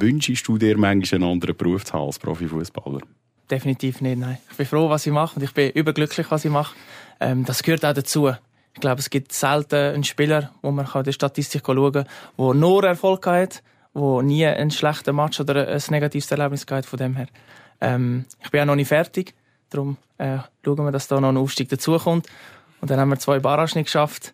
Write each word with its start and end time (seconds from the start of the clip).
Wünschst 0.00 0.46
du 0.46 0.58
dir 0.58 0.76
manchmal 0.78 1.22
einen 1.22 1.32
anderen 1.32 1.56
Beruf 1.56 1.84
zu 1.84 1.94
haben 1.94 2.06
als 2.06 2.18
Profifußballer? 2.18 3.00
Definitiv 3.50 4.00
nicht, 4.00 4.18
nein. 4.18 4.38
Ich 4.50 4.56
bin 4.56 4.66
froh, 4.66 4.88
was 4.90 5.06
ich 5.06 5.12
mache 5.12 5.36
und 5.36 5.42
ich 5.42 5.52
bin 5.52 5.70
überglücklich, 5.70 6.30
was 6.30 6.44
ich 6.44 6.50
mache. 6.50 6.76
Ähm, 7.20 7.44
das 7.44 7.62
gehört 7.62 7.84
auch 7.84 7.94
dazu. 7.94 8.30
Ich 8.74 8.80
glaube, 8.80 9.00
es 9.00 9.10
gibt 9.10 9.32
selten 9.32 9.94
einen 9.94 10.04
Spieler, 10.04 10.52
wo 10.62 10.70
man 10.70 10.86
in 10.94 11.02
der 11.02 11.12
Statistik 11.12 11.62
schauen 11.66 11.92
kann, 11.92 12.06
der 12.38 12.54
nur 12.54 12.84
Erfolg 12.84 13.26
hat, 13.26 13.62
der 13.94 14.22
nie 14.22 14.46
einen 14.46 14.70
schlechten 14.70 15.16
Match 15.16 15.40
oder 15.40 15.66
ein 15.66 15.82
negatives 15.90 16.30
Erlebnis 16.30 16.66
hat 16.70 16.86
von 16.86 16.98
dem 16.98 17.16
her. 17.16 17.26
Ähm, 17.80 18.26
ich 18.42 18.50
bin 18.50 18.60
auch 18.60 18.66
noch 18.66 18.76
nicht 18.76 18.88
fertig, 18.88 19.34
darum 19.70 19.96
äh, 20.18 20.38
schauen 20.64 20.84
wir, 20.84 20.92
dass 20.92 21.08
da 21.08 21.20
noch 21.20 21.30
ein 21.30 21.36
Aufstieg 21.36 21.68
dazukommt. 21.68 22.26
Und 22.80 22.90
dann 22.90 23.00
haben 23.00 23.08
wir 23.08 23.18
zwei 23.18 23.40
Barragen 23.40 23.72
nicht 23.74 23.86
geschafft 23.86 24.32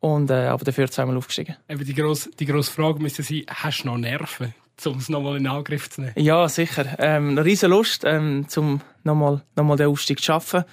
und 0.00 0.30
äh, 0.30 0.46
aber 0.46 0.64
dafür 0.64 0.90
zweimal 0.90 1.16
aufgestiegen. 1.16 1.56
Eben 1.68 1.84
die 1.84 1.94
grosse, 1.94 2.30
die 2.30 2.46
grosse 2.46 2.70
Frage 2.70 3.00
müsste 3.00 3.22
sein, 3.22 3.42
hast 3.48 3.82
du 3.82 3.88
noch 3.88 3.98
Nerven? 3.98 4.54
Um 4.84 4.98
es 4.98 5.08
nochmal 5.08 5.36
in 5.36 5.46
Angriff 5.46 5.90
zu 5.90 6.02
nehmen? 6.02 6.14
Ja, 6.16 6.48
sicher. 6.48 6.86
Ähm, 6.98 7.30
eine 7.30 7.44
riesen 7.44 7.70
Lust, 7.70 8.02
ähm, 8.04 8.46
um 8.56 8.80
nochmal, 9.02 9.42
nochmal 9.56 9.76
den 9.76 9.88
Aufstieg 9.88 10.18
zu 10.18 10.24
schaffen. 10.24 10.64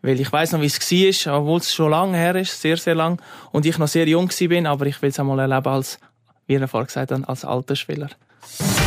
Weil 0.00 0.20
ich 0.20 0.32
weiß 0.32 0.52
noch, 0.52 0.60
wie 0.60 0.66
es 0.66 1.26
war, 1.26 1.40
obwohl 1.40 1.58
es 1.58 1.74
schon 1.74 1.90
lange 1.90 2.16
her 2.16 2.36
ist, 2.36 2.60
sehr, 2.60 2.76
sehr 2.76 2.94
lang. 2.94 3.20
Und 3.50 3.66
ich 3.66 3.78
noch 3.78 3.88
sehr 3.88 4.06
jung 4.06 4.30
bin, 4.38 4.66
aber 4.66 4.86
ich 4.86 5.02
will 5.02 5.10
es 5.10 5.18
einmal 5.18 5.38
erleben 5.40 5.66
als, 5.66 5.98
wie 6.46 6.54
er 6.54 6.68
vorher 6.68 6.86
gesagt 6.86 7.10
hat, 7.10 7.28
als 7.28 7.44
alter 7.44 7.74
Spieler. 7.74 8.08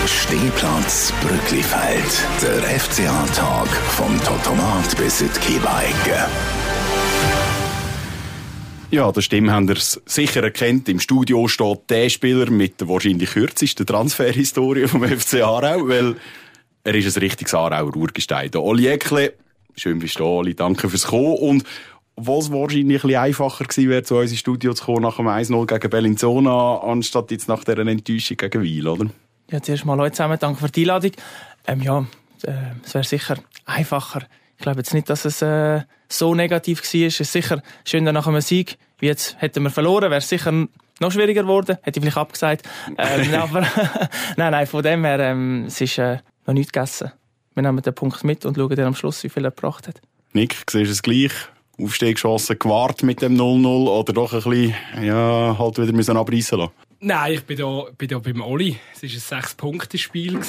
Stehplatz 0.05 1.13
Brücklifeld. 1.21 2.25
Der 2.41 2.79
FCA-Tag 2.79 3.67
vom 3.67 4.19
Totomat 4.23 4.97
bis 4.97 5.21
in 5.21 5.29
die 5.33 5.39
Kiebeicke. 5.39 6.27
Ja, 8.91 9.09
der 9.09 9.21
Stimme 9.21 9.53
haben 9.53 9.69
ihr 9.69 9.77
sicher 9.77 10.43
erkennt. 10.43 10.89
Im 10.89 10.99
Studio 10.99 11.47
steht 11.47 11.89
der 11.89 12.09
Spieler 12.09 12.51
mit 12.51 12.81
der 12.81 12.89
wahrscheinlich 12.89 13.31
kürzesten 13.31 13.85
Transferhistorie 13.85 14.85
vom 14.85 15.07
FC 15.07 15.35
Aarau, 15.35 15.87
weil 15.87 16.17
er 16.83 16.95
ist 16.95 17.15
ein 17.15 17.21
richtiges 17.21 17.53
Aarauer 17.53 17.95
Urgestein. 17.95 18.51
Der 18.51 18.61
Oli 18.61 18.87
Eckle, 18.87 19.33
schön 19.77 19.99
bist 19.99 20.19
du 20.19 20.25
Oli, 20.25 20.55
danke 20.55 20.89
fürs 20.89 21.07
Kommen. 21.07 21.37
Und 21.37 21.63
was 22.17 22.51
wahrscheinlich 22.51 23.05
ein 23.05 23.15
einfacher 23.15 23.63
gewesen 23.63 23.89
wäre, 23.89 24.03
zu 24.03 24.17
uns 24.17 24.31
ins 24.31 24.41
Studio 24.41 24.73
zu 24.73 24.83
kommen 24.83 25.03
nach 25.03 25.15
dem 25.15 25.27
1-0 25.27 25.65
gegen 25.67 25.89
Bellinzona, 25.89 26.79
anstatt 26.79 27.31
jetzt 27.31 27.47
nach 27.47 27.63
dieser 27.63 27.77
Enttäuschung 27.77 28.35
gegen 28.35 28.61
Wiel, 28.61 28.89
oder? 28.89 29.05
Ja, 29.49 29.61
zuerst 29.61 29.85
mal 29.85 29.95
Leute 29.95 30.17
zusammen, 30.17 30.37
danke 30.37 30.59
für 30.59 30.69
die 30.69 30.81
Einladung. 30.81 31.11
Ähm, 31.65 31.81
ja, 31.81 32.05
äh, 32.43 32.51
es 32.83 32.93
wäre 32.93 33.05
sicher 33.05 33.37
einfacher. 33.65 34.23
Ich 34.61 34.63
glaube 34.63 34.81
jetzt 34.81 34.93
nicht, 34.93 35.09
dass 35.09 35.25
es 35.25 35.41
äh, 35.41 35.81
so 36.07 36.35
negativ 36.35 36.83
war. 36.83 37.07
Es 37.07 37.19
ist 37.19 37.31
sicher 37.31 37.63
schöner 37.83 38.11
nach 38.11 38.27
einem 38.27 38.41
Sieg. 38.41 38.77
Wie 38.99 39.07
jetzt 39.07 39.35
hätten 39.41 39.63
wir 39.63 39.71
verloren, 39.71 40.11
wäre 40.11 40.17
es 40.17 40.29
sicher 40.29 40.51
noch 40.99 41.11
schwieriger 41.11 41.41
geworden. 41.41 41.79
Hätte 41.81 41.97
ich 41.97 42.03
vielleicht 42.03 42.17
abgesagt. 42.17 42.69
Ähm, 42.95 43.33
aber 43.41 43.61
nein, 44.37 44.51
nein, 44.51 44.67
von 44.67 44.83
dem 44.83 45.03
her, 45.03 45.19
ähm, 45.19 45.65
es 45.65 45.81
ist 45.81 45.97
äh, 45.97 46.19
noch 46.45 46.53
nicht 46.53 46.71
gegessen. 46.71 47.11
Wir 47.55 47.63
nehmen 47.63 47.81
den 47.81 47.95
Punkt 47.95 48.23
mit 48.23 48.45
und 48.45 48.55
schauen 48.55 48.75
dann 48.75 48.85
am 48.85 48.93
Schluss, 48.93 49.23
wie 49.23 49.29
viel 49.29 49.43
er 49.43 49.49
gebracht 49.49 49.87
hat. 49.87 49.99
Nick, 50.33 50.53
siehst 50.69 50.73
du 50.75 50.91
es 50.91 51.01
gleich? 51.01 51.31
Aufstiegschancen 51.81 52.59
gewartet 52.59 53.01
mit 53.01 53.23
dem 53.23 53.35
0-0 53.35 53.65
oder 53.65 54.13
doch 54.13 54.33
ein 54.33 54.43
bisschen, 54.43 54.75
ja, 55.01 55.57
halt 55.57 55.79
wieder 55.79 55.91
müssen 55.91 56.17
abreißen 56.17 56.59
lassen? 56.59 56.71
Nein, 56.99 57.33
ich 57.33 57.43
bin 57.45 57.57
da, 57.57 57.85
bin 57.97 58.09
da 58.09 58.19
beim 58.19 58.41
Oli. 58.41 58.77
Es 58.93 59.01
war 59.01 59.09
ein 59.09 59.41
Sechs-Punkte-Spiel. 59.41 60.39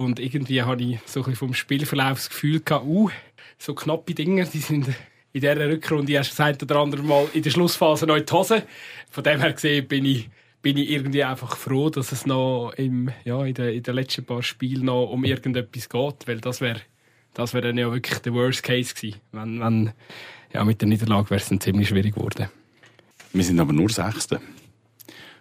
Und 0.00 0.18
irgendwie 0.18 0.62
hatte 0.62 0.82
ich 0.82 0.98
so 1.04 1.20
ein 1.20 1.24
bisschen 1.24 1.36
vom 1.36 1.52
Spielverlauf 1.52 2.14
das 2.14 2.30
Gefühl 2.30 2.60
gehabt, 2.60 2.86
uh, 2.86 3.10
so 3.58 3.74
knappe 3.74 4.14
Dinge, 4.14 4.46
die 4.46 4.60
sind 4.60 4.88
in 5.34 5.42
dieser 5.42 5.68
Rückrunde 5.68 6.10
erst 6.14 6.30
gesagt 6.30 6.62
oder 6.62 6.76
andere 6.76 7.02
Mal 7.02 7.28
in 7.34 7.42
der 7.42 7.50
Schlussphase 7.50 8.06
noch 8.06 8.16
in 8.16 8.24
die 8.24 8.32
Hose. 8.32 8.62
Von 9.10 9.24
dem 9.24 9.42
her 9.42 9.52
gesehen 9.52 9.86
bin 9.86 10.06
ich, 10.06 10.30
bin 10.62 10.78
ich 10.78 10.88
irgendwie 10.88 11.22
einfach 11.22 11.54
froh, 11.54 11.90
dass 11.90 12.12
es 12.12 12.24
noch 12.24 12.72
im, 12.78 13.10
ja, 13.26 13.44
in, 13.44 13.52
den, 13.52 13.74
in 13.74 13.82
den 13.82 13.94
letzten 13.94 14.24
paar 14.24 14.42
Spielen 14.42 14.86
noch 14.86 15.10
um 15.10 15.22
irgendetwas 15.22 15.90
geht, 15.90 16.26
weil 16.26 16.40
das 16.40 16.62
wäre 16.62 16.80
das 17.34 17.52
wäre 17.52 17.66
dann 17.66 17.76
ja 17.76 17.92
wirklich 17.92 18.20
der 18.20 18.32
Worst 18.32 18.62
Case 18.62 18.94
gewesen. 18.94 19.20
Wenn, 19.32 19.60
wenn, 19.60 19.92
ja, 20.54 20.64
mit 20.64 20.80
der 20.80 20.88
Niederlage 20.88 21.28
wäre 21.28 21.42
es 21.42 21.48
dann 21.50 21.60
ziemlich 21.60 21.88
schwierig 21.88 22.14
geworden. 22.14 22.48
Wir 23.34 23.44
sind 23.44 23.60
aber 23.60 23.74
nur 23.74 23.90
Sechste. 23.90 24.40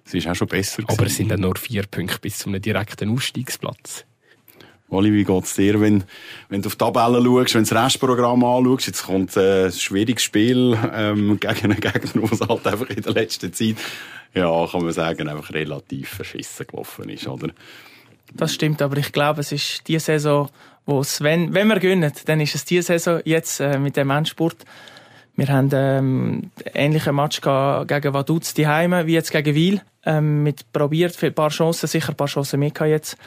Das 0.04 0.14
ist 0.14 0.28
auch 0.28 0.36
schon 0.36 0.50
besser. 0.50 0.84
Aber 0.86 1.06
es 1.06 1.16
sind 1.16 1.30
dann 1.30 1.40
nur 1.40 1.56
vier 1.56 1.84
Punkte 1.84 2.20
bis 2.20 2.40
zu 2.40 2.50
einem 2.50 2.62
direkten 2.62 3.10
Ausstiegsplatz. 3.10 4.06
Oli, 4.90 5.14
wie 5.14 5.24
geht's 5.24 5.56
dir, 5.56 5.80
wenn, 5.80 6.04
wenn 6.50 6.62
du 6.62 6.68
auf 6.68 6.76
die 6.76 6.80
Tabelle 6.80 7.24
schaust, 7.24 7.56
wenn 7.56 7.64
du 7.64 7.70
das 7.70 7.86
Restprogramm 7.86 8.44
anschaust? 8.44 8.88
Jetzt 8.88 9.04
kommt 9.04 9.38
äh, 9.38 9.66
ein 9.66 9.72
schwieriges 9.72 10.24
Spiel 10.24 10.78
ähm, 10.94 11.40
gegen 11.40 11.72
einen 11.72 11.80
Gegner, 11.80 12.28
der 12.28 12.48
halt 12.48 12.68
einfach 12.68 12.90
in 12.90 13.04
der 13.04 13.14
letzten 13.14 13.54
Zeit, 13.54 13.76
ja, 14.34 14.68
kann 14.68 14.84
man 14.84 14.92
sagen, 14.92 15.28
einfach 15.28 15.54
relativ 15.54 16.10
verschissen 16.10 16.66
gelaufen 16.68 17.10
ist, 17.10 17.28
oder? 17.28 17.50
Das 18.34 18.54
stimmt, 18.54 18.82
aber 18.82 18.98
ich 18.98 19.12
glaube, 19.12 19.42
es 19.42 19.52
ist 19.52 19.88
die 19.88 20.00
Saison, 20.00 20.50
wo 20.86 21.02
es, 21.02 21.22
wenn, 21.22 21.54
wenn 21.54 21.68
wir 21.68 21.80
gewinnen, 21.80 22.12
dann 22.26 22.42
ist 22.42 22.56
es 22.56 22.66
die 22.66 22.82
Saison 22.82 23.22
jetzt 23.26 23.60
äh, 23.60 23.78
mit 23.78 23.96
dem 23.96 24.10
Endspurt. 24.10 24.58
Wir 25.36 25.48
haben 25.48 25.70
ähm, 25.74 26.52
ähnlichen 26.74 27.16
Match 27.16 27.42
gegen 27.42 28.14
Vaduz 28.14 28.54
die 28.54 28.68
Heime 28.68 29.06
wie 29.06 29.14
jetzt 29.14 29.32
gegen 29.32 29.56
Wiel. 29.56 29.82
Ähm, 30.06 30.44
mit 30.44 30.72
probiert, 30.74 31.22
ein 31.24 31.34
paar 31.34 31.50
Chancen, 31.50 31.88
sicher 31.88 32.10
ein 32.10 32.16
paar 32.16 32.28
Chancen 32.28 32.60
mehr 32.60 32.72
jetzt 32.88 33.18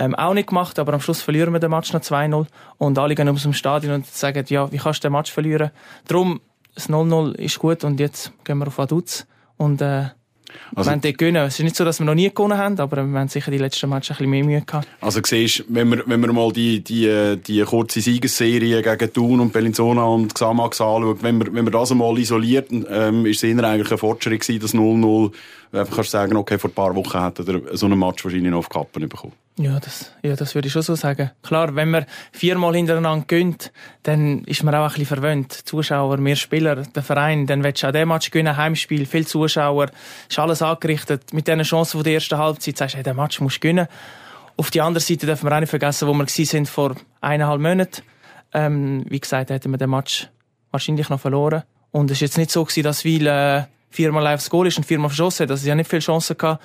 ähm, 0.00 0.14
auch 0.14 0.32
nicht 0.32 0.48
gemacht, 0.48 0.78
aber 0.78 0.94
am 0.94 1.00
Schluss 1.00 1.20
verlieren 1.20 1.52
wir 1.52 1.60
den 1.60 1.70
Match 1.70 1.92
noch 1.92 2.00
2-0 2.00 2.46
und 2.78 2.98
alle 2.98 3.14
gehen 3.14 3.28
aus 3.28 3.42
dem 3.42 3.52
Stadion 3.52 3.92
und 3.92 4.06
sagen, 4.06 4.42
ja, 4.48 4.72
wie 4.72 4.78
kannst 4.78 5.04
du 5.04 5.08
den 5.08 5.12
Match 5.12 5.30
verlieren? 5.30 5.72
Darum, 6.08 6.40
das 6.74 6.88
0-0 6.88 7.34
ist 7.34 7.58
gut 7.58 7.84
und 7.84 8.00
jetzt 8.00 8.32
gehen 8.44 8.56
wir 8.58 8.68
auf 8.68 8.78
Vaduz 8.78 9.26
und 9.58 9.82
äh, 9.82 10.06
also, 10.74 10.90
wir 10.90 10.96
dort 10.96 11.18
gewinnen. 11.18 11.44
Es 11.46 11.58
ist 11.58 11.62
nicht 11.62 11.76
so, 11.76 11.84
dass 11.84 12.00
wir 12.00 12.06
noch 12.06 12.14
nie 12.14 12.30
gewonnen 12.30 12.56
haben, 12.56 12.80
aber 12.80 13.04
wir 13.04 13.18
haben 13.18 13.28
sicher 13.28 13.50
die 13.50 13.58
letzten 13.58 13.88
Matches 13.90 14.16
ein 14.16 14.16
bisschen 14.16 14.30
mehr 14.30 14.44
Mühe 14.44 14.62
gehabt. 14.62 14.88
Also 15.00 15.20
siehst, 15.22 15.64
wenn 15.68 15.90
wir, 15.90 16.02
wenn 16.06 16.20
wir 16.20 16.32
mal 16.32 16.50
die, 16.50 16.80
die, 16.82 17.36
die 17.46 17.62
kurze 17.62 18.00
Siegesserie 18.00 18.82
gegen 18.82 19.12
Thun 19.12 19.40
und 19.40 19.52
Bellinzona 19.52 20.02
und 20.02 20.34
Xamax 20.34 20.80
anschauen, 20.80 21.18
wenn 21.20 21.38
wir, 21.38 21.52
wenn 21.52 21.66
wir 21.66 21.70
das 21.70 21.92
einmal 21.92 22.18
isoliert, 22.18 22.70
ähm, 22.72 23.26
ist 23.26 23.36
es 23.36 23.42
eher 23.42 23.62
eigentlich 23.62 23.92
ein 23.92 23.98
Fortschritt 23.98 24.40
gewesen, 24.40 24.60
das 24.60 24.74
0-0. 24.74 25.32
Einfach 25.72 25.96
kannst 25.96 26.08
du 26.08 26.18
sagen, 26.18 26.36
okay, 26.36 26.58
vor 26.58 26.70
ein 26.70 26.74
paar 26.74 26.96
Wochen 26.96 27.22
hätte 27.22 27.44
er 27.46 27.76
so 27.76 27.86
einen 27.86 27.98
Match 27.98 28.24
wahrscheinlich 28.24 28.50
noch 28.50 28.58
auf 28.58 28.68
Kappen 28.68 29.08
bekommen. 29.08 29.34
Ja, 29.60 29.78
das, 29.78 30.10
ja, 30.22 30.36
das 30.36 30.54
würde 30.54 30.68
ich 30.68 30.72
schon 30.72 30.80
so 30.80 30.94
sagen. 30.94 31.32
Klar, 31.42 31.74
wenn 31.74 31.90
man 31.90 32.06
viermal 32.32 32.74
hintereinander 32.74 33.26
gönnt, 33.26 33.72
dann 34.04 34.42
ist 34.44 34.62
man 34.62 34.74
auch 34.74 34.84
ein 34.84 34.88
bisschen 34.88 35.04
verwöhnt. 35.04 35.52
Zuschauer, 35.52 36.16
mehr 36.16 36.36
Spieler, 36.36 36.76
der 36.76 37.02
Verein, 37.02 37.46
dann 37.46 37.62
willst 37.62 37.82
du 37.82 37.88
auch 37.88 37.92
den 37.92 38.08
Match 38.08 38.30
gewinnen, 38.30 38.56
Heimspiel, 38.56 39.04
viele 39.04 39.26
Zuschauer, 39.26 39.90
ist 40.30 40.38
alles 40.38 40.62
angerichtet. 40.62 41.34
Mit 41.34 41.46
diesen 41.46 41.62
Chancen 41.62 41.98
von 41.98 42.04
der 42.04 42.14
ersten 42.14 42.38
Halbzeit 42.38 42.78
sagst 42.78 42.94
du, 42.94 42.96
hey, 42.96 43.04
den 43.04 43.16
Match 43.16 43.38
musst 43.42 43.56
du 43.56 43.60
gewinnen. 43.60 43.86
Auf 44.56 44.70
der 44.70 44.84
anderen 44.84 45.04
Seite 45.04 45.26
dürfen 45.26 45.46
wir 45.46 45.54
auch 45.54 45.60
nicht 45.60 45.68
vergessen, 45.68 46.08
wo 46.08 46.14
wir 46.14 46.26
sind 46.26 46.66
vor 46.66 46.94
eineinhalb 47.20 47.60
Monaten. 47.60 48.00
Ähm, 48.54 49.04
wie 49.10 49.20
gesagt, 49.20 49.50
hätten 49.50 49.72
wir 49.72 49.78
den 49.78 49.90
Match 49.90 50.28
wahrscheinlich 50.70 51.10
noch 51.10 51.20
verloren. 51.20 51.64
Und 51.90 52.10
es 52.10 52.22
war 52.22 52.26
jetzt 52.26 52.38
nicht 52.38 52.50
so, 52.50 52.64
gewesen, 52.64 52.84
dass 52.84 53.04
Weil 53.04 53.26
äh, 53.26 53.64
viermal 53.90 54.26
aufs 54.28 54.48
Goal 54.48 54.68
ist 54.68 54.78
und 54.78 54.84
viermal 54.84 55.10
verschossen 55.10 55.44
hat. 55.44 55.50
Also, 55.50 55.64
sie 55.64 55.70
haben 55.70 55.76
nicht 55.76 55.90
viele 55.90 56.00
Chancen 56.00 56.38
gehabt. 56.38 56.64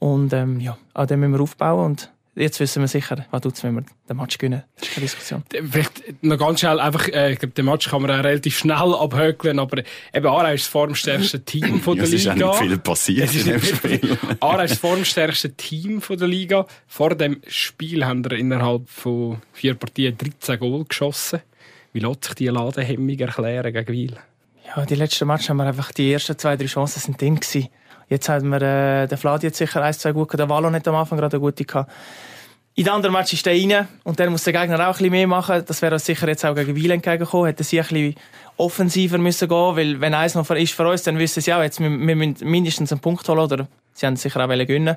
Und 0.00 0.32
ähm, 0.32 0.58
ja, 0.58 0.76
an 0.94 1.06
dem 1.06 1.20
müssen 1.20 1.34
wir 1.34 1.40
aufbauen 1.40 1.86
und 1.86 2.10
Jetzt 2.36 2.58
wissen 2.58 2.82
wir 2.82 2.88
sicher, 2.88 3.26
was 3.30 3.42
tut 3.42 3.54
es, 3.54 3.62
wenn 3.62 3.76
wir 3.76 3.84
den 4.08 4.16
Match 4.16 4.38
gewinnen. 4.38 4.64
Das 4.76 4.88
ist 4.88 4.94
keine 4.94 5.04
Diskussion. 5.04 5.42
Vielleicht 5.50 6.22
noch 6.22 6.36
ganz 6.36 6.60
schnell, 6.60 6.80
einfach, 6.80 7.06
äh, 7.08 7.32
ich 7.32 7.38
glaube, 7.38 7.54
den 7.54 7.64
Match 7.64 7.88
kann 7.88 8.02
man 8.02 8.10
auch 8.10 8.24
relativ 8.24 8.58
schnell 8.58 8.94
abhökeln, 8.94 9.60
aber 9.60 9.82
eben 10.12 10.26
Aarau 10.26 10.52
ist 10.52 10.64
das 10.64 10.68
formstärkste 10.68 11.44
Team 11.44 11.80
von 11.82 11.96
der 11.96 12.08
ja, 12.08 12.32
Liga. 12.32 12.50
Es 12.50 12.56
ist 12.56 12.56
auch 12.56 12.60
nicht 12.60 12.70
viel 12.70 12.78
passiert 12.78 13.34
in 13.34 13.44
dem 13.44 13.62
Spiel. 13.62 14.18
Aarau 14.40 14.64
ist 14.64 14.72
das 14.72 14.78
formstärkste 14.78 15.52
Team 15.52 16.00
von 16.00 16.18
der 16.18 16.26
Liga. 16.26 16.66
Vor 16.88 17.14
dem 17.14 17.40
Spiel 17.46 18.04
haben 18.04 18.24
wir 18.24 18.32
innerhalb 18.32 18.88
von 18.88 19.40
vier 19.52 19.74
Partien 19.74 20.18
13 20.18 20.58
Goal 20.58 20.84
geschossen. 20.86 21.40
Wie 21.92 22.00
lässt 22.00 22.24
sich 22.24 22.34
die 22.34 22.48
Ladehemmung 22.48 23.16
erklären 23.16 23.72
gegen 23.72 23.92
Wiel? 23.92 24.16
Ja, 24.66 24.84
die 24.84 24.96
letzten 24.96 25.28
Match 25.28 25.48
haben 25.48 25.58
wir 25.58 25.66
einfach, 25.66 25.92
die 25.92 26.12
ersten 26.12 26.36
zwei, 26.36 26.56
drei 26.56 26.66
Chancen 26.66 26.98
sind 26.98 27.20
drin 27.20 27.36
gewesen. 27.36 27.68
Jetzt 28.08 28.28
haben 28.28 28.48
wir, 28.48 28.62
äh, 28.62 29.06
der 29.06 29.18
Vlad 29.18 29.42
jetzt 29.42 29.58
sicher 29.58 29.82
ein, 29.82 29.94
zwei 29.94 30.12
gut 30.12 30.28
gehabt. 30.28 30.40
Der 30.40 30.48
Wallon 30.48 30.74
hat 30.74 30.86
am 30.88 30.94
Anfang 30.94 31.18
gerade 31.18 31.36
eine 31.36 31.40
gute 31.40 31.64
gehabt. 31.64 31.90
In 32.76 32.84
den 32.84 32.92
anderen 32.92 33.12
Match 33.12 33.32
ist 33.32 33.46
der 33.46 33.52
rein 33.52 33.86
und 34.02 34.18
dann 34.18 34.32
muss 34.32 34.42
der 34.42 34.52
Gegner 34.52 34.74
auch 34.80 34.80
ein 34.80 34.92
bisschen 34.92 35.10
mehr 35.12 35.28
machen. 35.28 35.62
Das 35.64 35.80
wäre 35.80 35.94
uns 35.94 36.04
sicher 36.04 36.26
jetzt 36.26 36.44
auch 36.44 36.56
gegen 36.56 36.74
Wiel 36.74 36.90
entgegengekommen. 36.90 37.46
Hätten 37.46 37.62
sie 37.62 37.80
ein 37.80 37.86
bisschen 37.86 38.16
offensiver 38.56 39.18
müssen 39.18 39.48
gehen, 39.48 39.76
weil 39.76 40.00
wenn 40.00 40.12
eins 40.12 40.34
noch 40.34 40.48
ist 40.50 40.72
für 40.72 40.88
uns, 40.88 41.04
dann 41.04 41.18
wissen 41.18 41.40
sie 41.40 41.54
auch, 41.54 41.62
jetzt, 41.62 41.78
wir, 41.78 41.88
müssen 41.88 42.36
mindestens 42.42 42.90
einen 42.90 43.00
Punkt 43.00 43.28
holen 43.28 43.38
oder 43.38 43.68
sie 43.92 44.06
haben 44.06 44.16
sicher 44.16 44.44
auch 44.44 44.48
gewinnen 44.48 44.96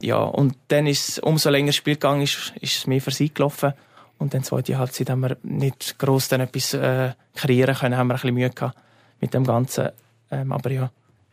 Ja, 0.00 0.18
und 0.18 0.54
dann 0.68 0.86
ist 0.86 1.18
umso 1.18 1.50
länger 1.50 1.68
das 1.68 1.76
Spiel 1.76 1.94
gegangen 1.94 2.22
ist, 2.22 2.52
ist 2.60 2.78
es 2.78 2.86
mehr 2.86 3.00
für 3.00 3.10
sie 3.10 3.34
gelaufen. 3.34 3.72
Und 4.18 4.34
dann 4.34 4.44
zweite 4.44 4.78
Halbzeit 4.78 5.10
haben 5.10 5.20
wir 5.20 5.36
nicht 5.42 5.98
gross 5.98 6.28
dann 6.28 6.40
etwas 6.40 6.74
äh, 6.74 7.12
kreieren 7.34 7.74
können, 7.74 7.96
haben 7.96 8.06
wir 8.08 8.14
ein 8.14 8.20
bisschen 8.20 8.34
Mühe 8.34 8.50
gehabt 8.50 8.76
mit 9.20 9.34
dem 9.34 9.44
Ganzen. 9.44 9.90
Ähm, 10.30 10.52
aber 10.52 10.70
ja, 10.70 10.90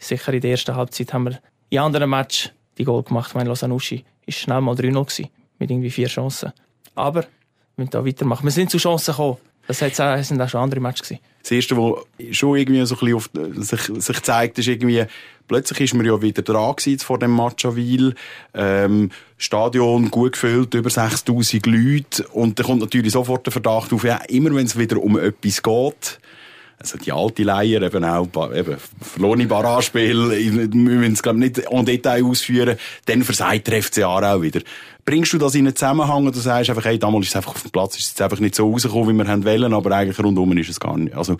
sicher 0.07 0.33
in 0.33 0.41
der 0.41 0.51
ersten 0.51 0.75
Halbzeit 0.75 1.13
haben 1.13 1.25
wir 1.25 1.39
in 1.69 1.79
anderen 1.79 2.09
Match 2.09 2.51
die 2.77 2.83
Goal 2.83 3.03
gemacht. 3.03 3.29
Ich 3.29 3.35
meine, 3.35 3.49
Losanuschi 3.49 4.03
ist 4.25 4.37
schnell 4.39 4.61
mal 4.61 4.75
3-0 4.75 5.29
mit 5.59 5.71
irgendwie 5.71 5.91
vier 5.91 6.07
Chancen. 6.07 6.51
Aber 6.95 7.21
wir 7.21 7.29
müssen 7.77 7.91
da 7.91 8.05
weitermachen. 8.05 8.43
Wir 8.43 8.51
sind 8.51 8.69
zu 8.69 8.77
Chancen 8.77 9.11
gekommen. 9.11 9.37
Das 9.67 9.79
sind 9.79 9.99
auch 9.99 10.49
schon 10.49 10.61
andere 10.61 10.79
Matches. 10.79 11.17
Das 11.41 11.51
erste, 11.51 11.75
was 11.75 12.05
schon 12.35 12.57
irgendwie 12.57 12.85
so 12.85 12.95
ein 12.95 12.99
bisschen 12.99 13.15
auf, 13.15 13.29
sich, 13.65 14.03
sich 14.03 14.21
zeigt, 14.21 14.59
ist 14.59 14.67
irgendwie, 14.67 15.05
plötzlich 15.47 15.81
ist 15.81 15.93
man 15.95 16.05
ja 16.05 16.21
wieder 16.21 16.43
dran 16.43 16.75
vor 16.99 17.17
dem 17.17 17.35
Match 17.35 17.65
an 17.65 17.75
Wiel. 17.75 18.15
Ähm, 18.53 19.11
Stadion 19.37 20.11
gut 20.11 20.33
gefüllt, 20.33 20.73
über 20.75 20.89
6000 20.89 21.65
Leute. 21.65 22.27
Und 22.27 22.59
da 22.59 22.63
kommt 22.63 22.81
natürlich 22.81 23.11
sofort 23.11 23.45
der 23.47 23.53
Verdacht 23.53 23.91
auf, 23.91 24.03
ja, 24.03 24.17
immer 24.27 24.53
wenn 24.53 24.65
es 24.65 24.77
wieder 24.77 25.01
um 25.01 25.17
etwas 25.17 25.63
geht, 25.63 26.19
also 26.79 26.97
die 26.97 27.11
alte 27.11 27.43
Leier, 27.43 27.81
eben 27.81 28.03
auch, 28.03 28.27
eben, 28.53 28.77
verlorene 29.01 29.47
Barragespiel, 29.47 30.29
wir 30.31 30.67
müssen 30.67 31.13
es, 31.13 31.23
glaube 31.23 31.39
nicht 31.39 31.59
en 31.59 31.85
Detail 31.85 32.23
ausführen, 32.23 32.77
dann 33.05 33.23
versagt 33.23 33.67
der 33.67 33.81
FC 33.81 34.03
auch 34.03 34.41
wieder. 34.41 34.61
Bringst 35.05 35.33
du 35.33 35.37
das 35.37 35.55
in 35.55 35.65
einen 35.65 35.75
Zusammenhang 35.75 36.27
oder 36.27 36.37
sagst 36.37 36.69
einfach, 36.69 36.85
hey, 36.85 36.99
damals 36.99 37.25
ist 37.25 37.31
es 37.31 37.35
einfach 37.37 37.55
auf 37.55 37.61
dem 37.61 37.71
Platz, 37.71 37.97
ist 37.97 38.15
es 38.15 38.21
einfach 38.21 38.39
nicht 38.39 38.55
so 38.55 38.69
rausgekommen, 38.69 39.15
wie 39.15 39.23
wir 39.23 39.31
haben 39.31 39.45
wollen, 39.45 39.73
aber 39.73 39.91
eigentlich 39.91 40.19
rundum 40.19 40.55
ist 40.57 40.69
es 40.69 40.79
gar 40.79 40.97
nicht. 40.97 41.15
Also, 41.15 41.37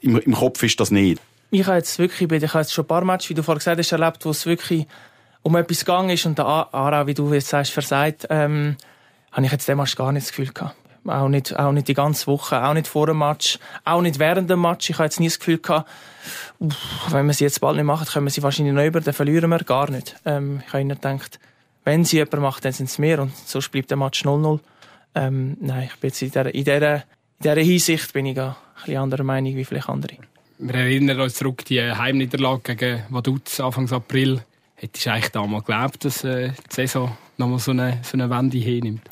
im, 0.00 0.18
im 0.18 0.34
Kopf 0.34 0.62
ist 0.62 0.80
das 0.80 0.90
nicht. 0.90 1.20
Ich 1.50 1.66
habe 1.66 1.76
jetzt 1.76 1.98
wirklich, 1.98 2.30
ich 2.30 2.48
habe 2.48 2.62
jetzt 2.62 2.72
schon 2.72 2.84
ein 2.84 2.88
paar 2.88 3.04
Matches, 3.04 3.30
wie 3.30 3.34
du 3.34 3.42
vorhin 3.42 3.58
gesagt 3.58 3.78
hast, 3.78 3.92
erlebt, 3.92 4.24
wo 4.24 4.30
es 4.30 4.46
wirklich 4.46 4.86
um 5.42 5.54
etwas 5.56 5.80
gegangen 5.80 6.10
ist 6.10 6.24
und 6.24 6.38
der 6.38 6.46
Aarau, 6.46 7.06
wie 7.06 7.14
du 7.14 7.32
jetzt 7.32 7.48
sagst, 7.48 7.72
versagt, 7.72 8.26
ähm, 8.30 8.76
habe 9.32 9.46
ich 9.46 9.52
jetzt 9.52 9.68
Match 9.68 9.96
gar 9.96 10.12
nicht 10.12 10.26
das 10.26 10.30
Gefühl 10.30 10.52
gehabt. 10.52 10.76
Auch 11.04 11.28
nicht, 11.28 11.58
auch 11.58 11.72
nicht 11.72 11.88
die 11.88 11.94
ganze 11.94 12.28
Woche, 12.28 12.62
auch 12.62 12.74
nicht 12.74 12.86
vor 12.86 13.06
dem 13.08 13.18
Match, 13.18 13.58
auch 13.84 14.02
nicht 14.02 14.18
während 14.18 14.48
dem 14.48 14.60
Match. 14.60 14.88
Ich 14.88 14.96
habe 14.96 15.04
jetzt 15.04 15.18
nie 15.18 15.26
das 15.26 15.38
Gefühl 15.38 15.58
gehabt, 15.58 15.90
wenn 17.10 17.26
wir 17.26 17.34
sie 17.34 17.44
jetzt 17.44 17.60
bald 17.60 17.76
nicht 17.76 17.84
machen, 17.84 18.06
können 18.06 18.26
wir 18.26 18.30
sie 18.30 18.42
wahrscheinlich 18.42 18.74
noch 18.74 18.84
über, 18.84 19.00
dann 19.00 19.14
verlieren 19.14 19.50
wir 19.50 19.58
gar 19.64 19.90
nicht. 19.90 20.14
Ähm, 20.24 20.62
ich 20.64 20.72
habe 20.72 20.82
immer 20.82 20.94
gedacht, 20.94 21.40
wenn 21.84 22.04
sie 22.04 22.18
jemand 22.18 22.40
macht, 22.40 22.64
dann 22.64 22.72
sind 22.72 22.88
es 22.88 22.98
mehr 22.98 23.20
und 23.20 23.36
sonst 23.36 23.70
bleibt 23.70 23.90
der 23.90 23.96
Match 23.96 24.24
0-0. 24.24 24.60
Ähm, 25.14 25.56
nein, 25.60 25.90
ich 25.92 26.00
bin 26.00 26.08
jetzt 26.08 26.22
in 26.22 26.28
dieser, 26.28 26.54
in 26.54 26.64
dieser, 26.64 26.94
in 26.94 27.02
dieser 27.42 27.60
Hinsicht 27.60 28.12
bin 28.12 28.26
ich 28.26 28.38
ein 28.38 28.54
bisschen 28.76 28.98
anderer 28.98 29.24
Meinung 29.24 29.56
wie 29.56 29.64
vielleicht 29.64 29.88
andere. 29.88 30.16
Wir 30.58 30.74
erinnern 30.74 31.20
uns 31.20 31.34
zurück, 31.34 31.64
die 31.64 31.82
Heimniederlage 31.82 32.76
gegen 32.76 33.02
Vaduz 33.10 33.58
Anfang 33.58 33.90
April. 33.90 34.42
Hättest 34.76 35.06
du 35.06 35.10
eigentlich 35.10 35.32
damals 35.32 35.64
geglaubt, 35.64 36.04
dass 36.04 36.22
äh, 36.22 36.50
die 36.50 36.74
Saison 36.74 37.16
nochmal 37.36 37.58
so 37.58 37.72
eine, 37.72 37.98
so 38.02 38.14
eine 38.14 38.30
Wende 38.30 38.58
hinnimmt? 38.58 39.11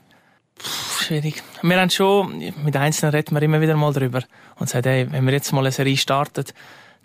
Schwierig. 1.01 1.43
Wir 1.63 1.81
haben 1.81 1.91
schon, 1.91 2.53
mit 2.65 2.77
Einzelnen 2.77 3.15
reden 3.15 3.35
wir 3.35 3.43
immer 3.43 3.61
wieder 3.61 3.77
mal 3.77 3.93
drüber 3.93 4.23
und 4.59 4.69
sagen, 4.69 4.89
hey, 4.89 5.07
wenn 5.11 5.27
wir 5.27 5.33
jetzt 5.33 5.53
mal 5.53 5.61
eine 5.61 5.73
Serie 5.73 5.97
starten, 5.97 6.45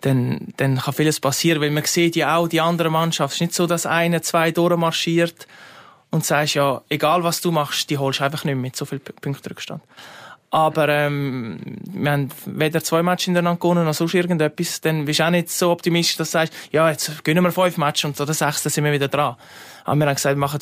dann, 0.02 0.48
dann 0.56 0.78
kann 0.78 0.94
vieles 0.94 1.20
passieren, 1.20 1.60
weil 1.60 1.70
man 1.70 1.84
sieht 1.84 2.16
ja 2.16 2.36
auch 2.36 2.48
die 2.48 2.60
andere 2.60 2.90
Mannschaft. 2.90 3.32
Es 3.32 3.36
ist 3.36 3.40
nicht 3.40 3.54
so, 3.54 3.66
dass 3.66 3.86
eine, 3.86 4.20
zwei 4.20 4.50
durchmarschiert 4.50 5.46
und 6.10 6.24
sagst, 6.24 6.54
ja, 6.54 6.82
egal 6.88 7.24
was 7.24 7.40
du 7.40 7.50
machst, 7.50 7.90
die 7.90 7.98
holst 7.98 8.20
du 8.20 8.24
einfach 8.24 8.44
nicht 8.44 8.56
mit 8.56 8.76
so 8.76 8.84
viel 8.84 8.98
Punkte 8.98 9.50
Rückstand. 9.50 9.82
Aber 10.50 10.88
ähm, 10.88 11.58
wir 11.92 12.12
haben 12.12 12.30
weder 12.46 12.82
zwei 12.82 13.02
Matches 13.02 13.26
hintereinander 13.26 13.60
gewonnen 13.60 13.84
noch 13.84 13.94
sonst 13.94 14.14
irgendetwas. 14.14 14.80
Dann 14.80 15.04
bist 15.04 15.18
du 15.18 15.26
auch 15.26 15.30
nicht 15.30 15.50
so 15.50 15.70
optimistisch, 15.70 16.16
dass 16.16 16.30
du 16.30 16.38
sagst, 16.38 16.54
ja, 16.70 16.88
jetzt 16.88 17.24
gewinnen 17.24 17.44
wir 17.44 17.52
fünf 17.52 17.76
Matches 17.76 18.04
und 18.04 18.20
oder 18.20 18.32
sechs, 18.32 18.62
dann 18.62 18.70
sind 18.70 18.84
wir 18.84 18.92
wieder 18.92 19.08
dran. 19.08 19.36
Aber 19.84 19.96
wir 19.96 20.06
haben 20.06 20.14
gesagt, 20.14 20.36
wir 20.36 20.40
machen 20.40 20.60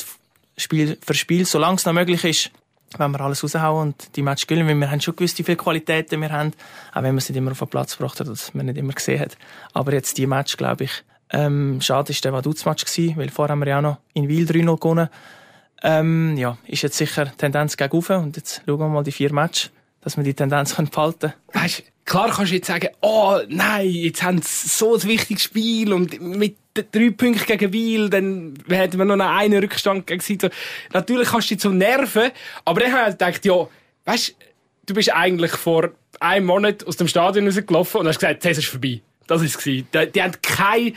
Spiel 0.57 0.97
für 1.05 1.15
Spiel, 1.15 1.45
solange 1.45 1.77
es 1.77 1.85
noch 1.85 1.93
möglich 1.93 2.25
ist, 2.25 2.51
wenn 2.99 3.11
wir 3.11 3.21
alles 3.21 3.43
raushauen 3.43 3.89
und 3.89 4.17
die 4.17 4.23
Match 4.23 4.47
gewinnen, 4.47 4.69
weil 4.69 4.77
wir 4.77 4.91
haben 4.91 5.01
schon 5.01 5.17
gewusst, 5.17 5.39
wie 5.39 5.43
viele 5.43 5.57
Qualitäten 5.57 6.21
wir 6.21 6.31
haben, 6.31 6.53
auch 6.93 7.03
wenn 7.03 7.15
wir 7.15 7.19
es 7.19 7.29
nicht 7.29 7.39
immer 7.39 7.53
auf 7.53 7.59
den 7.59 7.69
Platz 7.69 7.97
gebracht 7.97 8.21
haben, 8.21 8.29
dass 8.29 8.55
man 8.55 8.67
nicht 8.67 8.79
immer 8.79 8.93
gesehen 8.93 9.21
hat. 9.21 9.37
Aber 9.73 9.93
jetzt 9.93 10.19
die 10.19 10.27
Match, 10.27 10.57
glaube 10.57 10.85
ich, 10.85 11.05
ähm, 11.31 11.81
schade 11.81 12.13
ist 12.13 12.25
der 12.25 12.33
Vaduz-Match 12.33 12.85
gewesen, 12.85 13.17
weil 13.17 13.31
vorher 13.31 13.53
haben 13.53 13.61
wir 13.61 13.69
ja 13.69 13.79
auch 13.79 13.83
noch 13.83 13.99
in 14.13 14.29
Wiel 14.29 14.47
3-0 14.47 14.79
gewonnen. 14.79 15.09
Ähm, 15.83 16.37
ja, 16.37 16.57
ist 16.67 16.83
jetzt 16.83 16.97
sicher 16.97 17.31
Tendenz 17.37 17.77
gegen 17.77 17.93
oben 17.93 18.23
und 18.23 18.37
jetzt 18.37 18.63
schauen 18.65 18.79
wir 18.79 18.89
mal 18.89 19.05
die 19.05 19.13
vier 19.13 19.33
Matches, 19.33 19.71
dass 20.01 20.17
wir 20.17 20.25
die 20.25 20.35
Tendenz 20.35 20.75
behalten 20.75 21.19
können. 21.19 21.35
Weißt, 21.53 21.83
klar 22.05 22.31
kannst 22.31 22.53
du 22.53 22.57
jetzt 22.57 22.69
sagen, 22.69 22.89
oh 23.01 23.39
nein, 23.49 23.89
jetzt 23.89 24.23
haben 24.23 24.41
sie 24.41 24.69
so 24.69 24.95
ein 24.95 25.03
wichtiges 25.03 25.43
Spiel 25.43 25.93
und 25.93 26.21
mit 26.21 26.57
drei 26.75 27.11
Punkten 27.11 27.47
gegen 27.47 27.73
Wiel, 27.73 28.11
dann 28.11 28.55
hätten 28.69 28.99
wir 28.99 29.05
noch 29.05 29.25
einen 29.25 29.61
Rückstand 29.61 30.07
gegen 30.07 30.21
sie. 30.21 30.39
Natürlich 30.93 31.29
kannst 31.29 31.51
du 31.51 31.55
dich 31.55 31.63
zum 31.63 31.79
nerven, 31.79 32.31
aber 32.65 32.85
ich 32.85 32.93
habe 32.93 33.13
gedacht, 33.13 33.45
ja, 33.45 33.69
weißt, 34.05 34.35
du 34.87 34.95
bist 34.95 35.13
eigentlich 35.13 35.53
vor 35.53 35.91
einem 36.21 36.47
Monat 36.47 36.87
aus 36.87 36.97
dem 36.97 37.09
Stadion 37.09 37.47
rausgelaufen 37.47 38.01
und 38.01 38.09
hast 38.09 38.19
gesagt, 38.19 38.45
das 38.45 38.59
ist 38.59 38.69
vorbei. 38.69 39.01
Das 39.27 39.43
ist 39.43 39.57
es. 39.57 39.65
Die, 39.65 39.85
die 39.85 40.23
haben 40.23 40.35
keine, 40.43 40.93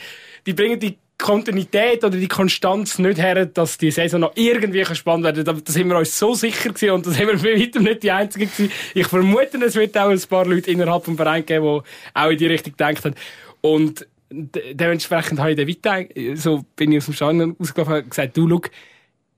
die 0.46 0.52
bringen 0.52 0.78
die 0.78 0.98
Kontinuität 1.18 2.04
oder 2.04 2.16
die 2.16 2.28
Konstanz 2.28 2.98
nicht 2.98 3.18
her, 3.18 3.44
dass 3.46 3.76
die 3.76 3.90
Saison 3.90 4.20
noch 4.20 4.32
irgendwie 4.36 4.84
spannend 4.94 5.24
werden 5.24 5.44
kann. 5.44 5.62
Da 5.64 5.72
sind 5.72 5.88
wir 5.88 5.98
uns 5.98 6.16
so 6.16 6.34
sicher 6.34 6.70
gewesen 6.70 6.90
und 6.90 7.06
da 7.06 7.10
sind 7.10 7.26
wir 7.26 7.36
bei 7.36 7.60
weitem 7.60 7.82
nicht 7.82 8.04
die 8.04 8.12
Einzigen 8.12 8.48
gewesen. 8.48 8.70
Ich 8.94 9.06
vermute, 9.08 9.58
es 9.64 9.74
wird 9.74 9.98
auch 9.98 10.10
ein 10.10 10.20
paar 10.28 10.46
Leute 10.46 10.70
innerhalb 10.70 11.04
des 11.04 11.16
Vereins 11.16 11.46
geben, 11.46 11.82
die 11.82 12.18
auch 12.18 12.30
in 12.30 12.38
die 12.38 12.46
Richtung 12.46 12.76
denken. 12.76 13.14
Und 13.60 14.06
dementsprechend 14.30 15.40
habe 15.40 15.50
ich 15.50 15.56
den 15.56 15.68
weiter, 15.68 16.36
so 16.36 16.64
bin 16.76 16.92
ich 16.92 16.98
aus 16.98 17.06
dem 17.06 17.14
Stadion 17.14 17.56
ausgelaufen 17.58 17.94
und 17.94 18.10
gesagt, 18.10 18.36
du, 18.36 18.48
schau, 18.48 18.60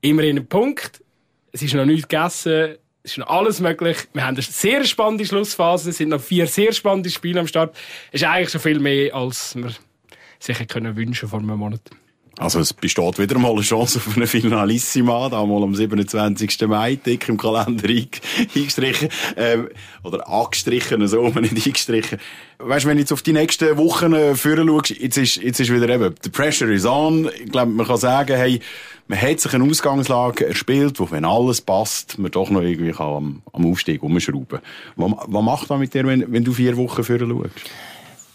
immerhin 0.01 0.37
ein 0.37 0.47
Punkt. 0.47 1.03
Es 1.51 1.61
ist 1.61 1.73
noch 1.73 1.85
nichts 1.85 2.07
gegessen. 2.07 2.75
Es 3.03 3.11
ist 3.11 3.17
noch 3.17 3.27
alles 3.27 3.59
möglich. 3.59 3.97
Wir 4.13 4.25
haben 4.25 4.35
eine 4.35 4.43
sehr 4.43 4.83
spannende 4.83 5.25
Schlussphase. 5.25 5.89
Es 5.89 5.97
sind 5.97 6.09
noch 6.09 6.21
vier 6.21 6.45
sehr 6.45 6.71
spannende 6.71 7.09
Spiele 7.09 7.39
am 7.39 7.47
Start. 7.47 7.75
Es 8.11 8.21
ist 8.21 8.27
eigentlich 8.27 8.49
schon 8.49 8.61
viel 8.61 8.79
mehr, 8.79 9.15
als 9.15 9.55
wir 9.55 9.71
sich 10.39 10.67
können 10.67 10.95
wünschen 10.95 11.29
vor 11.29 11.39
einem 11.39 11.57
Monat. 11.57 11.81
Also 12.41 12.59
es 12.59 12.73
besteht 12.73 13.19
wieder 13.19 13.37
mal 13.37 13.51
eine 13.51 13.61
Chance 13.61 13.99
auf 13.99 14.17
eine 14.17 14.25
Finalissima, 14.25 15.29
da 15.29 15.45
mal 15.45 15.61
am 15.61 15.75
27. 15.75 16.67
Mai, 16.67 16.95
dick 16.95 17.29
im 17.29 17.37
Kalender 17.37 17.87
eingestrichen, 17.87 19.09
ähm, 19.37 19.69
oder 20.01 20.27
angestrichen, 20.27 21.07
so, 21.07 21.21
man 21.21 21.43
nicht 21.43 21.67
eingestrichen. 21.67 22.17
Weißt, 22.57 22.87
wenn 22.87 22.97
du 22.97 23.01
jetzt 23.01 23.11
auf 23.11 23.21
die 23.21 23.33
nächsten 23.33 23.77
Wochen 23.77 24.13
äh, 24.13 24.33
führen 24.33 24.67
schaust, 24.67 24.89
jetzt 24.89 25.17
ist, 25.17 25.35
jetzt 25.35 25.59
ist 25.59 25.71
wieder 25.71 25.87
eben, 25.87 26.15
the 26.23 26.31
pressure 26.31 26.71
is 26.71 26.83
on. 26.83 27.29
Ich 27.43 27.51
glaube, 27.51 27.71
man 27.71 27.85
kann 27.85 27.97
sagen, 27.97 28.35
hey, 28.35 28.59
man 29.07 29.21
hat 29.21 29.39
sich 29.39 29.53
eine 29.53 29.63
Ausgangslage 29.63 30.47
erspielt, 30.47 30.99
wo, 30.99 31.11
wenn 31.11 31.25
alles 31.25 31.61
passt, 31.61 32.17
man 32.17 32.31
doch 32.31 32.49
noch 32.49 32.61
irgendwie 32.61 32.91
kann 32.91 33.07
am, 33.07 33.41
am 33.53 33.71
Aufstieg 33.71 34.01
umschrauben. 34.01 34.61
Was, 34.95 35.11
was 35.27 35.43
macht 35.43 35.69
man 35.69 35.79
mit 35.79 35.93
dir, 35.93 36.07
wenn, 36.07 36.31
wenn 36.33 36.43
du 36.43 36.53
vier 36.53 36.75
Wochen 36.75 37.03
führen 37.03 37.29
schaust? 37.29 37.69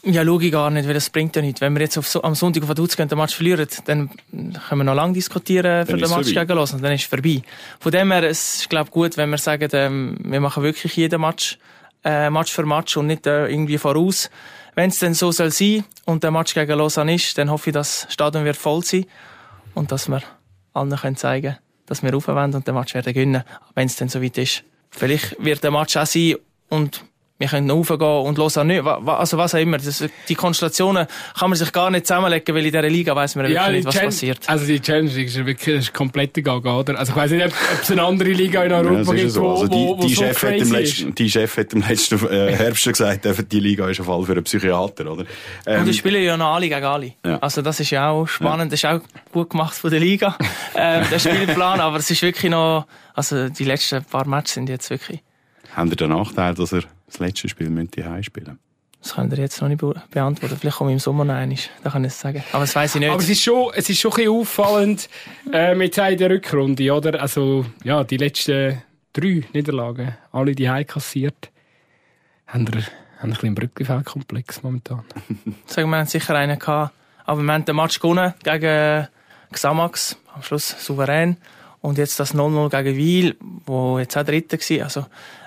Ja, 0.08 0.22
ich 0.22 0.52
gar 0.52 0.70
nicht, 0.70 0.86
weil 0.86 0.94
das 0.94 1.10
bringt 1.10 1.34
ja 1.34 1.42
nichts. 1.42 1.60
Wenn 1.60 1.74
wir 1.74 1.82
jetzt 1.82 1.98
auf, 1.98 2.24
am 2.24 2.36
Sonntag 2.36 2.62
auf 2.62 2.68
Vaduz 2.68 2.96
gehen, 2.96 3.08
den 3.08 3.18
Match 3.18 3.34
verlieren, 3.34 3.66
dann 3.86 4.08
können 4.30 4.80
wir 4.80 4.84
noch 4.84 4.94
lange 4.94 5.14
diskutieren 5.14 5.84
für 5.84 5.96
den 5.96 6.08
Match 6.08 6.32
gegen 6.32 6.52
Los 6.52 6.72
und 6.72 6.82
dann 6.82 6.92
ist 6.92 7.02
es 7.02 7.06
vorbei. 7.06 7.42
Von 7.80 7.90
dem 7.90 8.12
her, 8.12 8.22
es 8.22 8.58
ist, 8.58 8.70
glaube 8.70 8.90
gut, 8.90 9.16
wenn 9.16 9.30
wir 9.30 9.38
sagen, 9.38 9.68
ähm, 9.72 10.16
wir 10.22 10.40
machen 10.40 10.62
wirklich 10.62 10.94
jeden 10.96 11.20
Match, 11.20 11.58
äh, 12.04 12.30
Match 12.30 12.52
für 12.52 12.64
Match 12.64 12.96
und 12.96 13.08
nicht 13.08 13.26
äh, 13.26 13.48
irgendwie 13.48 13.78
voraus. 13.78 14.30
Wenn 14.76 14.90
es 14.90 15.00
dann 15.00 15.14
so 15.14 15.32
soll 15.32 15.50
sein 15.50 15.84
und 16.04 16.22
der 16.22 16.30
Match 16.30 16.54
gegen 16.54 16.78
Lausanne 16.78 17.14
ist, 17.14 17.36
dann 17.36 17.50
hoffe 17.50 17.70
ich, 17.70 17.74
dass 17.74 18.02
das 18.02 18.12
Stadion 18.12 18.44
wird 18.44 18.56
voll 18.56 18.84
sein 18.84 19.06
und 19.74 19.90
dass 19.90 20.08
wir 20.08 20.22
allen 20.72 20.96
können 20.96 21.16
zeigen 21.16 21.56
dass 21.86 22.02
wir 22.02 22.12
raufwenden 22.12 22.56
und 22.56 22.66
den 22.66 22.74
Match 22.74 22.94
werden 22.94 23.14
gewinnen, 23.14 23.44
wenn 23.74 23.86
es 23.86 23.96
dann 23.96 24.08
soweit 24.08 24.36
ist. 24.38 24.64
Vielleicht 24.90 25.42
wird 25.42 25.62
der 25.64 25.70
Match 25.70 25.96
auch 25.96 26.06
sein 26.06 26.36
und 26.68 27.04
wir 27.38 27.48
können 27.48 27.70
raufgehen 27.70 28.00
und 28.00 28.38
hören 28.38 28.66
nicht. 28.66 28.82
Also 28.82 29.36
was 29.36 29.54
auch 29.54 29.58
immer. 29.58 29.76
Das, 29.76 30.02
die 30.28 30.34
Konstellationen 30.34 31.06
kann 31.38 31.50
man 31.50 31.58
sich 31.58 31.70
gar 31.70 31.90
nicht 31.90 32.06
zusammenlegen, 32.06 32.54
weil 32.54 32.64
in 32.64 32.72
dieser 32.72 32.88
Liga 32.88 33.14
weiß 33.14 33.36
man 33.36 33.44
wirklich 33.44 33.56
ja, 33.56 33.70
nicht, 33.70 33.84
was 33.84 33.94
Challenge, 33.94 34.10
passiert. 34.10 34.38
Also 34.46 34.66
die 34.66 34.80
Challenge 34.80 35.10
ist 35.10 35.36
wirklich 35.36 35.76
ist 35.76 35.92
komplett 35.92 36.32
Gaga, 36.32 36.78
oder? 36.78 36.98
Also 36.98 37.12
ich 37.12 37.16
weiss 37.16 37.30
nicht, 37.30 37.44
ob 37.44 37.52
es 37.82 37.90
eine 37.90 38.02
andere 38.02 38.30
Liga 38.30 38.64
in 38.64 38.72
Europa 38.72 39.12
ja, 39.12 39.22
gibt, 39.22 39.30
so. 39.32 39.50
also 39.50 39.68
die, 39.68 39.74
wo, 39.74 39.96
die, 39.96 40.14
so 40.14 40.22
Chef 40.22 40.42
hat 40.42 40.54
im 40.54 40.72
letzten, 40.72 41.14
die 41.14 41.30
Chef 41.30 41.56
hat 41.58 41.72
im 41.74 41.82
letzten 41.82 42.26
äh, 42.26 42.52
Herbst 42.56 42.82
schon 42.82 42.92
gesagt, 42.92 43.52
die 43.52 43.60
Liga 43.60 43.88
ist 43.88 44.00
ein 44.00 44.06
Fall 44.06 44.22
für 44.22 44.32
einen 44.32 44.44
Psychiater, 44.44 45.12
oder? 45.12 45.24
Ähm, 45.66 45.80
und 45.80 45.86
die 45.86 45.94
spielen 45.94 46.22
ja 46.22 46.38
noch 46.38 46.54
alle 46.54 46.68
gegen 46.68 46.84
alle. 46.84 47.12
Ja. 47.24 47.38
Also 47.38 47.60
das 47.60 47.80
ist 47.80 47.90
ja 47.90 48.08
auch 48.10 48.26
spannend, 48.26 48.72
das 48.72 48.80
ist 48.82 48.86
auch 48.86 49.00
gut 49.30 49.50
gemacht 49.50 49.74
von 49.74 49.90
der 49.90 50.00
Liga, 50.00 50.38
ähm, 50.74 51.04
der 51.10 51.18
Spielplan, 51.18 51.80
aber 51.80 51.98
es 51.98 52.10
ist 52.10 52.22
wirklich 52.22 52.50
noch, 52.50 52.86
also 53.14 53.50
die 53.50 53.64
letzten 53.64 54.02
paar 54.04 54.26
Matches 54.26 54.54
sind 54.54 54.70
jetzt 54.70 54.88
wirklich... 54.88 55.20
Haben 55.74 55.90
ihr 55.90 55.96
den 55.96 56.08
Nachteil, 56.08 56.54
dass 56.54 56.72
er 56.72 56.84
das 57.06 57.18
letzte 57.18 57.48
Spiel 57.48 57.70
müsst 57.70 57.96
ihr 57.96 58.22
spielen. 58.22 58.58
Das 59.06 59.14
könnt 59.14 59.32
ihr 59.32 59.38
jetzt 59.38 59.60
noch 59.60 59.68
nicht 59.68 59.80
beantworten. 60.10 60.56
Vielleicht 60.58 60.78
komme 60.78 60.90
ich 60.90 60.94
im 60.94 60.98
Sommer 60.98 61.24
noch 61.24 61.34
einmal. 61.34 61.58
Da 61.84 61.90
kann 61.90 62.02
ich 62.04 62.12
es 62.12 62.20
sagen. 62.20 62.42
Aber 62.50 62.62
das 62.62 62.74
weiß 62.74 62.96
ich 62.96 63.00
nicht. 63.00 63.10
Aber 63.10 63.22
es 63.22 63.28
ist 63.28 63.42
schon, 63.42 63.70
es 63.74 63.88
ist 63.88 64.00
schon 64.00 64.10
ein 64.12 64.16
bisschen 64.16 64.32
auffallend, 64.32 65.08
äh, 65.52 65.74
mit 65.76 65.96
der 65.96 66.30
Rückrunde, 66.30 66.92
oder? 66.92 67.20
Also, 67.20 67.64
ja, 67.84 68.02
die 68.02 68.16
letzten 68.16 68.82
drei 69.12 69.44
Niederlagen, 69.52 70.16
alle 70.32 70.56
die 70.56 70.68
Heim 70.68 70.86
kassiert, 70.86 71.50
haben 72.48 72.66
wir, 72.72 72.82
haben 72.82 72.90
ein 73.22 73.30
bisschen 73.30 73.46
einen 73.46 73.54
Brückenfeldkomplex 73.54 74.62
momentan. 74.64 75.04
Sagen 75.66 75.90
wir, 75.90 75.98
haben 75.98 76.06
sicher 76.06 76.34
einen 76.34 76.58
gehabt. 76.58 76.92
Aber 77.24 77.42
wir 77.42 77.52
haben 77.52 77.64
den 77.64 77.76
Match 77.76 78.00
gewonnen 78.00 78.34
gegen 78.42 79.08
Xamax. 79.52 80.16
Am 80.34 80.42
Schluss 80.42 80.74
souverän. 80.84 81.36
Und 81.80 81.98
jetzt 81.98 82.18
das 82.18 82.34
0-0 82.34 82.70
gegen 82.70 82.96
Wiel, 82.96 83.36
wo 83.66 83.98
jetzt 84.00 84.16
auch 84.16 84.24
Dritter 84.24 84.58
war. 84.58 84.84
Also, 84.84 85.06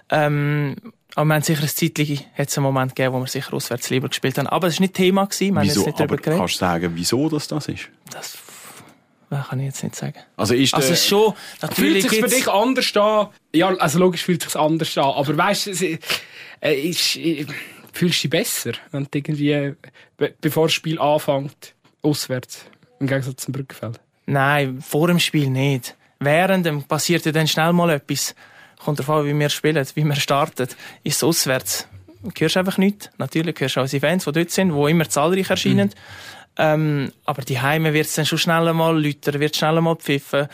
ähm, 0.09 0.75
aber 1.15 1.25
wir 1.25 1.33
haben 1.35 1.43
sicher 1.43 1.63
ein 1.63 1.69
Zeitchen, 1.69 2.19
hat 2.37 2.57
einen 2.57 2.63
Moment 2.63 2.95
gegeben, 2.95 3.15
wo 3.15 3.19
wir 3.19 3.27
sicher 3.27 3.53
auswärts 3.53 3.89
lieber 3.89 4.09
gespielt 4.09 4.37
haben. 4.37 4.47
Aber 4.47 4.67
es 4.67 4.75
war 4.75 4.81
nicht 4.81 4.93
Thema. 4.93 5.25
Gewesen. 5.25 5.55
Wir 5.55 5.63
wieso? 5.63 5.81
Haben 5.81 5.87
jetzt 5.87 5.99
nicht 5.99 6.01
aber 6.01 6.17
geredet. 6.17 6.39
kannst 6.39 6.55
du 6.55 6.59
sagen, 6.59 6.91
wieso 6.93 7.29
das, 7.29 7.47
das 7.47 7.67
ist? 7.67 7.89
Das 8.11 8.37
kann 9.29 9.59
ich 9.59 9.65
jetzt 9.65 9.83
nicht 9.83 9.95
sagen. 9.95 10.19
Also 10.37 10.53
ist 10.53 10.73
also 10.73 10.91
es 10.91 11.05
schon, 11.05 11.33
natürlich 11.61 12.07
Fühlt 12.07 12.23
es 12.23 12.29
für 12.31 12.35
dich 12.35 12.47
anders 12.47 12.97
an? 12.97 13.27
Ja, 13.53 13.75
also 13.75 13.99
logisch 13.99 14.23
fühlt 14.23 14.43
es 14.43 14.53
sich 14.53 14.61
anders 14.61 14.97
an. 14.97 15.03
Aber 15.03 15.37
weißt 15.37 15.67
du, 15.67 15.71
es, 15.71 15.81
äh, 15.81 15.99
äh, 16.61 16.93
fühlst 17.93 18.23
du 18.23 18.27
dich 18.27 18.29
besser, 18.29 18.71
wenn 18.91 19.03
du 19.03 19.09
irgendwie, 19.13 19.75
be 20.17 20.33
bevor 20.41 20.65
das 20.65 20.73
Spiel 20.73 20.99
anfängt, 20.99 21.75
auswärts, 22.01 22.65
im 22.99 23.07
Gegensatz 23.07 23.43
zum 23.43 23.53
Brückenfeld? 23.53 23.99
Nein, 24.25 24.81
vor 24.81 25.07
dem 25.07 25.19
Spiel 25.19 25.49
nicht. 25.49 25.95
Während 26.19 26.65
dem 26.65 26.83
passiert 26.83 27.25
ja 27.25 27.31
dann 27.31 27.47
schnell 27.47 27.73
mal 27.73 27.89
etwas. 27.91 28.35
Kommt 28.83 28.99
darauf 28.99 29.21
an, 29.21 29.25
wie 29.25 29.37
wir 29.37 29.49
spielen, 29.49 29.85
wie 29.95 30.03
wir 30.03 30.15
starten. 30.15 30.67
Ist 31.03 31.17
es 31.17 31.23
auswärts. 31.23 31.87
Hörst 32.37 32.57
einfach 32.57 32.77
nichts. 32.77 33.09
Natürlich 33.17 33.59
hörst 33.59 33.75
du 33.75 33.81
auch 33.81 33.87
die 33.87 33.99
Fans, 33.99 34.25
die 34.25 34.31
dort 34.31 34.51
sind, 34.51 34.73
die 34.73 34.91
immer 34.91 35.09
zahlreich 35.09 35.49
erscheinen. 35.49 35.87
Mhm. 35.87 35.93
Ähm, 36.57 37.11
aber 37.25 37.41
die 37.43 37.61
Heime 37.61 37.93
wird 37.93 38.07
es 38.07 38.15
dann 38.15 38.25
schon 38.25 38.37
schneller 38.37 38.73
mal 38.73 39.01
läutern, 39.01 39.39
wird 39.39 39.55
schneller 39.55 39.81
mal 39.81 39.95
pfiffen. 39.95 40.47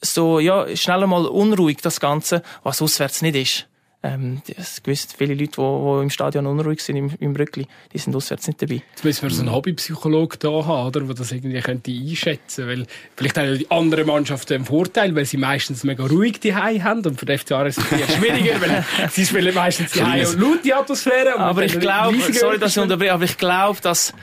So, 0.00 0.40
ja, 0.40 0.66
schneller 0.74 1.06
mal 1.06 1.26
unruhig, 1.26 1.78
das 1.82 2.00
Ganze, 2.00 2.42
was 2.62 2.80
auswärts 2.80 3.20
nicht 3.20 3.36
ist. 3.36 3.69
Ähm, 4.02 4.40
es 4.56 4.82
gewusst, 4.82 5.14
viele 5.18 5.34
Leute, 5.34 5.52
die, 5.52 5.60
die 5.60 6.02
im 6.02 6.08
Stadion 6.08 6.46
unruhig 6.46 6.80
sind, 6.80 6.96
im, 6.96 7.12
im 7.20 7.36
Rückli, 7.36 7.66
die 7.92 7.98
sind 7.98 8.16
auswärts 8.16 8.46
nicht 8.46 8.62
dabei. 8.62 8.82
Jetzt 8.92 9.04
müssen 9.04 9.22
wir 9.22 9.30
so 9.30 9.42
einen 9.42 9.52
Hobbypsychologen 9.52 10.38
da 10.40 10.64
haben, 10.64 10.86
oder, 10.86 11.00
der 11.00 11.14
das 11.16 11.32
irgendwie 11.32 11.60
könnte 11.60 11.90
einschätzen 11.90 12.66
könnte. 12.66 12.80
Weil 12.80 12.86
vielleicht 13.14 13.36
haben 13.36 13.58
die 13.58 13.70
anderen 13.70 14.06
Mannschaften 14.06 14.54
einen 14.54 14.64
Vorteil, 14.64 15.14
weil 15.14 15.26
sie 15.26 15.36
meistens 15.36 15.84
mega 15.84 16.06
ruhig 16.06 16.40
die 16.40 16.54
haben. 16.54 17.04
Und 17.04 17.20
für 17.20 17.26
die 17.26 17.36
FCA 17.36 17.66
ist 17.66 17.78
es 17.78 17.84
schwieriger, 18.16 18.58
weil 18.60 18.84
sie 19.10 19.26
spielen 19.26 19.54
meistens 19.54 19.92
die 19.92 20.00
und 20.00 20.40
laute 20.40 20.76
Atmosphäre. 20.76 21.38
Aber 21.38 21.62
ich 21.62 21.78
glaube, 21.78 22.16
sorry, 22.32 22.58
dass 22.58 22.74
ich 22.74 22.82
unterbreche, 22.82 23.12
aber 23.12 23.24
ich 23.24 23.36
glaube, 23.36 23.80
dass 23.82 24.14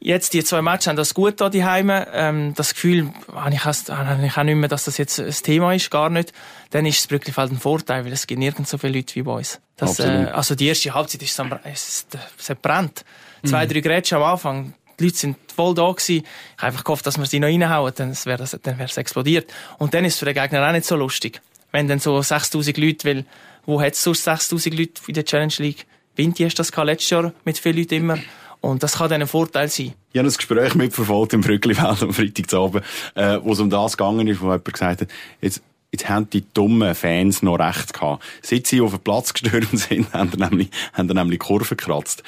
Jetzt, 0.00 0.32
die 0.32 0.44
zwei 0.44 0.62
Matches 0.62 0.86
haben 0.86 0.96
das 0.96 1.12
gut 1.12 1.40
da 1.40 1.48
die 1.48 1.64
Heime. 1.64 2.06
Ähm, 2.12 2.54
das 2.54 2.74
Gefühl 2.74 3.12
habe 3.34 3.52
ich, 3.52 3.64
habe 3.64 4.26
ich 4.26 4.36
auch 4.36 4.42
nicht 4.44 4.54
mehr, 4.54 4.68
dass 4.68 4.84
das 4.84 4.96
jetzt 4.96 5.18
ein 5.18 5.30
Thema 5.30 5.74
ist, 5.74 5.90
gar 5.90 6.08
nicht. 6.08 6.32
Dann 6.70 6.86
ist 6.86 7.00
das 7.00 7.06
Brücklifeld 7.08 7.50
ein 7.50 7.58
Vorteil, 7.58 8.04
weil 8.04 8.12
es 8.12 8.26
gibt 8.26 8.38
nirgends 8.38 8.70
so 8.70 8.78
viele 8.78 8.98
Leute 8.98 9.14
wie 9.16 9.22
bei 9.22 9.32
uns. 9.32 9.60
Das, 9.76 9.98
äh, 9.98 10.28
also 10.32 10.54
die 10.54 10.68
erste 10.68 10.94
Halbzeit 10.94 11.22
ist 11.22 11.38
es, 11.38 11.46
es, 11.64 12.06
es 12.38 12.50
hat 12.50 12.62
brennt. 12.62 13.04
Zwei, 13.44 13.64
mhm. 13.64 13.70
drei 13.70 13.80
Grätsche 13.80 14.16
am 14.16 14.22
Anfang. 14.22 14.74
Die 14.98 15.04
Leute 15.04 15.16
sind 15.16 15.36
voll 15.54 15.74
da 15.74 15.90
gewesen. 15.90 16.24
Ich 16.24 16.58
habe 16.58 16.66
einfach 16.68 16.84
gehofft, 16.84 17.06
dass 17.06 17.18
wir 17.18 17.26
sie 17.26 17.40
noch 17.40 17.48
reinhauen, 17.48 17.92
dann 17.96 18.16
wäre 18.24 18.42
es, 18.42 18.50
dann 18.50 18.78
wäre 18.78 18.88
es 18.88 18.96
explodiert. 18.96 19.52
Und 19.78 19.94
dann 19.94 20.04
ist 20.04 20.14
es 20.14 20.18
für 20.20 20.26
den 20.26 20.34
Gegner 20.34 20.66
auch 20.66 20.72
nicht 20.72 20.86
so 20.86 20.96
lustig. 20.96 21.40
Wenn 21.72 21.88
dann 21.88 21.98
so 21.98 22.20
6000 22.20 22.76
Leute, 22.78 23.08
weil, 23.08 23.24
wo 23.66 23.80
hat 23.80 23.92
es 23.92 24.02
sonst 24.02 24.24
6000 24.24 24.76
Leute 24.76 24.92
in 25.06 25.14
der 25.14 25.24
Challenge 25.24 25.54
League? 25.58 25.86
Vinti 26.16 26.44
hast 26.44 26.58
das 26.58 26.74
letztes 26.74 27.10
Jahr 27.10 27.32
mit 27.44 27.58
vielen 27.58 27.76
Leuten 27.76 27.94
immer. 27.94 28.18
Und 28.60 28.82
das 28.82 28.98
kann 28.98 29.08
dann 29.08 29.22
ein 29.22 29.28
Vorteil 29.28 29.68
sein. 29.68 29.94
Ich 30.12 30.18
habe 30.18 30.28
ein 30.28 30.34
Gespräch 30.34 30.74
mitverfolgt 30.74 31.32
im 31.32 31.42
Brücklifeld 31.42 32.02
am 32.02 32.12
Freitagabend, 32.12 32.84
äh, 33.14 33.38
wo 33.42 33.52
es 33.52 33.60
um 33.60 33.70
das 33.70 33.96
gegangen 33.96 34.26
ist, 34.26 34.40
wo 34.40 34.46
jemand 34.46 34.64
gesagt 34.64 35.02
hat, 35.02 35.08
jetzt, 35.40 35.62
jetzt 35.92 36.08
haben 36.08 36.28
die 36.30 36.44
dummen 36.52 36.94
Fans 36.94 37.42
noch 37.42 37.58
recht 37.58 37.92
gehabt. 37.92 38.24
Seit 38.42 38.66
sie 38.66 38.80
auf 38.80 38.90
den 38.90 39.00
Platz 39.00 39.32
gestürmt 39.32 39.68
sind, 39.78 40.12
haben 40.12 40.30
sie 40.32 40.38
nämlich, 40.38 40.70
haben 40.92 41.08
sie 41.08 41.14
nämlich 41.14 41.38
Kurven 41.38 41.76
gekratzt. 41.76 42.22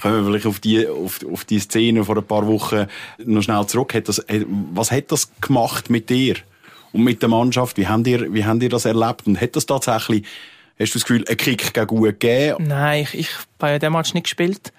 Kommen 0.00 0.24
wir 0.24 0.30
vielleicht 0.30 0.46
auf 0.46 0.60
die, 0.60 0.86
auf, 0.86 1.20
auf 1.30 1.44
die 1.44 1.58
Szene 1.58 2.04
vor 2.04 2.16
ein 2.16 2.24
paar 2.24 2.46
Wochen 2.46 2.86
noch 3.24 3.42
schnell 3.42 3.66
zurück. 3.66 3.94
Hat 3.94 4.08
das, 4.08 4.24
was 4.72 4.90
hat 4.90 5.10
das 5.10 5.30
gemacht 5.40 5.88
mit 5.88 6.10
dir? 6.10 6.36
Und 6.92 7.02
mit 7.02 7.22
der 7.22 7.28
Mannschaft? 7.28 7.76
Wie 7.76 7.86
habt 7.86 8.06
ihr, 8.06 8.32
wie 8.32 8.44
habt 8.44 8.62
ihr 8.62 8.68
das 8.68 8.84
erlebt? 8.84 9.26
Und 9.26 9.40
hat 9.40 9.56
das 9.56 9.66
tatsächlich, 9.66 10.24
hast 10.78 10.94
du 10.94 10.98
das 10.98 11.06
Gefühl, 11.06 11.24
einen 11.26 11.36
Kick 11.36 11.72
gegen 11.72 11.86
gut 11.86 12.20
gegeben? 12.20 12.66
Nein, 12.66 13.02
ich, 13.04 13.14
ich 13.14 13.28
habe 13.60 13.72
ja 13.72 13.78
den 13.78 13.92
Match 13.92 14.12
nicht 14.14 14.24
gespielt. 14.24 14.72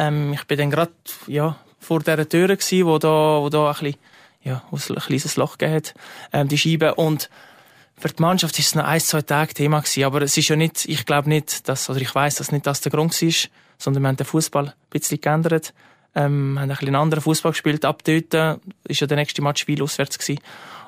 Ähm, 0.00 0.32
ich 0.32 0.44
bin 0.44 0.56
dann 0.56 0.70
gerade 0.70 0.92
ja, 1.26 1.56
vor 1.78 2.00
dieser 2.00 2.26
Tür 2.26 2.48
gewesen, 2.48 2.86
wo 2.86 2.98
da, 2.98 3.40
wo 3.42 3.50
da 3.50 3.70
ein, 3.70 3.72
bisschen, 3.72 3.96
ja, 4.42 4.62
ein 4.72 4.96
kleines 4.96 5.36
Loch 5.36 5.58
gegeben 5.58 5.76
hat, 5.76 5.94
ähm, 6.32 6.48
die 6.48 6.56
Scheibe. 6.56 6.94
Und 6.94 7.28
für 7.98 8.08
die 8.08 8.22
Mannschaft 8.22 8.58
ist 8.58 8.68
es 8.68 8.74
noch 8.74 8.84
ein, 8.84 9.00
zwei 9.00 9.20
Tage 9.20 9.52
Thema 9.52 9.80
gewesen. 9.80 10.04
Aber 10.04 10.22
es 10.22 10.36
ist 10.38 10.48
ja 10.48 10.56
nicht, 10.56 10.86
ich 10.86 11.04
glaube 11.04 11.28
nicht, 11.28 11.68
dass, 11.68 11.90
oder 11.90 12.00
ich 12.00 12.14
weiß, 12.14 12.36
dass 12.36 12.50
nicht 12.50 12.66
das 12.66 12.80
der 12.80 12.90
Grund 12.90 13.20
war, 13.20 13.32
sondern 13.76 14.02
wir 14.02 14.08
haben 14.08 14.16
den 14.16 14.26
Fußball 14.26 14.68
ein 14.68 14.74
bisschen 14.88 15.20
geändert. 15.20 15.74
Ähm, 16.14 16.58
haben 16.58 16.62
ein 16.62 16.68
bisschen 16.70 16.88
einen 16.88 16.96
anderen 16.96 17.22
Fußball 17.22 17.52
gespielt. 17.52 17.84
Ab 17.84 18.02
dort 18.04 18.60
ist 18.88 19.00
ja 19.00 19.06
der 19.06 19.18
nächste 19.18 19.42
Match 19.42 19.66
viel 19.66 19.82
auswärts 19.82 20.18
gewesen. 20.18 20.40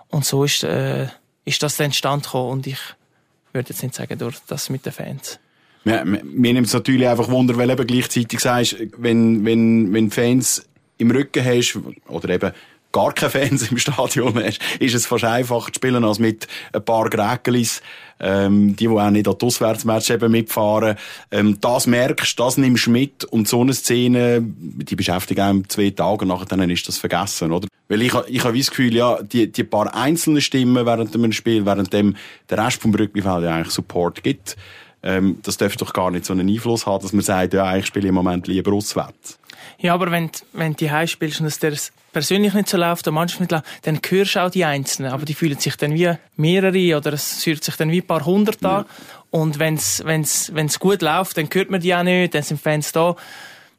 Und 0.08 0.24
so 0.24 0.44
ist, 0.44 0.64
äh, 0.64 1.08
ist 1.44 1.62
das 1.62 1.76
dann 1.76 1.86
entstanden. 1.86 2.38
Und 2.38 2.66
ich 2.66 2.80
würde 3.52 3.68
jetzt 3.68 3.82
nicht 3.82 3.94
sagen, 3.94 4.18
durch 4.18 4.38
das 4.46 4.70
mit 4.70 4.86
den 4.86 4.92
Fans. 4.92 5.38
Mir, 5.84 6.04
mir 6.04 6.52
nimmt 6.52 6.68
es 6.68 6.72
natürlich 6.72 7.08
einfach 7.08 7.28
Wunder, 7.28 7.56
weil 7.56 7.70
eben 7.70 7.86
gleichzeitig 7.86 8.40
sagst, 8.40 8.76
wenn, 8.98 9.44
wenn, 9.44 9.92
wenn 9.92 10.10
Fans 10.10 10.64
im 10.98 11.10
Rücken 11.10 11.44
hast, 11.44 11.78
oder 12.08 12.28
eben 12.28 12.52
gar 12.92 13.12
keine 13.12 13.30
Fans 13.30 13.62
im 13.70 13.78
Stadion 13.78 14.34
hast, 14.34 14.60
ist 14.78 14.94
es 14.94 15.06
fast 15.06 15.24
einfacher 15.24 15.72
zu 15.72 15.76
spielen 15.76 16.04
als 16.04 16.18
mit 16.18 16.46
ein 16.72 16.84
paar 16.84 17.08
Gräkelis, 17.10 17.82
ähm, 18.20 18.76
die, 18.76 18.86
die 18.86 18.88
auch 18.88 19.10
nicht 19.10 19.26
an 19.26 19.36
die 19.38 19.46
Auswärtsmatch 19.46 20.10
eben 20.10 20.30
mitfahren. 20.30 20.96
Ähm, 21.30 21.58
das 21.60 21.86
merkst, 21.86 22.38
das 22.38 22.56
nimmst 22.58 22.86
du 22.86 22.90
mit 22.90 23.24
und 23.24 23.48
so 23.48 23.62
eine 23.62 23.74
Szene, 23.74 24.40
die 24.42 24.94
beschäftigt 24.94 25.40
einem 25.40 25.68
zwei 25.68 25.90
Tage 25.90 26.26
nachher 26.26 26.46
dann 26.46 26.70
ist 26.70 26.86
das 26.86 26.98
vergessen, 26.98 27.50
oder? 27.50 27.66
Weil 27.88 28.02
ich, 28.02 28.14
ich 28.28 28.44
habe 28.44 28.56
das 28.56 28.70
Gefühl, 28.70 28.94
ja, 28.94 29.20
die, 29.22 29.50
die 29.50 29.64
paar 29.64 29.94
einzelnen 29.94 30.40
Stimmen 30.40 30.86
während 30.86 31.14
dem 31.14 31.32
Spiel, 31.32 31.66
während 31.66 31.92
dem 31.92 32.16
der 32.48 32.64
Rest 32.64 32.80
vom 32.80 32.92
Brücklifeld 32.92 33.42
ja 33.42 33.56
eigentlich 33.56 33.72
Support 33.72 34.22
gibt, 34.22 34.56
ähm, 35.02 35.38
das 35.42 35.56
dürfte 35.56 35.84
doch 35.84 35.92
gar 35.92 36.10
nicht 36.10 36.24
so 36.24 36.32
einen 36.32 36.48
Einfluss 36.48 36.86
haben, 36.86 37.02
dass 37.02 37.12
man 37.12 37.22
sagt, 37.22 37.54
ja, 37.54 37.76
ich 37.76 37.86
spiele 37.86 38.08
im 38.08 38.14
Moment 38.14 38.46
lieber 38.46 38.72
auswärts. 38.72 39.38
Ja, 39.78 39.94
aber 39.94 40.10
wenn, 40.10 40.30
wenn 40.52 40.74
du 40.74 40.90
heim 40.90 41.06
spielst 41.06 41.40
und 41.40 41.46
es 41.46 41.58
dir 41.58 41.76
persönlich 42.12 42.54
nicht 42.54 42.68
so 42.68 42.76
läuft, 42.76 43.04
der 43.06 43.12
Mannschaft 43.12 43.40
nicht 43.40 43.50
läuft, 43.50 43.64
dann 43.82 44.00
hörst 44.08 44.36
du 44.36 44.40
auch 44.40 44.50
die 44.50 44.64
Einzelnen. 44.64 45.12
Aber 45.12 45.24
die 45.24 45.34
fühlen 45.34 45.58
sich 45.58 45.76
dann 45.76 45.94
wie 45.94 46.12
mehrere 46.36 46.96
oder 46.96 47.12
es 47.12 47.42
fühlt 47.42 47.64
sich 47.64 47.76
dann 47.76 47.90
wie 47.90 48.00
ein 48.00 48.06
paar 48.06 48.24
hundert 48.24 48.64
an. 48.64 48.84
Ja. 48.84 48.86
Und 49.30 49.58
wenn 49.58 49.74
es 49.74 50.02
wenn's, 50.04 50.52
wenn's 50.54 50.78
gut 50.78 51.02
läuft, 51.02 51.36
dann 51.36 51.48
hört 51.52 51.70
man 51.70 51.80
die 51.80 51.94
auch 51.94 52.02
nicht, 52.02 52.34
dann 52.34 52.42
sind 52.42 52.60
Fans 52.60 52.92
da. 52.92 53.16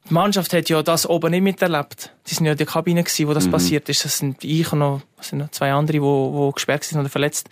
Die 0.10 0.14
Mannschaft 0.14 0.52
hat 0.52 0.68
ja 0.68 0.84
das 0.84 1.08
oben 1.08 1.32
nicht 1.32 1.44
miterlebt. 1.44 2.12
Die 2.28 2.36
sind 2.36 2.46
ja 2.46 2.52
in 2.52 2.58
der 2.58 2.68
Kabine 2.68 3.04
gewesen, 3.04 3.28
wo 3.28 3.34
das 3.34 3.48
mhm. 3.48 3.52
passiert 3.52 3.88
ist. 3.88 4.04
Das 4.04 4.18
sind 4.18 4.44
ich 4.44 4.74
und 4.74 4.80
noch, 4.80 5.02
sind 5.22 5.40
noch 5.40 5.52
zwei 5.52 5.72
andere, 5.72 6.00
die, 6.00 6.48
die 6.48 6.52
gesperrt 6.54 6.84
sind 6.84 7.00
oder 7.00 7.10
verletzt. 7.10 7.48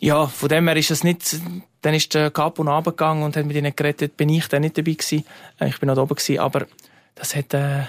Ja, 0.00 0.26
von 0.26 0.48
dem 0.48 0.66
her 0.66 0.76
ist 0.76 0.90
es 0.90 1.04
nicht, 1.04 1.36
dann 1.82 1.94
ist 1.94 2.14
der 2.14 2.30
Capo 2.30 2.62
runtergegangen 2.62 3.24
und 3.24 3.36
hat 3.36 3.46
mit 3.46 3.56
ihnen 3.56 3.74
geredet, 3.74 4.16
bin 4.16 4.28
ich 4.28 4.48
dann 4.48 4.62
nicht 4.62 4.76
dabei 4.76 4.92
gewesen. 4.92 5.24
Äh, 5.58 5.68
ich 5.68 5.78
bin 5.78 5.88
noch 5.88 5.96
oben 5.96 6.14
gewesen, 6.14 6.38
aber 6.38 6.66
das 7.14 7.34
hat, 7.34 7.54
äh, 7.54 7.84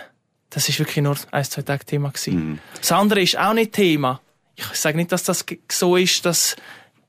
das 0.49 0.69
ist 0.69 0.79
wirklich 0.79 1.03
nur 1.03 1.15
ein, 1.31 1.43
zwei 1.43 1.61
Tage 1.61 1.85
Thema 1.85 2.09
gewesen. 2.09 2.35
Mhm. 2.35 2.59
Das 2.77 2.91
andere 2.91 3.21
ist 3.21 3.37
auch 3.37 3.53
nicht 3.53 3.73
Thema. 3.73 4.21
Ich 4.55 4.65
sage 4.65 4.97
nicht, 4.97 5.11
dass 5.11 5.23
das 5.23 5.45
so 5.69 5.95
ist, 5.95 6.25
dass 6.25 6.55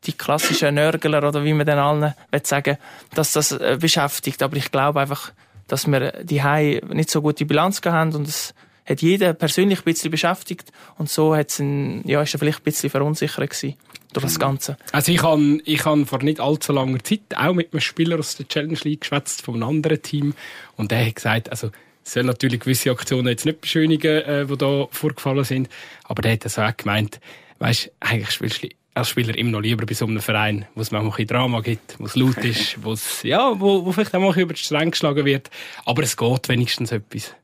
die 0.05 0.13
klassischen 0.13 0.75
Nörgler 0.75 1.27
oder 1.27 1.45
wie 1.45 1.53
man 1.53 1.67
den 1.67 1.79
allen 1.79 2.15
sagen 2.43 2.77
dass 3.15 3.33
das 3.33 3.53
äh, 3.53 3.79
beschäftigt. 3.81 4.43
Aber 4.43 4.57
ich 4.57 4.71
glaube 4.71 5.01
einfach, 5.01 5.33
dass 5.69 5.87
wir 5.87 6.25
die 6.25 6.81
nicht 6.89 7.11
so 7.11 7.23
gute 7.23 7.47
Bilanz 7.47 7.81
gehabt 7.81 7.97
haben 7.97 8.15
und 8.15 8.29
es 8.29 8.55
hat 8.87 9.03
jeder 9.03 9.33
persönlich 9.33 9.81
ein 9.81 9.85
bisschen 9.85 10.11
beschäftigt 10.11 10.73
und 10.99 11.09
so 11.09 11.35
hat's 11.35 11.59
ein, 11.59 12.07
ja, 12.07 12.23
ist 12.23 12.35
er 12.35 12.39
vielleicht 12.39 12.61
ein 12.61 12.65
bisschen 12.65 12.91
verunsichert 12.91 13.51
gewesen 13.51 13.77
durch 14.13 14.25
das 14.25 14.39
Ganze. 14.39 14.77
Also 14.93 15.13
ich 15.13 15.23
habe 15.23 15.61
ich 15.65 15.85
hab 15.85 16.07
vor 16.07 16.23
nicht 16.23 16.41
allzu 16.41 16.73
langer 16.73 17.03
Zeit 17.03 17.21
auch 17.37 17.55
mit 17.55 17.73
einem 17.73 17.81
Spieler 17.81 18.19
aus 18.19 18.37
der 18.37 18.49
Challenge 18.49 18.79
League 18.83 19.03
geschwätzt, 19.03 19.43
von 19.43 19.55
einem 19.55 19.69
anderen 19.69 20.03
Team 20.03 20.35
und 20.77 20.91
der 20.91 21.07
hat 21.07 21.15
gesagt, 21.15 21.51
also 21.51 21.71
es 22.05 22.13
sollen 22.13 22.27
natürlich 22.27 22.61
gewisse 22.61 22.91
Aktionen 22.91 23.29
jetzt 23.29 23.47
nicht 23.47 23.61
beschönigen, 23.61 24.23
äh, 24.23 24.47
die 24.47 24.57
da 24.57 24.87
vorgefallen 24.91 25.45
sind, 25.45 25.69
aber 26.05 26.23
der 26.23 26.33
hat 26.33 26.45
also 26.45 26.63
auch 26.63 26.77
gemeint, 26.77 27.21
weißt, 27.61 27.93
eigentlich 28.01 28.31
spielst 28.31 28.65
du 28.65 28.69
als 28.95 29.09
Spieler 29.09 29.37
immer 29.39 29.53
noch 29.53 29.61
lieber 29.61 29.87
bei 29.87 29.95
so 29.95 30.05
einem 30.05 30.21
Verein, 30.21 30.67
wo 30.75 30.83
es 30.83 30.91
manchmal 30.91 31.19
ein 31.19 31.27
Drama 31.27 31.61
gibt, 31.61 31.99
wo 31.99 32.05
es 32.05 32.17
laut 32.17 32.37
ist, 32.39 32.77
wo 32.85 32.93
es, 32.93 33.23
ja, 33.23 33.59
wo, 33.59 33.87
wo 33.87 33.93
vielleicht 33.93 34.15
auch 34.15 34.21
mal 34.21 34.39
über 34.39 34.53
die 34.53 34.61
Stränge 34.61 34.91
geschlagen 34.91 35.25
wird, 35.25 35.49
aber 35.87 36.03
es 36.03 36.17
geht 36.17 36.49
wenigstens 36.49 36.93
etwas. 36.93 37.35